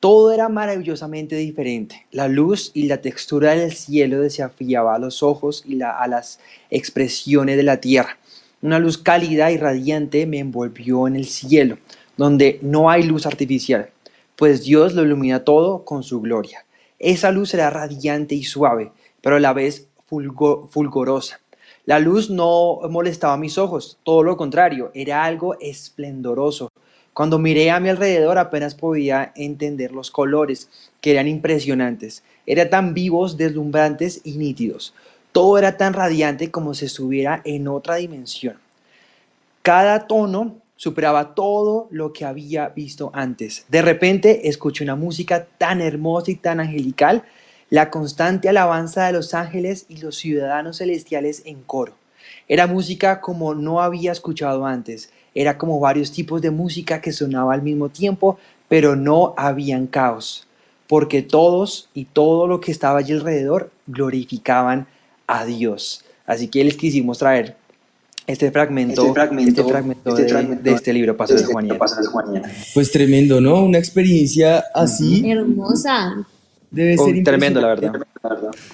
Todo 0.00 0.32
era 0.32 0.48
maravillosamente 0.48 1.36
diferente. 1.36 2.06
La 2.12 2.28
luz 2.28 2.70
y 2.72 2.86
la 2.86 3.02
textura 3.02 3.54
del 3.54 3.72
cielo 3.72 4.20
desafiaba 4.20 4.94
a 4.94 4.98
los 4.98 5.22
ojos 5.24 5.64
y 5.66 5.82
a 5.82 6.06
las 6.06 6.38
expresiones 6.70 7.56
de 7.56 7.64
la 7.64 7.80
tierra. 7.80 8.16
Una 8.62 8.78
luz 8.78 8.96
cálida 8.96 9.50
y 9.50 9.56
radiante 9.56 10.24
me 10.26 10.38
envolvió 10.38 11.06
en 11.06 11.16
el 11.16 11.26
cielo, 11.26 11.78
donde 12.16 12.58
no 12.62 12.90
hay 12.90 13.02
luz 13.02 13.26
artificial, 13.26 13.90
pues 14.36 14.62
Dios 14.62 14.94
lo 14.94 15.02
ilumina 15.02 15.44
todo 15.44 15.84
con 15.84 16.02
su 16.02 16.20
gloria. 16.20 16.64
Esa 16.98 17.30
luz 17.30 17.54
era 17.54 17.70
radiante 17.70 18.34
y 18.34 18.44
suave, 18.44 18.92
pero 19.20 19.36
a 19.36 19.40
la 19.40 19.52
vez 19.52 19.87
fulgo- 20.08 20.68
fulgorosa. 20.68 21.40
La 21.84 21.98
luz 21.98 22.28
no 22.30 22.80
molestaba 22.90 23.36
mis 23.36 23.56
ojos, 23.58 23.98
todo 24.02 24.22
lo 24.22 24.36
contrario, 24.36 24.90
era 24.94 25.24
algo 25.24 25.56
esplendoroso. 25.60 26.68
Cuando 27.14 27.38
miré 27.38 27.70
a 27.70 27.80
mi 27.80 27.88
alrededor 27.88 28.38
apenas 28.38 28.74
podía 28.74 29.32
entender 29.34 29.92
los 29.92 30.10
colores, 30.10 30.68
que 31.00 31.12
eran 31.12 31.28
impresionantes. 31.28 32.22
Eran 32.46 32.70
tan 32.70 32.94
vivos, 32.94 33.36
deslumbrantes 33.36 34.20
y 34.24 34.32
nítidos. 34.38 34.94
Todo 35.32 35.58
era 35.58 35.76
tan 35.76 35.94
radiante 35.94 36.50
como 36.50 36.74
si 36.74 36.86
estuviera 36.86 37.40
en 37.44 37.68
otra 37.68 37.96
dimensión. 37.96 38.58
Cada 39.62 40.06
tono 40.06 40.56
superaba 40.76 41.34
todo 41.34 41.88
lo 41.90 42.12
que 42.12 42.24
había 42.24 42.68
visto 42.68 43.10
antes. 43.12 43.66
De 43.68 43.82
repente 43.82 44.48
escuché 44.48 44.84
una 44.84 44.94
música 44.94 45.46
tan 45.58 45.80
hermosa 45.80 46.30
y 46.30 46.36
tan 46.36 46.60
angelical, 46.60 47.24
la 47.70 47.90
constante 47.90 48.48
alabanza 48.48 49.06
de 49.06 49.12
los 49.12 49.34
ángeles 49.34 49.86
y 49.88 49.98
los 49.98 50.16
ciudadanos 50.16 50.78
celestiales 50.78 51.42
en 51.44 51.62
coro. 51.62 51.94
Era 52.48 52.66
música 52.66 53.20
como 53.20 53.54
no 53.54 53.80
había 53.82 54.12
escuchado 54.12 54.64
antes. 54.66 55.10
Era 55.34 55.58
como 55.58 55.78
varios 55.78 56.12
tipos 56.12 56.40
de 56.40 56.50
música 56.50 57.00
que 57.00 57.12
sonaba 57.12 57.54
al 57.54 57.62
mismo 57.62 57.90
tiempo, 57.90 58.38
pero 58.68 58.96
no 58.96 59.34
habían 59.36 59.86
caos, 59.86 60.46
porque 60.86 61.22
todos 61.22 61.90
y 61.94 62.06
todo 62.06 62.46
lo 62.46 62.60
que 62.60 62.72
estaba 62.72 62.98
allí 62.98 63.12
alrededor 63.12 63.70
glorificaban 63.86 64.86
a 65.26 65.44
Dios. 65.44 66.04
Así 66.26 66.48
que 66.48 66.64
les 66.64 66.76
quisimos 66.76 67.18
traer 67.18 67.56
este 68.26 68.50
fragmento, 68.50 69.02
este 69.02 69.12
fragmento, 69.14 69.60
este 69.60 69.64
fragmento, 69.64 70.10
este 70.10 70.22
de, 70.22 70.28
fragmento 70.28 70.62
de, 70.62 70.72
este 70.72 70.92
libro, 70.92 71.16
Paso 71.16 71.34
de 71.34 71.44
Juanita. 71.44 71.78
Pues 72.74 72.90
tremendo, 72.92 73.40
¿no? 73.40 73.64
Una 73.64 73.78
experiencia 73.78 74.64
así. 74.74 75.30
Hermosa. 75.30 76.26
Debe 76.70 76.96
Oh, 76.98 77.06
ser 77.06 77.24
tremendo, 77.24 77.60
la 77.60 77.68
verdad. 77.68 77.92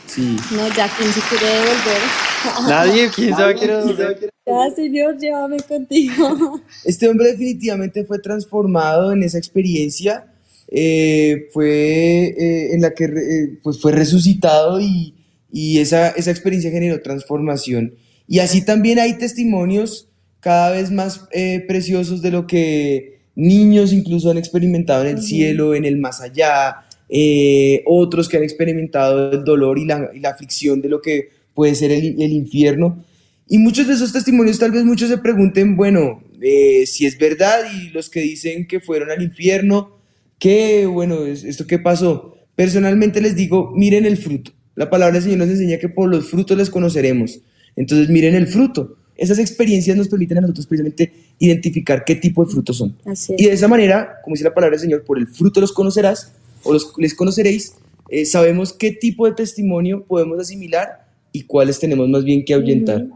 Sí. 0.07 0.37
No, 0.51 0.69
ya, 0.75 0.89
¿quién 0.97 1.13
se 1.13 1.21
quiere 1.21 1.47
devolver? 1.47 2.69
Nadie, 2.69 3.11
quién 3.15 3.37
sabe 3.37 3.55
quiere 3.55 3.77
devolver? 3.77 4.31
Ya, 4.47 4.75
señor, 4.75 5.17
llévame 5.19 5.57
contigo. 5.61 6.61
Este 6.85 7.09
hombre 7.09 7.31
definitivamente 7.33 8.05
fue 8.05 8.19
transformado 8.19 9.13
en 9.13 9.23
esa 9.23 9.39
experiencia, 9.39 10.27
eh, 10.69 11.49
fue 11.53 12.35
eh, 12.37 12.75
en 12.75 12.83
la 12.83 12.93
que 12.95 13.05
eh, 13.05 13.59
pues 13.63 13.81
fue 13.81 13.93
resucitado 13.93 14.81
y, 14.81 15.15
y 15.53 15.79
esa, 15.79 16.09
esa 16.11 16.31
experiencia 16.31 16.71
generó 16.71 17.01
transformación. 17.01 17.95
Y 18.27 18.41
así 18.41 18.65
también 18.65 18.99
hay 18.99 19.17
testimonios 19.19 20.09
cada 20.41 20.71
vez 20.73 20.91
más 20.91 21.27
eh, 21.33 21.65
preciosos 21.67 22.21
de 22.23 22.31
lo 22.31 22.47
que 22.47 23.21
niños 23.37 23.93
incluso 23.93 24.31
han 24.31 24.39
experimentado 24.39 25.03
en 25.05 25.17
el 25.17 25.23
cielo, 25.23 25.75
en 25.75 25.85
el 25.85 25.97
más 25.99 26.21
allá, 26.21 26.85
eh, 27.17 27.83
otros 27.87 28.29
que 28.29 28.37
han 28.39 28.43
experimentado 28.43 29.31
el 29.31 29.45
dolor 29.45 29.79
y 29.79 29.85
la, 29.85 30.11
y 30.13 30.19
la 30.19 30.31
aflicción 30.31 30.81
de 30.81 30.89
lo 30.89 31.01
que 31.01 31.29
puede 31.55 31.77
ser 31.77 31.93
el, 31.93 32.21
el 32.21 32.33
infierno. 32.33 33.05
Y 33.49 33.59
muchos 33.59 33.87
de 33.87 33.95
esos 33.95 34.13
testimonios 34.13 34.59
tal 34.59 34.73
vez 34.73 34.85
muchos 34.85 35.09
se 35.09 35.19
pregunten, 35.19 35.77
bueno, 35.77 36.25
eh, 36.43 36.85
si 36.87 37.07
es 37.07 37.17
verdad 37.17 37.61
y 37.73 37.91
los 37.91 38.11
que 38.11 38.21
dicen 38.21 38.67
que 38.67 38.81
fueron 38.81 39.11
al 39.13 39.23
infierno, 39.23 39.97
¿qué, 40.41 40.87
bueno, 40.87 41.25
es- 41.25 41.45
esto 41.45 41.67
qué 41.69 41.79
pasó? 41.79 42.37
Personalmente 42.57 43.21
les 43.21 43.37
digo, 43.37 43.71
miren 43.77 44.07
el 44.07 44.17
fruto. 44.17 44.51
La 44.75 44.91
palabra 44.91 45.15
del 45.15 45.23
Señor 45.23 45.39
nos 45.39 45.49
enseña 45.51 45.79
que 45.79 45.89
por 45.89 46.09
los 46.11 46.27
frutos 46.29 46.59
les 46.59 46.69
conoceremos. 46.71 47.39
Entonces 47.77 48.09
miren 48.09 48.35
el 48.35 48.49
fruto. 48.49 48.97
Esas 49.17 49.39
experiencias 49.39 49.97
nos 49.97 50.09
permiten 50.09 50.39
a 50.39 50.41
nosotros 50.41 50.67
precisamente 50.67 51.13
identificar 51.39 52.05
qué 52.05 52.17
tipo 52.17 52.45
de 52.45 52.51
frutos 52.51 52.77
son. 52.79 52.97
Y 53.39 53.45
de 53.47 53.53
esa 53.53 53.69
manera, 53.69 54.15
como 54.25 54.35
dice 54.35 54.43
la 54.45 54.55
palabra 54.55 54.75
del 54.77 54.81
Señor, 54.81 55.05
por 55.05 55.17
el 55.19 55.29
fruto 55.29 55.61
los 55.61 55.73
conocerás 55.73 56.33
o 56.65 56.73
los, 56.73 56.93
les 56.99 57.15
conoceréis, 57.15 57.75
eh, 58.09 58.25
sabemos 58.25 58.73
qué 58.73 58.91
tipo 58.91 59.27
de 59.27 59.33
testimonio 59.33 60.05
podemos 60.05 60.39
asimilar 60.39 61.07
y 61.33 61.43
cuáles 61.43 61.79
tenemos 61.79 62.09
más 62.09 62.25
bien 62.25 62.45
que 62.45 62.55
ahuyentar. 62.55 63.07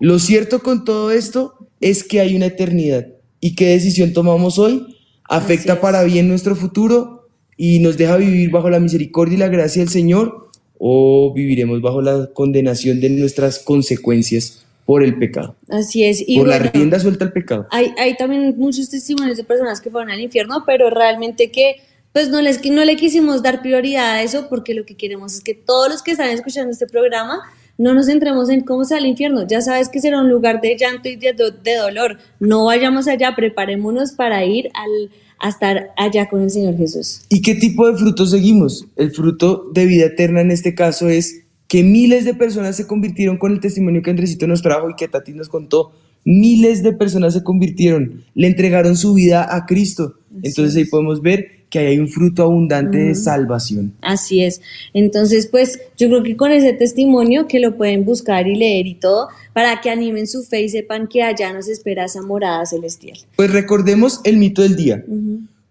Lo 0.00 0.18
cierto 0.18 0.60
con 0.60 0.84
todo 0.84 1.10
esto 1.10 1.54
es 1.80 2.04
que 2.04 2.20
hay 2.20 2.34
una 2.34 2.46
eternidad 2.46 3.08
y 3.40 3.54
qué 3.54 3.68
decisión 3.68 4.12
tomamos 4.12 4.58
hoy 4.58 4.86
afecta 5.28 5.80
para 5.80 6.02
bien 6.04 6.28
nuestro 6.28 6.56
futuro 6.56 7.28
y 7.56 7.78
nos 7.78 7.96
deja 7.96 8.16
vivir 8.16 8.50
bajo 8.50 8.70
la 8.70 8.80
misericordia 8.80 9.36
y 9.36 9.38
la 9.38 9.48
gracia 9.48 9.82
del 9.82 9.88
Señor 9.88 10.50
o 10.78 11.32
viviremos 11.34 11.80
bajo 11.80 12.02
la 12.02 12.30
condenación 12.34 13.00
de 13.00 13.10
nuestras 13.10 13.58
consecuencias 13.58 14.64
por 14.84 15.02
el 15.02 15.18
pecado, 15.18 15.56
Así 15.70 16.04
es. 16.04 16.22
Y 16.26 16.36
por 16.36 16.48
la 16.48 16.58
bueno, 16.58 16.72
rienda 16.74 17.00
suelta 17.00 17.24
al 17.24 17.32
pecado. 17.32 17.66
hay, 17.70 17.92
hay 17.96 18.16
también 18.18 18.54
muchos 18.58 18.90
testimonios 18.90 19.38
de 19.38 19.44
personas 19.44 19.80
que 19.80 19.88
fueron 19.88 20.10
al 20.10 20.20
infierno, 20.20 20.64
pero 20.66 20.90
realmente 20.90 21.50
que 21.50 21.76
pues 22.14 22.30
no, 22.30 22.40
les, 22.40 22.64
no 22.70 22.84
le 22.84 22.94
quisimos 22.96 23.42
dar 23.42 23.60
prioridad 23.60 24.12
a 24.12 24.22
eso 24.22 24.46
porque 24.48 24.72
lo 24.72 24.86
que 24.86 24.96
queremos 24.96 25.34
es 25.34 25.40
que 25.42 25.52
todos 25.52 25.90
los 25.90 26.02
que 26.02 26.12
están 26.12 26.30
escuchando 26.30 26.70
este 26.70 26.86
programa 26.86 27.40
no 27.76 27.92
nos 27.92 28.06
centremos 28.06 28.48
en 28.50 28.60
cómo 28.60 28.84
sea 28.84 28.98
el 28.98 29.06
infierno. 29.06 29.44
Ya 29.48 29.60
sabes 29.60 29.88
que 29.88 30.00
será 30.00 30.20
un 30.20 30.30
lugar 30.30 30.60
de 30.60 30.76
llanto 30.78 31.08
y 31.08 31.16
de, 31.16 31.32
do- 31.32 31.50
de 31.50 31.74
dolor. 31.74 32.18
No 32.38 32.66
vayamos 32.66 33.08
allá, 33.08 33.34
preparémonos 33.34 34.12
para 34.12 34.44
ir 34.44 34.70
al, 34.74 35.10
a 35.40 35.48
estar 35.48 35.88
allá 35.96 36.28
con 36.28 36.40
el 36.42 36.50
Señor 36.50 36.76
Jesús. 36.76 37.22
¿Y 37.30 37.42
qué 37.42 37.56
tipo 37.56 37.90
de 37.90 37.98
fruto 37.98 38.26
seguimos? 38.26 38.86
El 38.94 39.10
fruto 39.10 39.70
de 39.74 39.86
vida 39.86 40.06
eterna 40.06 40.40
en 40.40 40.52
este 40.52 40.76
caso 40.76 41.08
es 41.08 41.40
que 41.66 41.82
miles 41.82 42.24
de 42.24 42.34
personas 42.34 42.76
se 42.76 42.86
convirtieron 42.86 43.38
con 43.38 43.50
el 43.52 43.58
testimonio 43.58 44.02
que 44.02 44.10
Andresito 44.10 44.46
nos 44.46 44.62
trajo 44.62 44.88
y 44.88 44.94
que 44.94 45.08
Tati 45.08 45.32
nos 45.32 45.48
contó. 45.48 45.90
Miles 46.24 46.84
de 46.84 46.92
personas 46.92 47.34
se 47.34 47.42
convirtieron, 47.42 48.22
le 48.34 48.46
entregaron 48.46 48.96
su 48.96 49.14
vida 49.14 49.52
a 49.52 49.66
Cristo. 49.66 50.14
Entonces 50.44 50.76
ahí 50.76 50.84
podemos 50.84 51.20
ver 51.20 51.63
que 51.74 51.88
hay 51.88 51.98
un 51.98 52.06
fruto 52.06 52.44
abundante 52.44 52.98
de 52.98 53.14
salvación. 53.16 53.94
Así 54.00 54.44
es. 54.44 54.60
Entonces, 54.92 55.48
pues 55.48 55.80
yo 55.98 56.06
creo 56.08 56.22
que 56.22 56.36
con 56.36 56.52
ese 56.52 56.72
testimonio 56.72 57.48
que 57.48 57.58
lo 57.58 57.76
pueden 57.76 58.04
buscar 58.04 58.46
y 58.46 58.54
leer 58.54 58.86
y 58.86 58.94
todo, 58.94 59.26
para 59.52 59.80
que 59.80 59.90
animen 59.90 60.28
su 60.28 60.44
fe 60.44 60.62
y 60.62 60.68
sepan 60.68 61.08
que 61.08 61.24
allá 61.24 61.52
nos 61.52 61.68
espera 61.68 62.04
esa 62.04 62.22
morada 62.22 62.64
celestial. 62.64 63.18
Pues 63.34 63.50
recordemos 63.50 64.20
el 64.22 64.36
mito 64.36 64.62
del 64.62 64.76
día. 64.76 65.04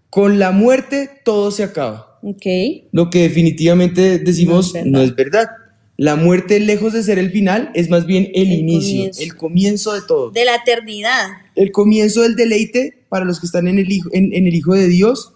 Con 0.10 0.40
la 0.40 0.52
muerte 0.52 1.10
todo 1.24 1.52
se 1.52 1.64
acaba. 1.64 2.20
Ok. 2.22 2.46
Lo 2.92 3.10
que 3.10 3.22
definitivamente 3.22 4.20
decimos 4.20 4.74
No 4.74 4.80
es 4.82 4.86
no 4.86 5.00
verdad. 5.00 5.06
es 5.10 5.16
verdad. 5.16 5.48
La 5.96 6.16
muerte, 6.18 6.60
lejos 6.60 6.92
de 6.92 7.04
ser 7.04 7.18
el 7.18 7.32
final, 7.32 7.72
es 7.76 7.90
más 7.90 8.06
bien 8.08 8.26
el, 8.34 8.48
El 8.48 8.54
inicio, 8.60 8.98
comienzo. 9.04 9.22
el 9.22 9.36
comienzo 9.38 9.94
de 9.94 10.02
todo. 10.06 10.32
De 10.32 10.44
la 10.44 10.56
eternidad. 10.56 11.28
el 11.56 11.72
comienzo 11.72 12.24
del 12.24 12.36
deleite 12.36 13.06
para 13.08 13.24
los 13.26 13.40
que 13.40 13.46
están 13.46 13.68
en 13.70 13.78
el 13.80 13.90
Hijo, 13.90 14.10
en, 14.12 14.34
en 14.34 14.48
el 14.48 14.54
hijo 14.56 14.74
de 14.74 14.88
Dios 14.88 15.33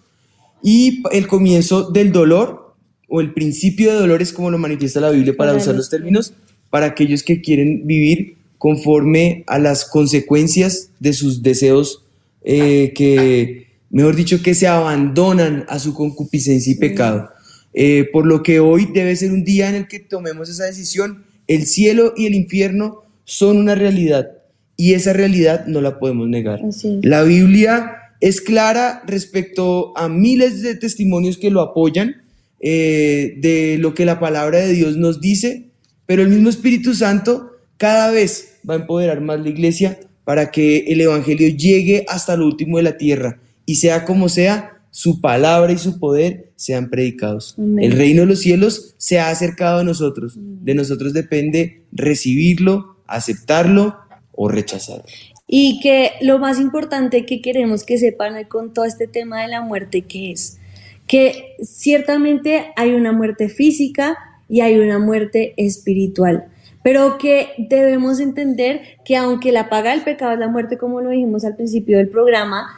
y 0.67 1.01
el 1.13 1.27
comienzo 1.27 1.89
del 1.91 2.11
dolor 2.11 2.73
o 3.07 3.21
el 3.21 3.33
principio 3.33 3.91
de 3.93 3.99
dolor 3.99 4.21
es 4.21 4.33
como 4.33 4.51
lo 4.51 4.57
manifiesta 4.57 4.99
la 4.99 5.11
Biblia 5.11 5.33
para 5.37 5.53
usar 5.55 5.75
los- 5.75 5.89
términos 5.89 6.33
para 6.69 6.87
aquellos 6.87 7.23
que 7.23 7.39
quieren 7.41 7.87
vivir 7.87 8.35
conforme 8.57 9.43
a 9.47 9.59
las 9.59 9.85
consecuencias 9.85 10.89
de 10.99 11.13
sus 11.13 11.41
deseos 11.41 12.03
eh, 12.43 12.91
que, 12.95 13.67
mejor 13.91 14.15
dicho, 14.15 14.41
que 14.41 14.53
se 14.55 14.67
abandonan 14.67 15.63
a 15.69 15.79
su 15.79 15.93
concupiscencia 15.93 16.73
y 16.73 16.75
pecado. 16.75 17.29
Eh, 17.73 18.09
por 18.11 18.25
lo 18.25 18.41
que 18.43 18.59
hoy 18.59 18.89
debe 18.93 19.15
ser 19.15 19.31
un 19.31 19.43
día 19.45 19.69
en 19.69 19.75
el 19.75 19.87
que 19.87 19.99
tomemos 19.99 20.49
esa 20.49 20.65
decisión. 20.65 21.23
El 21.47 21.65
cielo 21.65 22.13
y 22.17 22.25
el 22.25 22.35
infierno 22.35 23.03
son 23.23 23.57
una 23.57 23.75
realidad 23.75 24.31
y 24.75 24.93
esa 24.95 25.13
realidad 25.13 25.65
no 25.67 25.79
la 25.81 25.97
podemos 25.99 26.27
negar. 26.27 26.59
La 27.03 27.23
Biblia 27.23 28.06
es 28.19 28.41
clara 28.41 29.03
respecto 29.05 29.97
a 29.97 30.09
miles 30.09 30.61
de 30.61 30.75
testimonios 30.75 31.37
que 31.37 31.51
lo 31.51 31.61
apoyan, 31.61 32.23
eh, 32.59 33.35
de 33.37 33.77
lo 33.79 33.93
que 33.93 34.05
la 34.05 34.19
palabra 34.19 34.59
de 34.59 34.73
Dios 34.73 34.97
nos 34.97 35.21
dice, 35.21 35.67
pero 36.05 36.23
el 36.23 36.29
mismo 36.29 36.49
Espíritu 36.49 36.93
Santo 36.93 37.51
cada 37.77 38.11
vez 38.11 38.55
va 38.67 38.73
a 38.73 38.77
empoderar 38.77 39.21
más 39.21 39.39
la 39.39 39.49
iglesia 39.49 39.99
para 40.23 40.51
que 40.51 40.79
el 40.87 40.99
Evangelio 41.01 41.49
llegue 41.49 42.05
hasta 42.07 42.35
lo 42.35 42.45
último 42.47 42.77
de 42.77 42.83
la 42.83 42.97
tierra 42.97 43.39
y 43.65 43.75
sea 43.75 44.05
como 44.05 44.29
sea, 44.29 44.73
su 44.89 45.21
palabra 45.21 45.71
y 45.71 45.77
su 45.77 45.99
poder 45.99 46.51
sean 46.55 46.89
predicados. 46.89 47.53
Amén. 47.57 47.83
El 47.83 47.97
reino 47.97 48.21
de 48.21 48.27
los 48.27 48.39
cielos 48.39 48.95
se 48.97 49.19
ha 49.19 49.29
acercado 49.29 49.81
a 49.81 49.83
nosotros. 49.83 50.33
De 50.37 50.73
nosotros 50.73 51.13
depende 51.13 51.83
recibirlo, 51.91 52.97
aceptarlo 53.05 53.95
o 54.31 54.47
rechazarlo. 54.47 55.05
Y 55.47 55.79
que 55.79 56.11
lo 56.21 56.39
más 56.39 56.59
importante 56.59 57.25
que 57.25 57.41
queremos 57.41 57.83
que 57.83 57.97
sepan 57.97 58.43
con 58.45 58.73
todo 58.73 58.85
este 58.85 59.07
tema 59.07 59.41
de 59.41 59.47
la 59.47 59.61
muerte, 59.61 60.01
que 60.01 60.31
es 60.31 60.59
que 61.07 61.55
ciertamente 61.63 62.73
hay 62.75 62.93
una 62.93 63.13
muerte 63.13 63.49
física 63.49 64.17
y 64.49 64.61
hay 64.61 64.77
una 64.77 64.99
muerte 64.99 65.53
espiritual, 65.57 66.47
pero 66.83 67.17
que 67.17 67.49
debemos 67.57 68.19
entender 68.19 68.81
que 69.03 69.15
aunque 69.15 69.51
la 69.51 69.69
paga 69.69 69.91
del 69.91 70.01
pecado 70.01 70.33
es 70.33 70.39
la 70.39 70.49
muerte, 70.49 70.77
como 70.77 71.01
lo 71.01 71.09
dijimos 71.09 71.45
al 71.45 71.55
principio 71.55 71.97
del 71.97 72.09
programa, 72.09 72.69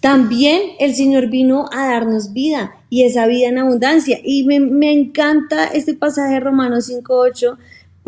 también 0.00 0.60
el 0.78 0.94
Señor 0.94 1.28
vino 1.28 1.68
a 1.72 1.88
darnos 1.88 2.32
vida 2.32 2.76
y 2.88 3.02
esa 3.02 3.26
vida 3.26 3.48
en 3.48 3.58
abundancia. 3.58 4.18
Y 4.22 4.44
me, 4.44 4.60
me 4.60 4.92
encanta 4.92 5.66
este 5.66 5.94
pasaje 5.94 6.34
de 6.34 6.40
Romanos 6.40 6.88
5.8 6.88 7.58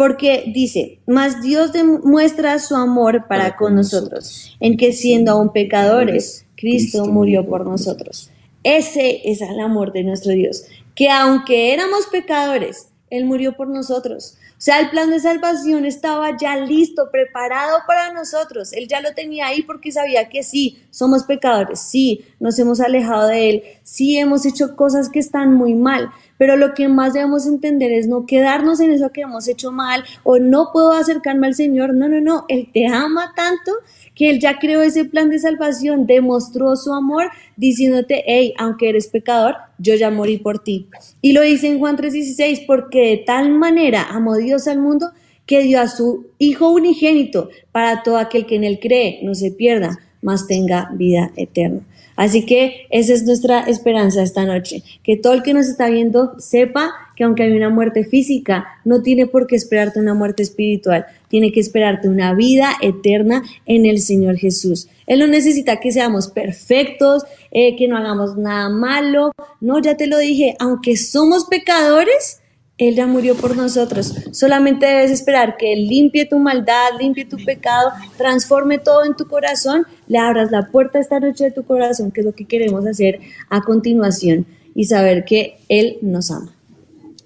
porque 0.01 0.45
dice, 0.47 0.99
mas 1.07 1.43
Dios 1.43 1.75
demuestra 1.75 2.59
su 2.59 2.75
amor 2.75 3.27
para 3.29 3.59
con 3.59 3.75
nosotros, 3.75 4.57
en 4.59 4.79
que 4.79 4.95
siendo 4.95 5.33
aún 5.33 5.53
pecadores, 5.53 6.47
Cristo 6.57 7.05
murió 7.05 7.47
por 7.47 7.67
nosotros. 7.67 8.31
Ese 8.63 9.21
es 9.31 9.43
el 9.43 9.61
amor 9.61 9.93
de 9.93 10.03
nuestro 10.05 10.33
Dios, 10.33 10.65
que 10.95 11.11
aunque 11.11 11.75
éramos 11.75 12.07
pecadores, 12.07 12.89
Él 13.11 13.27
murió 13.27 13.59
por 13.59 13.69
nosotros. 13.69 14.39
O 14.61 14.63
sea, 14.63 14.79
el 14.79 14.91
plan 14.91 15.09
de 15.09 15.19
salvación 15.19 15.87
estaba 15.87 16.37
ya 16.37 16.55
listo, 16.59 17.11
preparado 17.11 17.79
para 17.87 18.13
nosotros. 18.13 18.75
Él 18.75 18.89
ya 18.89 19.01
lo 19.01 19.15
tenía 19.15 19.47
ahí 19.47 19.63
porque 19.63 19.91
sabía 19.91 20.29
que 20.29 20.43
sí, 20.43 20.77
somos 20.91 21.25
pecadores, 21.25 21.81
sí, 21.81 22.27
nos 22.41 22.59
hemos 22.59 22.79
alejado 22.79 23.29
de 23.29 23.49
Él, 23.49 23.63
sí 23.85 24.19
hemos 24.19 24.45
hecho 24.45 24.77
cosas 24.77 25.09
que 25.09 25.19
están 25.19 25.55
muy 25.55 25.73
mal, 25.73 26.11
pero 26.37 26.59
lo 26.59 26.75
que 26.75 26.89
más 26.89 27.15
debemos 27.15 27.47
entender 27.47 27.91
es 27.91 28.07
no 28.07 28.27
quedarnos 28.27 28.81
en 28.81 28.91
eso 28.91 29.13
que 29.13 29.23
hemos 29.23 29.49
hecho 29.49 29.73
mal 29.73 30.05
o 30.25 30.39
no 30.39 30.69
puedo 30.75 30.93
acercarme 30.93 31.47
al 31.47 31.55
Señor. 31.55 31.95
No, 31.95 32.11
no, 32.11 32.21
no, 32.21 32.45
Él 32.49 32.69
te 32.71 32.87
ama 32.87 33.33
tanto 33.35 33.73
que 34.15 34.29
Él 34.29 34.41
ya 34.41 34.59
creó 34.59 34.83
ese 34.83 35.07
plan 35.07 35.31
de 35.31 35.39
salvación, 35.39 36.07
demostró 36.07 36.77
su 36.77 36.93
amor 36.93 37.31
diciéndote, 37.57 38.25
hey, 38.27 38.53
aunque 38.59 38.91
eres 38.91 39.09
pecador, 39.09 39.57
yo 39.81 39.95
ya 39.95 40.11
morí 40.11 40.39
por 40.39 40.61
ti. 40.61 40.87
Y 41.21 41.33
lo 41.33 41.43
dice 41.43 41.69
en 41.69 41.79
Juan 41.79 41.97
3:16, 41.97 42.65
porque 42.67 43.01
de 43.01 43.17
tal 43.19 43.51
manera 43.51 44.03
amó 44.11 44.37
Dios 44.37 44.69
al 44.69 44.79
mundo 44.79 45.11
que 45.47 45.63
dio 45.63 45.81
a 45.81 45.89
su 45.89 46.27
Hijo 46.39 46.71
unigénito 46.71 47.49
para 47.73 48.03
todo 48.03 48.19
aquel 48.19 48.47
que 48.47 48.57
en 48.57 48.65
Él 48.65 48.79
cree, 48.81 49.21
no 49.23 49.35
se 49.35 49.51
pierda, 49.51 49.99
mas 50.23 50.47
tenga 50.47 50.91
vida 50.95 51.33
eterna. 51.37 51.81
Así 52.17 52.45
que 52.45 52.87
esa 52.91 53.15
es 53.15 53.25
nuestra 53.25 53.61
esperanza 53.61 54.23
esta 54.23 54.45
noche, 54.45 54.83
que 55.03 55.17
todo 55.17 55.33
el 55.33 55.43
que 55.43 55.55
nos 55.55 55.67
está 55.67 55.89
viendo 55.89 56.39
sepa 56.39 56.93
que 57.21 57.25
aunque 57.25 57.43
hay 57.43 57.53
una 57.53 57.69
muerte 57.69 58.07
física, 58.07 58.81
no 58.83 59.03
tiene 59.03 59.27
por 59.27 59.47
qué 59.47 59.55
esperarte 59.55 60.01
una 60.01 60.15
muerte 60.15 60.43
espiritual, 60.43 61.05
tiene 61.29 61.53
que 61.53 61.61
esperarte 61.61 62.09
una 62.09 62.33
vida 62.33 62.79
eterna 62.81 63.43
en 63.67 63.85
el 63.85 64.01
Señor 64.01 64.39
Jesús. 64.39 64.89
Él 65.07 65.19
no 65.19 65.27
necesita 65.27 65.81
que 65.81 65.93
seamos 65.93 66.29
perfectos, 66.29 67.25
eh, 67.51 67.77
que 67.77 67.89
no 67.89 67.99
hagamos 67.99 68.39
nada 68.39 68.71
malo, 68.71 69.33
no, 69.61 69.79
ya 69.83 69.99
te 69.99 70.07
lo 70.07 70.17
dije, 70.17 70.57
aunque 70.61 70.97
somos 70.97 71.45
pecadores, 71.45 72.41
él 72.79 72.95
ya 72.95 73.07
murió 73.07 73.35
por 73.35 73.55
nosotros. 73.55 74.15
Solamente 74.33 74.87
debes 74.87 75.11
esperar 75.11 75.59
que 75.59 75.75
Él 75.75 75.89
limpie 75.89 76.25
tu 76.25 76.39
maldad, 76.39 76.93
limpie 76.99 77.27
tu 77.27 77.37
pecado, 77.45 77.91
transforme 78.17 78.79
todo 78.79 79.05
en 79.05 79.15
tu 79.15 79.27
corazón, 79.29 79.85
le 80.09 80.17
abras 80.17 80.51
la 80.51 80.71
puerta 80.71 80.99
esta 80.99 81.21
noche 81.21 81.45
de 81.45 81.51
tu 81.51 81.65
corazón, 81.65 82.13
que 82.13 82.21
es 82.21 82.27
lo 82.27 82.33
que 82.33 82.47
queremos 82.47 82.87
hacer 82.87 83.21
a 83.51 83.61
continuación, 83.61 84.47
y 84.75 84.87
saber 84.87 85.27
que 85.27 85.59
Él 85.69 85.99
nos 86.01 86.31
ama. 86.31 86.55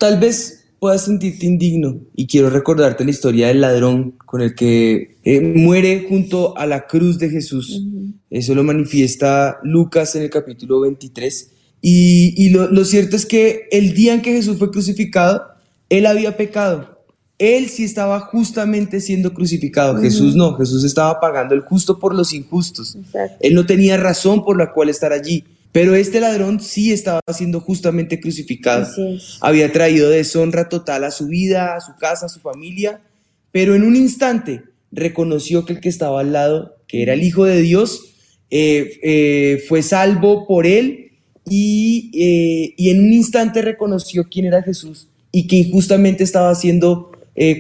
Tal 0.04 0.20
vez 0.20 0.66
puedas 0.80 1.06
sentirte 1.06 1.46
indigno 1.46 1.98
y 2.14 2.26
quiero 2.26 2.50
recordarte 2.50 3.06
la 3.06 3.10
historia 3.10 3.48
del 3.48 3.62
ladrón 3.62 4.10
con 4.26 4.42
el 4.42 4.54
que 4.54 5.16
eh, 5.24 5.40
muere 5.40 6.04
junto 6.06 6.58
a 6.58 6.66
la 6.66 6.86
cruz 6.86 7.18
de 7.18 7.30
Jesús. 7.30 7.82
Eso 8.28 8.54
lo 8.54 8.62
manifiesta 8.64 9.60
Lucas 9.62 10.14
en 10.14 10.24
el 10.24 10.28
capítulo 10.28 10.80
23 10.80 11.52
y, 11.80 12.50
lo, 12.50 12.84
cierto 12.84 13.16
es 13.16 13.24
que 13.24 13.66
el 13.70 13.94
día 13.94 14.12
en 14.12 14.20
que 14.20 14.32
Jesús 14.32 14.58
fue 14.58 14.70
crucificado, 14.70 15.42
él 15.88 16.04
había 16.04 16.36
pecado. 16.36 17.02
Él 17.38 17.70
sí 17.70 17.84
estaba 17.84 18.20
justamente 18.20 19.00
siendo 19.00 19.32
crucificado. 19.32 19.98
Jesús 20.02 20.36
no, 20.36 20.52
Jesús 20.52 20.84
estaba 20.84 21.18
pagando 21.18 21.54
el 21.54 21.62
justo 21.62 21.98
por 21.98 22.14
los 22.14 22.34
injustos. 22.34 22.98
Él 23.40 23.54
no 23.54 23.64
tenía 23.64 23.96
razón 23.96 24.44
por 24.44 24.58
la 24.58 24.70
cual 24.70 24.90
estar 24.90 25.14
allí. 25.14 25.44
Pero 25.74 25.96
este 25.96 26.20
ladrón 26.20 26.60
sí 26.60 26.92
estaba 26.92 27.20
siendo 27.32 27.58
justamente 27.58 28.20
crucificado. 28.20 28.86
Había 29.40 29.72
traído 29.72 30.08
deshonra 30.08 30.68
total 30.68 31.02
a 31.02 31.10
su 31.10 31.26
vida, 31.26 31.74
a 31.74 31.80
su 31.80 31.96
casa, 31.96 32.26
a 32.26 32.28
su 32.28 32.38
familia. 32.38 33.00
Pero 33.50 33.74
en 33.74 33.82
un 33.82 33.96
instante 33.96 34.62
reconoció 34.92 35.64
que 35.64 35.72
el 35.72 35.80
que 35.80 35.88
estaba 35.88 36.20
al 36.20 36.32
lado, 36.32 36.76
que 36.86 37.02
era 37.02 37.14
el 37.14 37.24
Hijo 37.24 37.44
de 37.44 37.60
Dios, 37.60 38.14
eh, 38.52 39.00
eh, 39.02 39.64
fue 39.66 39.82
salvo 39.82 40.46
por 40.46 40.64
él 40.64 41.10
eh, 41.50 42.72
y, 42.76 42.90
en 42.90 43.00
un 43.00 43.12
instante 43.12 43.60
reconoció 43.60 44.28
quién 44.30 44.44
era 44.46 44.62
Jesús 44.62 45.08
y 45.32 45.48
que 45.48 45.56
injustamente 45.56 46.22
estaba 46.22 46.54
siendo 46.54 47.10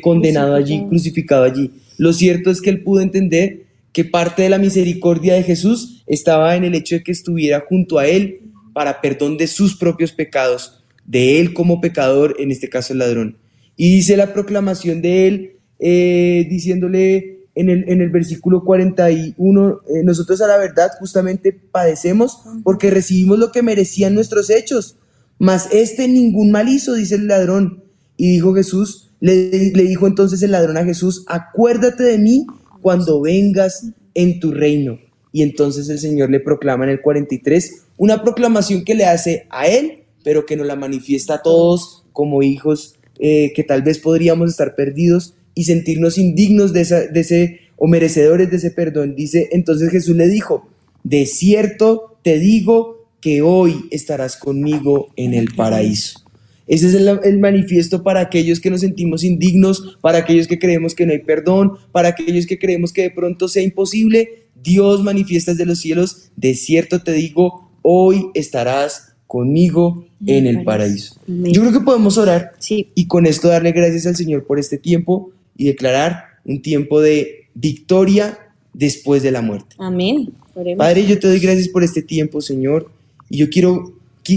condenado 0.02 0.54
allí, 0.54 0.86
crucificado 0.88 1.42
allí. 1.42 1.72
Lo 1.98 2.12
cierto 2.12 2.52
es 2.52 2.60
que 2.60 2.70
él 2.70 2.84
pudo 2.84 3.00
entender 3.00 3.63
que 3.94 4.04
parte 4.04 4.42
de 4.42 4.50
la 4.50 4.58
misericordia 4.58 5.34
de 5.34 5.44
Jesús 5.44 6.02
estaba 6.08 6.56
en 6.56 6.64
el 6.64 6.74
hecho 6.74 6.96
de 6.96 7.04
que 7.04 7.12
estuviera 7.12 7.64
junto 7.66 7.98
a 7.98 8.06
él 8.06 8.40
para 8.74 9.00
perdón 9.00 9.38
de 9.38 9.46
sus 9.46 9.76
propios 9.76 10.12
pecados, 10.12 10.84
de 11.06 11.40
él 11.40 11.54
como 11.54 11.80
pecador, 11.80 12.34
en 12.40 12.50
este 12.50 12.68
caso 12.68 12.92
el 12.92 12.98
ladrón. 12.98 13.38
Y 13.76 13.94
dice 13.94 14.16
la 14.16 14.32
proclamación 14.32 15.00
de 15.00 15.28
él 15.28 15.56
eh, 15.78 16.44
diciéndole, 16.50 17.46
en 17.54 17.70
el, 17.70 17.88
en 17.88 18.00
el 18.00 18.10
versículo 18.10 18.64
41, 18.64 19.80
eh, 19.86 20.02
nosotros 20.02 20.40
a 20.42 20.48
la 20.48 20.58
verdad 20.58 20.90
justamente 20.98 21.52
padecemos 21.52 22.42
porque 22.64 22.90
recibimos 22.90 23.38
lo 23.38 23.52
que 23.52 23.62
merecían 23.62 24.14
nuestros 24.14 24.50
hechos, 24.50 24.98
mas 25.38 25.68
este 25.70 26.08
ningún 26.08 26.50
mal 26.50 26.68
hizo, 26.68 26.94
dice 26.94 27.14
el 27.14 27.28
ladrón. 27.28 27.84
Y 28.16 28.32
dijo 28.32 28.54
Jesús, 28.54 29.12
le, 29.20 29.70
le 29.72 29.82
dijo 29.84 30.08
entonces 30.08 30.42
el 30.42 30.50
ladrón 30.50 30.78
a 30.78 30.84
Jesús, 30.84 31.24
acuérdate 31.28 32.02
de 32.02 32.18
mí 32.18 32.46
cuando 32.84 33.22
vengas 33.22 33.86
en 34.12 34.40
tu 34.40 34.52
reino. 34.52 34.98
Y 35.32 35.40
entonces 35.40 35.88
el 35.88 35.98
Señor 35.98 36.28
le 36.28 36.38
proclama 36.38 36.84
en 36.84 36.90
el 36.90 37.00
43 37.00 37.86
una 37.96 38.22
proclamación 38.22 38.84
que 38.84 38.94
le 38.94 39.06
hace 39.06 39.46
a 39.48 39.66
él, 39.68 40.02
pero 40.22 40.44
que 40.44 40.54
nos 40.54 40.66
la 40.66 40.76
manifiesta 40.76 41.36
a 41.36 41.42
todos 41.42 42.04
como 42.12 42.42
hijos 42.42 42.96
eh, 43.18 43.54
que 43.56 43.64
tal 43.64 43.80
vez 43.80 43.98
podríamos 43.98 44.50
estar 44.50 44.74
perdidos 44.74 45.32
y 45.54 45.64
sentirnos 45.64 46.18
indignos 46.18 46.74
de, 46.74 46.84
de 47.10 47.20
ese 47.20 47.60
o 47.76 47.86
merecedores 47.86 48.50
de 48.50 48.58
ese 48.58 48.70
perdón. 48.70 49.16
Dice, 49.16 49.48
entonces 49.52 49.90
Jesús 49.90 50.14
le 50.14 50.28
dijo, 50.28 50.68
de 51.04 51.24
cierto 51.24 52.18
te 52.20 52.38
digo 52.38 53.08
que 53.22 53.40
hoy 53.40 53.86
estarás 53.92 54.36
conmigo 54.36 55.08
en 55.16 55.32
el 55.32 55.54
paraíso. 55.54 56.23
Ese 56.66 56.88
es 56.88 56.94
el, 56.94 57.38
manifiesto 57.38 58.02
para 58.02 58.20
aquellos 58.20 58.60
que 58.60 58.70
nos 58.70 58.80
sentimos 58.80 59.22
indignos, 59.22 59.98
para 60.00 60.18
aquellos 60.18 60.46
que 60.46 60.58
creemos 60.58 60.94
que 60.94 61.04
no 61.04 61.12
hay 61.12 61.18
perdón, 61.18 61.72
para 61.92 62.08
aquellos 62.08 62.46
que 62.46 62.58
creemos 62.58 62.92
que 62.92 63.02
de 63.02 63.10
pronto 63.10 63.48
sea 63.48 63.62
imposible. 63.62 64.44
Dios 64.62 65.02
manifiesta 65.02 65.52
desde 65.52 65.66
los 65.66 65.78
cielos, 65.78 66.30
de 66.36 66.54
cierto 66.54 67.02
te 67.02 67.12
digo, 67.12 67.70
hoy 67.82 68.26
estarás 68.34 69.14
conmigo 69.26 70.06
en 70.26 70.46
el 70.46 70.64
paraíso. 70.64 71.16
Yo 71.26 71.60
creo 71.60 71.72
que 71.72 71.80
podemos 71.80 72.16
orar 72.18 72.52
y 72.68 73.06
con 73.06 73.26
esto 73.26 73.48
darle 73.48 73.72
gracias 73.72 74.06
al 74.06 74.16
Señor 74.16 74.44
por 74.44 74.58
este 74.58 74.78
tiempo 74.78 75.32
y 75.56 75.66
declarar 75.66 76.24
un 76.44 76.62
tiempo 76.62 77.00
de 77.00 77.48
victoria 77.54 78.38
después 78.72 79.22
de 79.22 79.30
la 79.30 79.42
muerte. 79.42 79.76
Amén. 79.78 80.32
Padre, 80.76 81.06
yo 81.06 81.18
te 81.18 81.28
doy 81.28 81.40
gracias 81.40 81.68
por 81.68 81.82
este 81.82 82.02
tiempo, 82.02 82.40
Señor. 82.40 82.90
Y 83.28 83.38
yo 83.38 83.50
quiero, 83.50 83.94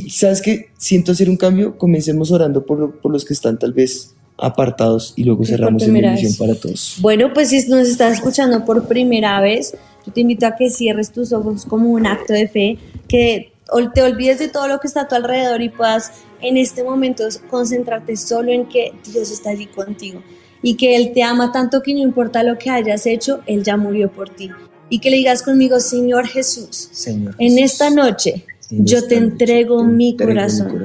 ¿sabes 0.09 0.41
qué? 0.41 0.69
Siento 0.77 1.11
hacer 1.11 1.29
un 1.29 1.37
cambio. 1.37 1.77
Comencemos 1.77 2.31
orando 2.31 2.65
por, 2.65 2.99
por 2.99 3.11
los 3.11 3.25
que 3.25 3.33
están 3.33 3.57
tal 3.57 3.73
vez 3.73 4.13
apartados 4.37 5.13
y 5.15 5.23
luego 5.23 5.45
cerramos 5.45 5.83
en 5.83 5.93
bendición 5.93 6.33
para 6.35 6.55
todos. 6.55 6.97
Bueno, 6.99 7.33
pues 7.33 7.49
si 7.49 7.67
nos 7.67 7.87
estás 7.87 8.13
escuchando 8.13 8.65
por 8.65 8.87
primera 8.87 9.41
vez, 9.41 9.75
yo 10.05 10.13
te 10.13 10.21
invito 10.21 10.45
a 10.45 10.55
que 10.55 10.69
cierres 10.69 11.11
tus 11.11 11.33
ojos 11.33 11.65
como 11.65 11.89
un 11.89 12.05
acto 12.05 12.33
de 12.33 12.47
fe, 12.47 12.77
que 13.07 13.51
te 13.93 14.01
olvides 14.01 14.39
de 14.39 14.47
todo 14.47 14.67
lo 14.67 14.79
que 14.79 14.87
está 14.87 15.01
a 15.01 15.07
tu 15.07 15.15
alrededor 15.15 15.61
y 15.61 15.69
puedas 15.69 16.11
en 16.41 16.57
este 16.57 16.83
momento 16.83 17.23
concentrarte 17.49 18.15
solo 18.15 18.51
en 18.51 18.67
que 18.67 18.93
Dios 19.11 19.31
está 19.31 19.49
allí 19.49 19.65
contigo 19.65 20.21
y 20.61 20.75
que 20.75 20.95
Él 20.95 21.11
te 21.13 21.23
ama 21.23 21.51
tanto 21.51 21.81
que 21.81 21.93
no 21.93 21.99
importa 21.99 22.43
lo 22.43 22.57
que 22.57 22.69
hayas 22.69 23.05
hecho, 23.05 23.41
Él 23.45 23.63
ya 23.63 23.77
murió 23.77 24.11
por 24.11 24.29
ti. 24.29 24.51
Y 24.89 24.99
que 24.99 25.09
le 25.09 25.17
digas 25.17 25.43
conmigo, 25.43 25.81
Señor 25.81 26.27
Jesús, 26.27 26.89
en 27.05 27.57
esta 27.57 27.89
noche 27.89 28.45
yo 28.69 29.07
te, 29.07 29.15
entrego, 29.15 29.83
mi, 29.83 30.15
corazón. 30.15 30.81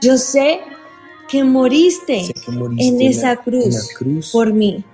Yo 0.00 0.16
sé 0.16 0.60
que 1.28 1.44
moriste, 1.44 2.22
en, 2.78 3.02
esa 3.02 3.36
cruz, 3.36 3.90
por, 4.32 4.52
mí, 4.52 4.84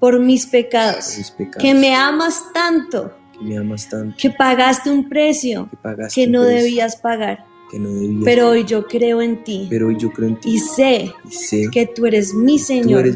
por 0.00 0.18
mis 0.18 0.46
pecados, 0.46 1.32
que 1.58 1.74
me 1.74 1.94
amas 1.94 2.42
tanto, 2.52 3.12
que, 4.16 4.30
pagaste 4.30 4.90
un 4.90 5.08
precio 5.08 5.68
que, 6.14 6.26
no 6.26 6.42
debías 6.42 6.96
pagar 6.96 7.44
pero 8.24 8.50
hoy 8.50 8.64
yo 8.64 8.86
creo 8.86 9.20
en 9.22 9.42
ti. 9.42 9.66
Pero 9.68 9.88
hoy 9.88 9.96
yo 9.98 10.12
creo 10.12 10.28
en 10.28 10.40
ti. 10.40 10.54
Y 10.54 10.58
sé, 10.58 11.12
que 11.72 11.86
tú 11.86 12.06
eres 12.06 12.34
mi 12.34 12.58
Señor, 12.58 13.06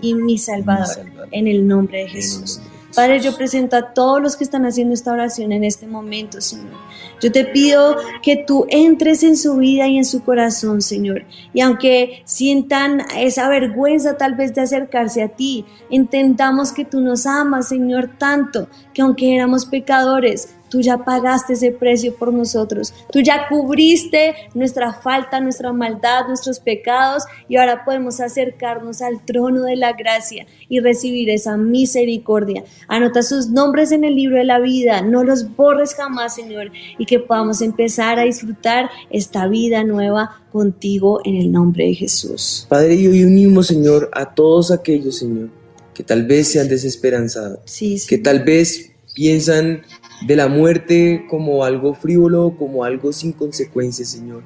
y, 0.00 0.14
mi 0.14 0.38
Salvador, 0.38 1.06
En 1.30 1.46
el 1.46 1.66
nombre 1.66 2.00
de 2.04 2.08
Jesús. 2.08 2.60
Padre, 2.96 3.20
yo 3.20 3.36
presento 3.36 3.76
a 3.76 3.92
todos 3.92 4.22
los 4.22 4.36
que 4.36 4.44
están 4.44 4.64
haciendo 4.64 4.94
esta 4.94 5.12
oración 5.12 5.52
en 5.52 5.64
este 5.64 5.86
momento, 5.86 6.40
Señor. 6.40 6.72
Yo 7.20 7.30
te 7.30 7.44
pido 7.44 7.96
que 8.22 8.36
tú 8.36 8.64
entres 8.70 9.22
en 9.22 9.36
su 9.36 9.56
vida 9.56 9.86
y 9.86 9.98
en 9.98 10.06
su 10.06 10.24
corazón, 10.24 10.80
Señor. 10.80 11.26
Y 11.52 11.60
aunque 11.60 12.22
sientan 12.24 13.02
esa 13.18 13.50
vergüenza 13.50 14.16
tal 14.16 14.34
vez 14.34 14.54
de 14.54 14.62
acercarse 14.62 15.22
a 15.22 15.28
ti, 15.28 15.66
entendamos 15.90 16.72
que 16.72 16.86
tú 16.86 17.02
nos 17.02 17.26
amas, 17.26 17.68
Señor, 17.68 18.12
tanto 18.16 18.66
que 18.94 19.02
aunque 19.02 19.34
éramos 19.34 19.66
pecadores, 19.66 20.55
Tú 20.68 20.80
ya 20.80 20.98
pagaste 21.04 21.54
ese 21.54 21.70
precio 21.72 22.14
por 22.14 22.32
nosotros. 22.32 22.92
Tú 23.12 23.20
ya 23.20 23.48
cubriste 23.48 24.34
nuestra 24.54 24.92
falta, 24.94 25.40
nuestra 25.40 25.72
maldad, 25.72 26.26
nuestros 26.26 26.60
pecados 26.60 27.24
y 27.48 27.56
ahora 27.56 27.84
podemos 27.84 28.20
acercarnos 28.20 29.02
al 29.02 29.24
trono 29.24 29.62
de 29.62 29.76
la 29.76 29.92
gracia 29.92 30.46
y 30.68 30.80
recibir 30.80 31.30
esa 31.30 31.56
misericordia. 31.56 32.64
Anota 32.88 33.22
sus 33.22 33.48
nombres 33.48 33.92
en 33.92 34.04
el 34.04 34.14
libro 34.16 34.36
de 34.36 34.44
la 34.44 34.58
vida, 34.58 35.02
no 35.02 35.24
los 35.24 35.54
borres 35.56 35.94
jamás, 35.94 36.34
Señor, 36.34 36.72
y 36.98 37.06
que 37.06 37.18
podamos 37.18 37.62
empezar 37.62 38.18
a 38.18 38.24
disfrutar 38.24 38.90
esta 39.10 39.46
vida 39.46 39.84
nueva 39.84 40.42
contigo 40.52 41.20
en 41.24 41.36
el 41.36 41.52
nombre 41.52 41.86
de 41.86 41.94
Jesús. 41.94 42.66
Padre, 42.68 42.94
y 42.94 43.06
hoy 43.06 43.24
unimos, 43.24 43.66
Señor, 43.66 44.10
a 44.12 44.34
todos 44.34 44.70
aquellos, 44.70 45.18
Señor, 45.18 45.50
que 45.94 46.02
tal 46.02 46.24
vez 46.26 46.48
se 46.48 46.60
han 46.60 46.68
desesperanzado, 46.68 47.60
Sí, 47.64 47.98
sí. 47.98 48.08
que 48.08 48.18
tal 48.18 48.44
vez 48.44 48.92
piensan 49.14 49.82
de 50.22 50.36
la 50.36 50.48
muerte 50.48 51.26
como 51.28 51.64
algo 51.64 51.94
frívolo, 51.94 52.56
como 52.58 52.84
algo 52.84 53.12
sin 53.12 53.32
consecuencias, 53.32 54.08
Señor. 54.08 54.42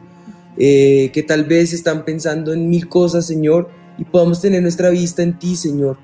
Eh, 0.57 1.11
que 1.12 1.23
tal 1.23 1.45
vez 1.45 1.73
están 1.73 2.05
pensando 2.05 2.53
en 2.53 2.68
mil 2.68 2.89
cosas, 2.89 3.27
Señor, 3.27 3.71
y 3.99 4.05
podamos 4.05 4.41
tener 4.41 4.62
nuestra 4.62 4.91
vista 4.91 5.23
en 5.23 5.39
ti, 5.39 5.57
Señor. 5.57 5.99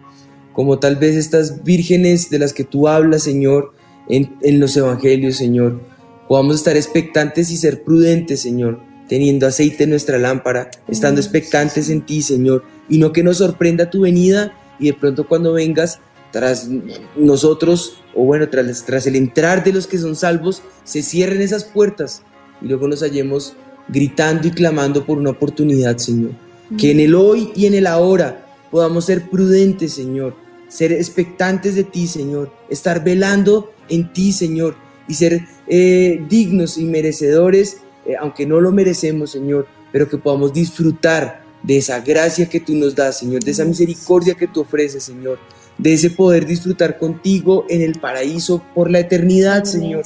Como 0.52 0.78
tal 0.78 0.96
vez 0.96 1.16
estas 1.16 1.64
vírgenes 1.64 2.30
de 2.30 2.38
las 2.38 2.52
que 2.52 2.64
tú 2.64 2.88
hablas, 2.88 3.22
Señor, 3.22 3.72
en, 4.08 4.36
en 4.42 4.60
los 4.60 4.76
evangelios, 4.76 5.36
Señor. 5.36 5.80
Podamos 6.28 6.56
estar 6.56 6.76
expectantes 6.76 7.50
y 7.50 7.56
ser 7.56 7.84
prudentes, 7.84 8.40
Señor, 8.40 8.80
teniendo 9.08 9.46
aceite 9.46 9.84
en 9.84 9.90
nuestra 9.90 10.18
lámpara, 10.18 10.70
estando 10.88 11.20
expectantes 11.20 11.90
en 11.90 12.02
ti, 12.02 12.22
Señor, 12.22 12.64
y 12.88 12.98
no 12.98 13.12
que 13.12 13.22
nos 13.22 13.38
sorprenda 13.38 13.90
tu 13.90 14.02
venida 14.02 14.52
y 14.78 14.86
de 14.86 14.94
pronto 14.94 15.26
cuando 15.26 15.52
vengas 15.52 16.00
tras 16.32 16.68
nosotros, 17.16 18.02
o 18.16 18.24
bueno, 18.24 18.48
tras, 18.48 18.84
tras 18.84 19.06
el 19.06 19.16
entrar 19.16 19.62
de 19.62 19.72
los 19.72 19.86
que 19.86 19.98
son 19.98 20.16
salvos, 20.16 20.62
se 20.84 21.02
cierren 21.02 21.42
esas 21.42 21.64
puertas 21.64 22.22
y 22.62 22.66
luego 22.66 22.88
nos 22.88 23.00
hallemos 23.00 23.54
gritando 23.88 24.48
y 24.48 24.50
clamando 24.50 25.04
por 25.04 25.18
una 25.18 25.30
oportunidad, 25.30 25.98
Señor. 25.98 26.30
Que 26.78 26.90
en 26.90 27.00
el 27.00 27.14
hoy 27.14 27.52
y 27.54 27.66
en 27.66 27.74
el 27.74 27.86
ahora 27.86 28.44
podamos 28.70 29.04
ser 29.04 29.28
prudentes, 29.28 29.92
Señor, 29.92 30.34
ser 30.68 30.92
expectantes 30.92 31.74
de 31.76 31.84
ti, 31.84 32.08
Señor, 32.08 32.50
estar 32.68 33.04
velando 33.04 33.70
en 33.88 34.12
ti, 34.12 34.32
Señor, 34.32 34.74
y 35.06 35.14
ser 35.14 35.42
eh, 35.68 36.24
dignos 36.28 36.78
y 36.78 36.84
merecedores, 36.84 37.78
eh, 38.04 38.14
aunque 38.18 38.46
no 38.46 38.60
lo 38.60 38.72
merecemos, 38.72 39.30
Señor, 39.30 39.68
pero 39.92 40.08
que 40.08 40.18
podamos 40.18 40.52
disfrutar 40.52 41.44
de 41.62 41.78
esa 41.78 42.00
gracia 42.00 42.48
que 42.48 42.60
tú 42.60 42.74
nos 42.74 42.94
das, 42.94 43.18
Señor, 43.18 43.44
de 43.44 43.50
esa 43.50 43.64
misericordia 43.64 44.34
que 44.34 44.48
tú 44.48 44.62
ofreces, 44.62 45.04
Señor, 45.04 45.38
de 45.78 45.92
ese 45.92 46.10
poder 46.10 46.46
disfrutar 46.46 46.98
contigo 46.98 47.66
en 47.68 47.82
el 47.82 47.98
paraíso 47.98 48.62
por 48.74 48.90
la 48.90 49.00
eternidad, 49.00 49.64
Señor, 49.64 50.04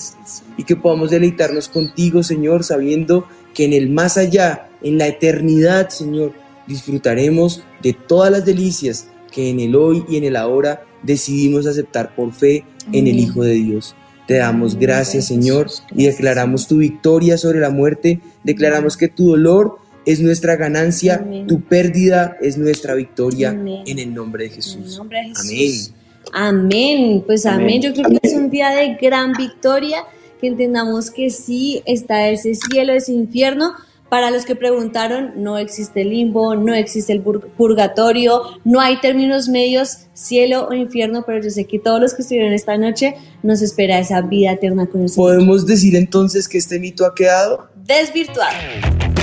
y 0.57 0.65
que 0.65 0.77
podamos 0.77 1.11
deleitarnos 1.11 1.69
contigo, 1.69 2.23
Señor, 2.23 2.65
sabiendo 2.65 3.27
que 3.55 3.65
en 3.65 3.73
el 3.73 3.91
más 3.91 4.17
allá, 4.17 4.69
en 4.83 4.99
la 4.99 5.07
eternidad, 5.07 5.89
Señor, 5.91 6.33
disfrutaremos 6.67 7.63
de 7.83 7.93
todas 7.93 8.31
las 8.31 8.45
delicias 8.45 9.09
que 9.31 9.51
en 9.51 9.61
el 9.61 9.77
hoy 9.77 10.05
y 10.09 10.17
en 10.17 10.25
el 10.25 10.37
ahora 10.37 10.85
decidimos 11.03 11.67
aceptar 11.67 12.15
por 12.15 12.33
fe 12.33 12.65
en 12.93 13.07
el 13.07 13.19
Hijo 13.19 13.43
de 13.43 13.55
Dios. 13.55 13.95
Te 14.27 14.35
damos 14.35 14.77
gracias, 14.77 15.27
Señor, 15.27 15.69
y 15.95 16.05
declaramos 16.07 16.69
tu 16.69 16.79
victoria 16.79 17.37
sobre 17.37 17.61
la 17.61 17.71
muerte, 17.71 18.21
declaramos 18.45 18.97
que 18.97 19.09
tu 19.09 19.31
dolor 19.31 19.79
es 20.07 20.21
nuestra 20.21 20.57
ganancia, 20.57 21.17
Amén. 21.23 21.47
tu 21.47 21.61
pérdida 21.61 22.37
es 22.41 22.57
nuestra 22.59 22.95
victoria 22.95 23.51
Amén. 23.51 23.83
en 23.87 23.99
el 23.99 24.15
nombre 24.15 24.45
de 24.45 24.49
En 24.51 24.55
Jesús. 24.57 24.93
el 24.93 24.97
nombre 24.99 25.19
de 25.19 25.29
Jesús. 25.29 25.93
Amén. 26.33 26.61
Amén. 26.61 27.25
Pues 27.27 27.47
amén. 27.47 27.83
Yo 27.83 27.93
creo 27.93 28.09
que 28.09 28.19
es 28.23 28.35
un 28.35 28.51
día 28.51 28.71
de 28.71 28.95
gran 29.01 29.33
victoria, 29.33 30.05
que 30.41 30.47
entendamos 30.49 31.11
que 31.11 31.31
sí 31.31 31.83
está 31.87 32.29
ese 32.29 32.55
cielo, 32.55 32.93
ese 32.93 33.13
infierno. 33.13 33.73
Para 34.09 34.33
los 34.33 34.45
que 34.45 34.57
preguntaron, 34.57 35.35
no 35.37 35.57
existe 35.57 36.05
limbo, 36.05 36.57
no 36.57 36.75
existe 36.75 37.13
el 37.13 37.23
pur- 37.23 37.47
purgatorio, 37.57 38.43
no 38.65 38.81
hay 38.81 38.99
términos 39.01 39.49
medios, 39.49 39.99
cielo 40.15 40.67
o 40.69 40.75
infierno, 40.75 41.23
pero 41.25 41.41
yo 41.41 41.49
sé 41.51 41.65
que 41.67 41.79
todos 41.79 42.01
los 42.01 42.15
que 42.15 42.23
estuvieron 42.23 42.53
esta 42.53 42.77
noche 42.77 43.15
nos 43.45 43.63
espera 43.63 44.01
esa 44.01 44.21
vida 44.23 44.51
eterna 44.53 44.87
con 44.87 45.03
el 45.03 45.09
Señor. 45.11 45.29
¿Podemos 45.35 45.65
decir 45.65 45.95
entonces 45.95 46.49
que 46.49 46.59
este 46.59 46.81
mito 46.81 47.07
ha 47.07 47.15
quedado? 47.15 47.69
Desvirtuado. 47.87 49.20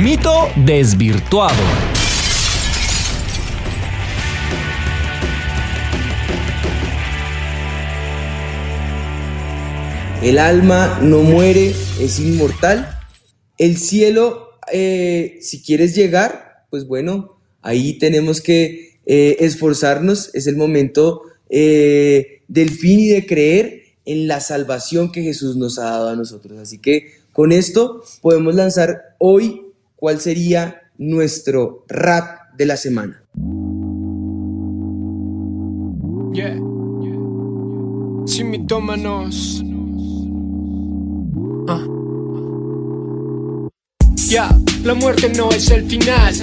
Mito 0.00 0.48
desvirtuado. 0.56 1.62
El 10.22 10.38
alma 10.38 11.00
no 11.02 11.20
muere, 11.22 11.74
es 12.00 12.18
inmortal. 12.18 12.98
El 13.58 13.76
cielo, 13.76 14.52
eh, 14.72 15.36
si 15.42 15.60
quieres 15.60 15.94
llegar, 15.94 16.64
pues 16.70 16.86
bueno, 16.86 17.36
ahí 17.60 17.98
tenemos 17.98 18.40
que 18.40 19.00
eh, 19.04 19.36
esforzarnos. 19.40 20.34
Es 20.34 20.46
el 20.46 20.56
momento 20.56 21.24
eh, 21.50 22.40
del 22.48 22.70
fin 22.70 23.00
y 23.00 23.08
de 23.08 23.26
creer 23.26 23.82
en 24.06 24.28
la 24.28 24.40
salvación 24.40 25.12
que 25.12 25.22
Jesús 25.22 25.56
nos 25.56 25.78
ha 25.78 25.90
dado 25.90 26.08
a 26.08 26.16
nosotros. 26.16 26.58
Así 26.58 26.78
que 26.78 27.20
con 27.34 27.52
esto 27.52 28.02
podemos 28.22 28.54
lanzar 28.54 29.14
hoy 29.18 29.66
cuál 30.00 30.18
sería 30.18 30.80
nuestro 30.96 31.84
rap 31.88 32.54
de 32.56 32.66
la 32.66 32.76
semana. 32.76 33.22
Yeah. 36.32 36.56
Sin 38.26 38.50
mitómanos. 38.50 39.62
Ah. 41.68 41.84
Ya, 44.28 44.48
la 44.84 44.94
muerte 44.94 45.30
no 45.36 45.50
es 45.50 45.70
el 45.70 45.84
final. 45.84 46.34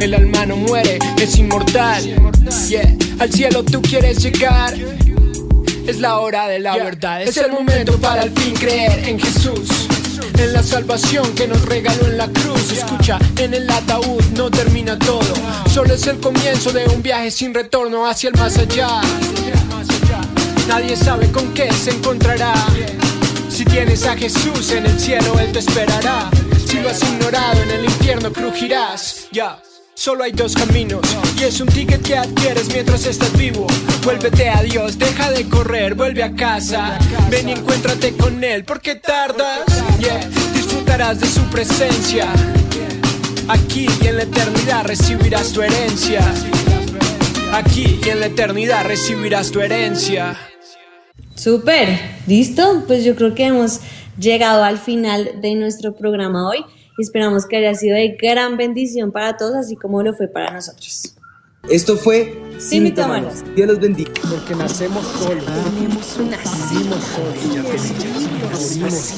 El 0.00 0.14
alma 0.14 0.46
no 0.46 0.56
muere, 0.56 0.98
es 1.20 1.38
inmortal. 1.38 2.02
Yeah, 2.68 2.96
al 3.18 3.32
cielo 3.32 3.62
tú 3.64 3.80
quieres 3.80 4.22
llegar. 4.22 4.74
Es 5.90 5.98
la 5.98 6.20
hora 6.20 6.46
de 6.46 6.60
la 6.60 6.76
verdad. 6.76 7.20
Es 7.20 7.36
el 7.36 7.50
momento 7.50 7.98
para 7.98 8.22
al 8.22 8.30
fin 8.30 8.54
creer 8.54 9.08
en 9.08 9.18
Jesús. 9.18 9.88
En 10.38 10.52
la 10.52 10.62
salvación 10.62 11.34
que 11.34 11.48
nos 11.48 11.62
regaló 11.62 12.06
en 12.06 12.16
la 12.16 12.28
cruz. 12.28 12.70
Escucha, 12.70 13.18
en 13.36 13.54
el 13.54 13.68
ataúd 13.68 14.22
no 14.36 14.52
termina 14.52 14.96
todo. 14.96 15.34
Solo 15.68 15.94
es 15.94 16.06
el 16.06 16.20
comienzo 16.20 16.70
de 16.70 16.84
un 16.86 17.02
viaje 17.02 17.32
sin 17.32 17.52
retorno 17.52 18.06
hacia 18.06 18.30
el 18.30 18.36
más 18.36 18.56
allá. 18.56 19.00
Nadie 20.68 20.96
sabe 20.96 21.28
con 21.32 21.52
qué 21.54 21.72
se 21.72 21.90
encontrará. 21.90 22.54
Si 23.48 23.64
tienes 23.64 24.06
a 24.06 24.16
Jesús 24.16 24.70
en 24.70 24.86
el 24.86 24.96
cielo, 24.96 25.40
Él 25.40 25.50
te 25.50 25.58
esperará. 25.58 26.30
Si 26.68 26.78
lo 26.78 26.88
has 26.88 27.02
ignorado, 27.02 27.64
en 27.64 27.70
el 27.72 27.84
infierno 27.84 28.32
crujirás. 28.32 29.26
Ya. 29.32 29.60
Solo 30.00 30.24
hay 30.24 30.32
dos 30.32 30.54
caminos 30.54 31.02
y 31.38 31.44
es 31.44 31.60
un 31.60 31.68
ticket 31.68 32.00
que 32.00 32.16
adquieres 32.16 32.72
mientras 32.72 33.04
estás 33.04 33.36
vivo. 33.36 33.66
Vuélvete 34.02 34.48
a 34.48 34.62
Dios, 34.62 34.98
deja 34.98 35.30
de 35.30 35.46
correr, 35.46 35.94
vuelve 35.94 36.22
a 36.22 36.34
casa. 36.34 36.98
Ven 37.30 37.50
y 37.50 37.52
encuéntrate 37.52 38.16
con 38.16 38.42
Él, 38.42 38.64
porque 38.64 38.94
tardas. 38.94 39.66
Yeah, 39.98 40.26
disfrutarás 40.54 41.20
de 41.20 41.26
su 41.26 41.42
presencia. 41.50 42.32
Aquí 43.46 43.88
y 44.02 44.06
en 44.06 44.16
la 44.16 44.22
eternidad 44.22 44.86
recibirás 44.86 45.52
tu 45.52 45.60
herencia. 45.60 46.22
Aquí 47.52 48.00
y 48.02 48.08
en 48.08 48.20
la 48.20 48.26
eternidad 48.28 48.86
recibirás 48.86 49.50
tu 49.50 49.60
herencia. 49.60 50.34
Súper, 51.34 52.00
¿listo? 52.26 52.84
Pues 52.86 53.04
yo 53.04 53.14
creo 53.16 53.34
que 53.34 53.44
hemos 53.44 53.80
llegado 54.18 54.64
al 54.64 54.78
final 54.78 55.42
de 55.42 55.56
nuestro 55.56 55.94
programa 55.94 56.48
hoy 56.48 56.64
esperamos 57.00 57.46
que 57.46 57.56
haya 57.56 57.74
sido 57.74 57.96
de 57.96 58.16
gran 58.20 58.56
bendición 58.56 59.12
para 59.12 59.36
todos, 59.36 59.54
así 59.56 59.76
como 59.76 60.02
lo 60.02 60.14
fue 60.14 60.28
para 60.28 60.50
nosotros. 60.50 61.14
Esto 61.68 61.96
fue 61.96 62.40
Sin 62.58 62.84
Mitómanos. 62.84 63.44
Dios 63.54 63.68
los 63.68 63.80
bendiga. 63.80 64.10
Porque 64.28 64.54
nacemos 64.54 65.04
solos. 65.06 65.44
Tenemos 65.44 66.16
una 66.16 66.38
Vivimos 66.72 67.04
solos. 68.64 69.14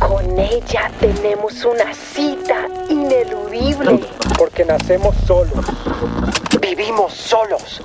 Con 0.00 0.38
ella 0.38 0.90
tenemos 1.00 1.64
una 1.64 1.92
cita 1.94 2.68
ineludible. 3.08 4.00
Porque 4.38 4.64
nacemos 4.64 5.14
solos. 5.26 5.64
Vivimos 6.60 7.12
solos. 7.12 7.82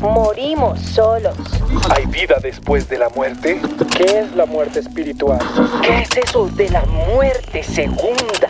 Morimos 0.00 0.80
solos. 0.80 1.36
¿Hay 1.96 2.06
vida 2.06 2.36
después 2.42 2.88
de 2.88 2.98
la 2.98 3.08
muerte? 3.10 3.60
¿Qué 3.96 4.20
es 4.20 4.34
la 4.34 4.46
muerte 4.46 4.80
espiritual? 4.80 5.38
¿Qué 5.82 6.02
es 6.02 6.28
eso 6.28 6.48
de 6.48 6.68
la 6.70 6.84
muerte 6.84 7.62
segunda? 7.62 8.48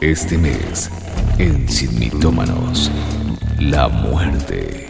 Este 0.00 0.38
mes, 0.38 0.90
en 1.38 1.68
Sin 1.68 1.98
Mitómanos, 1.98 2.90
la 3.58 3.88
muerte. 3.88 4.86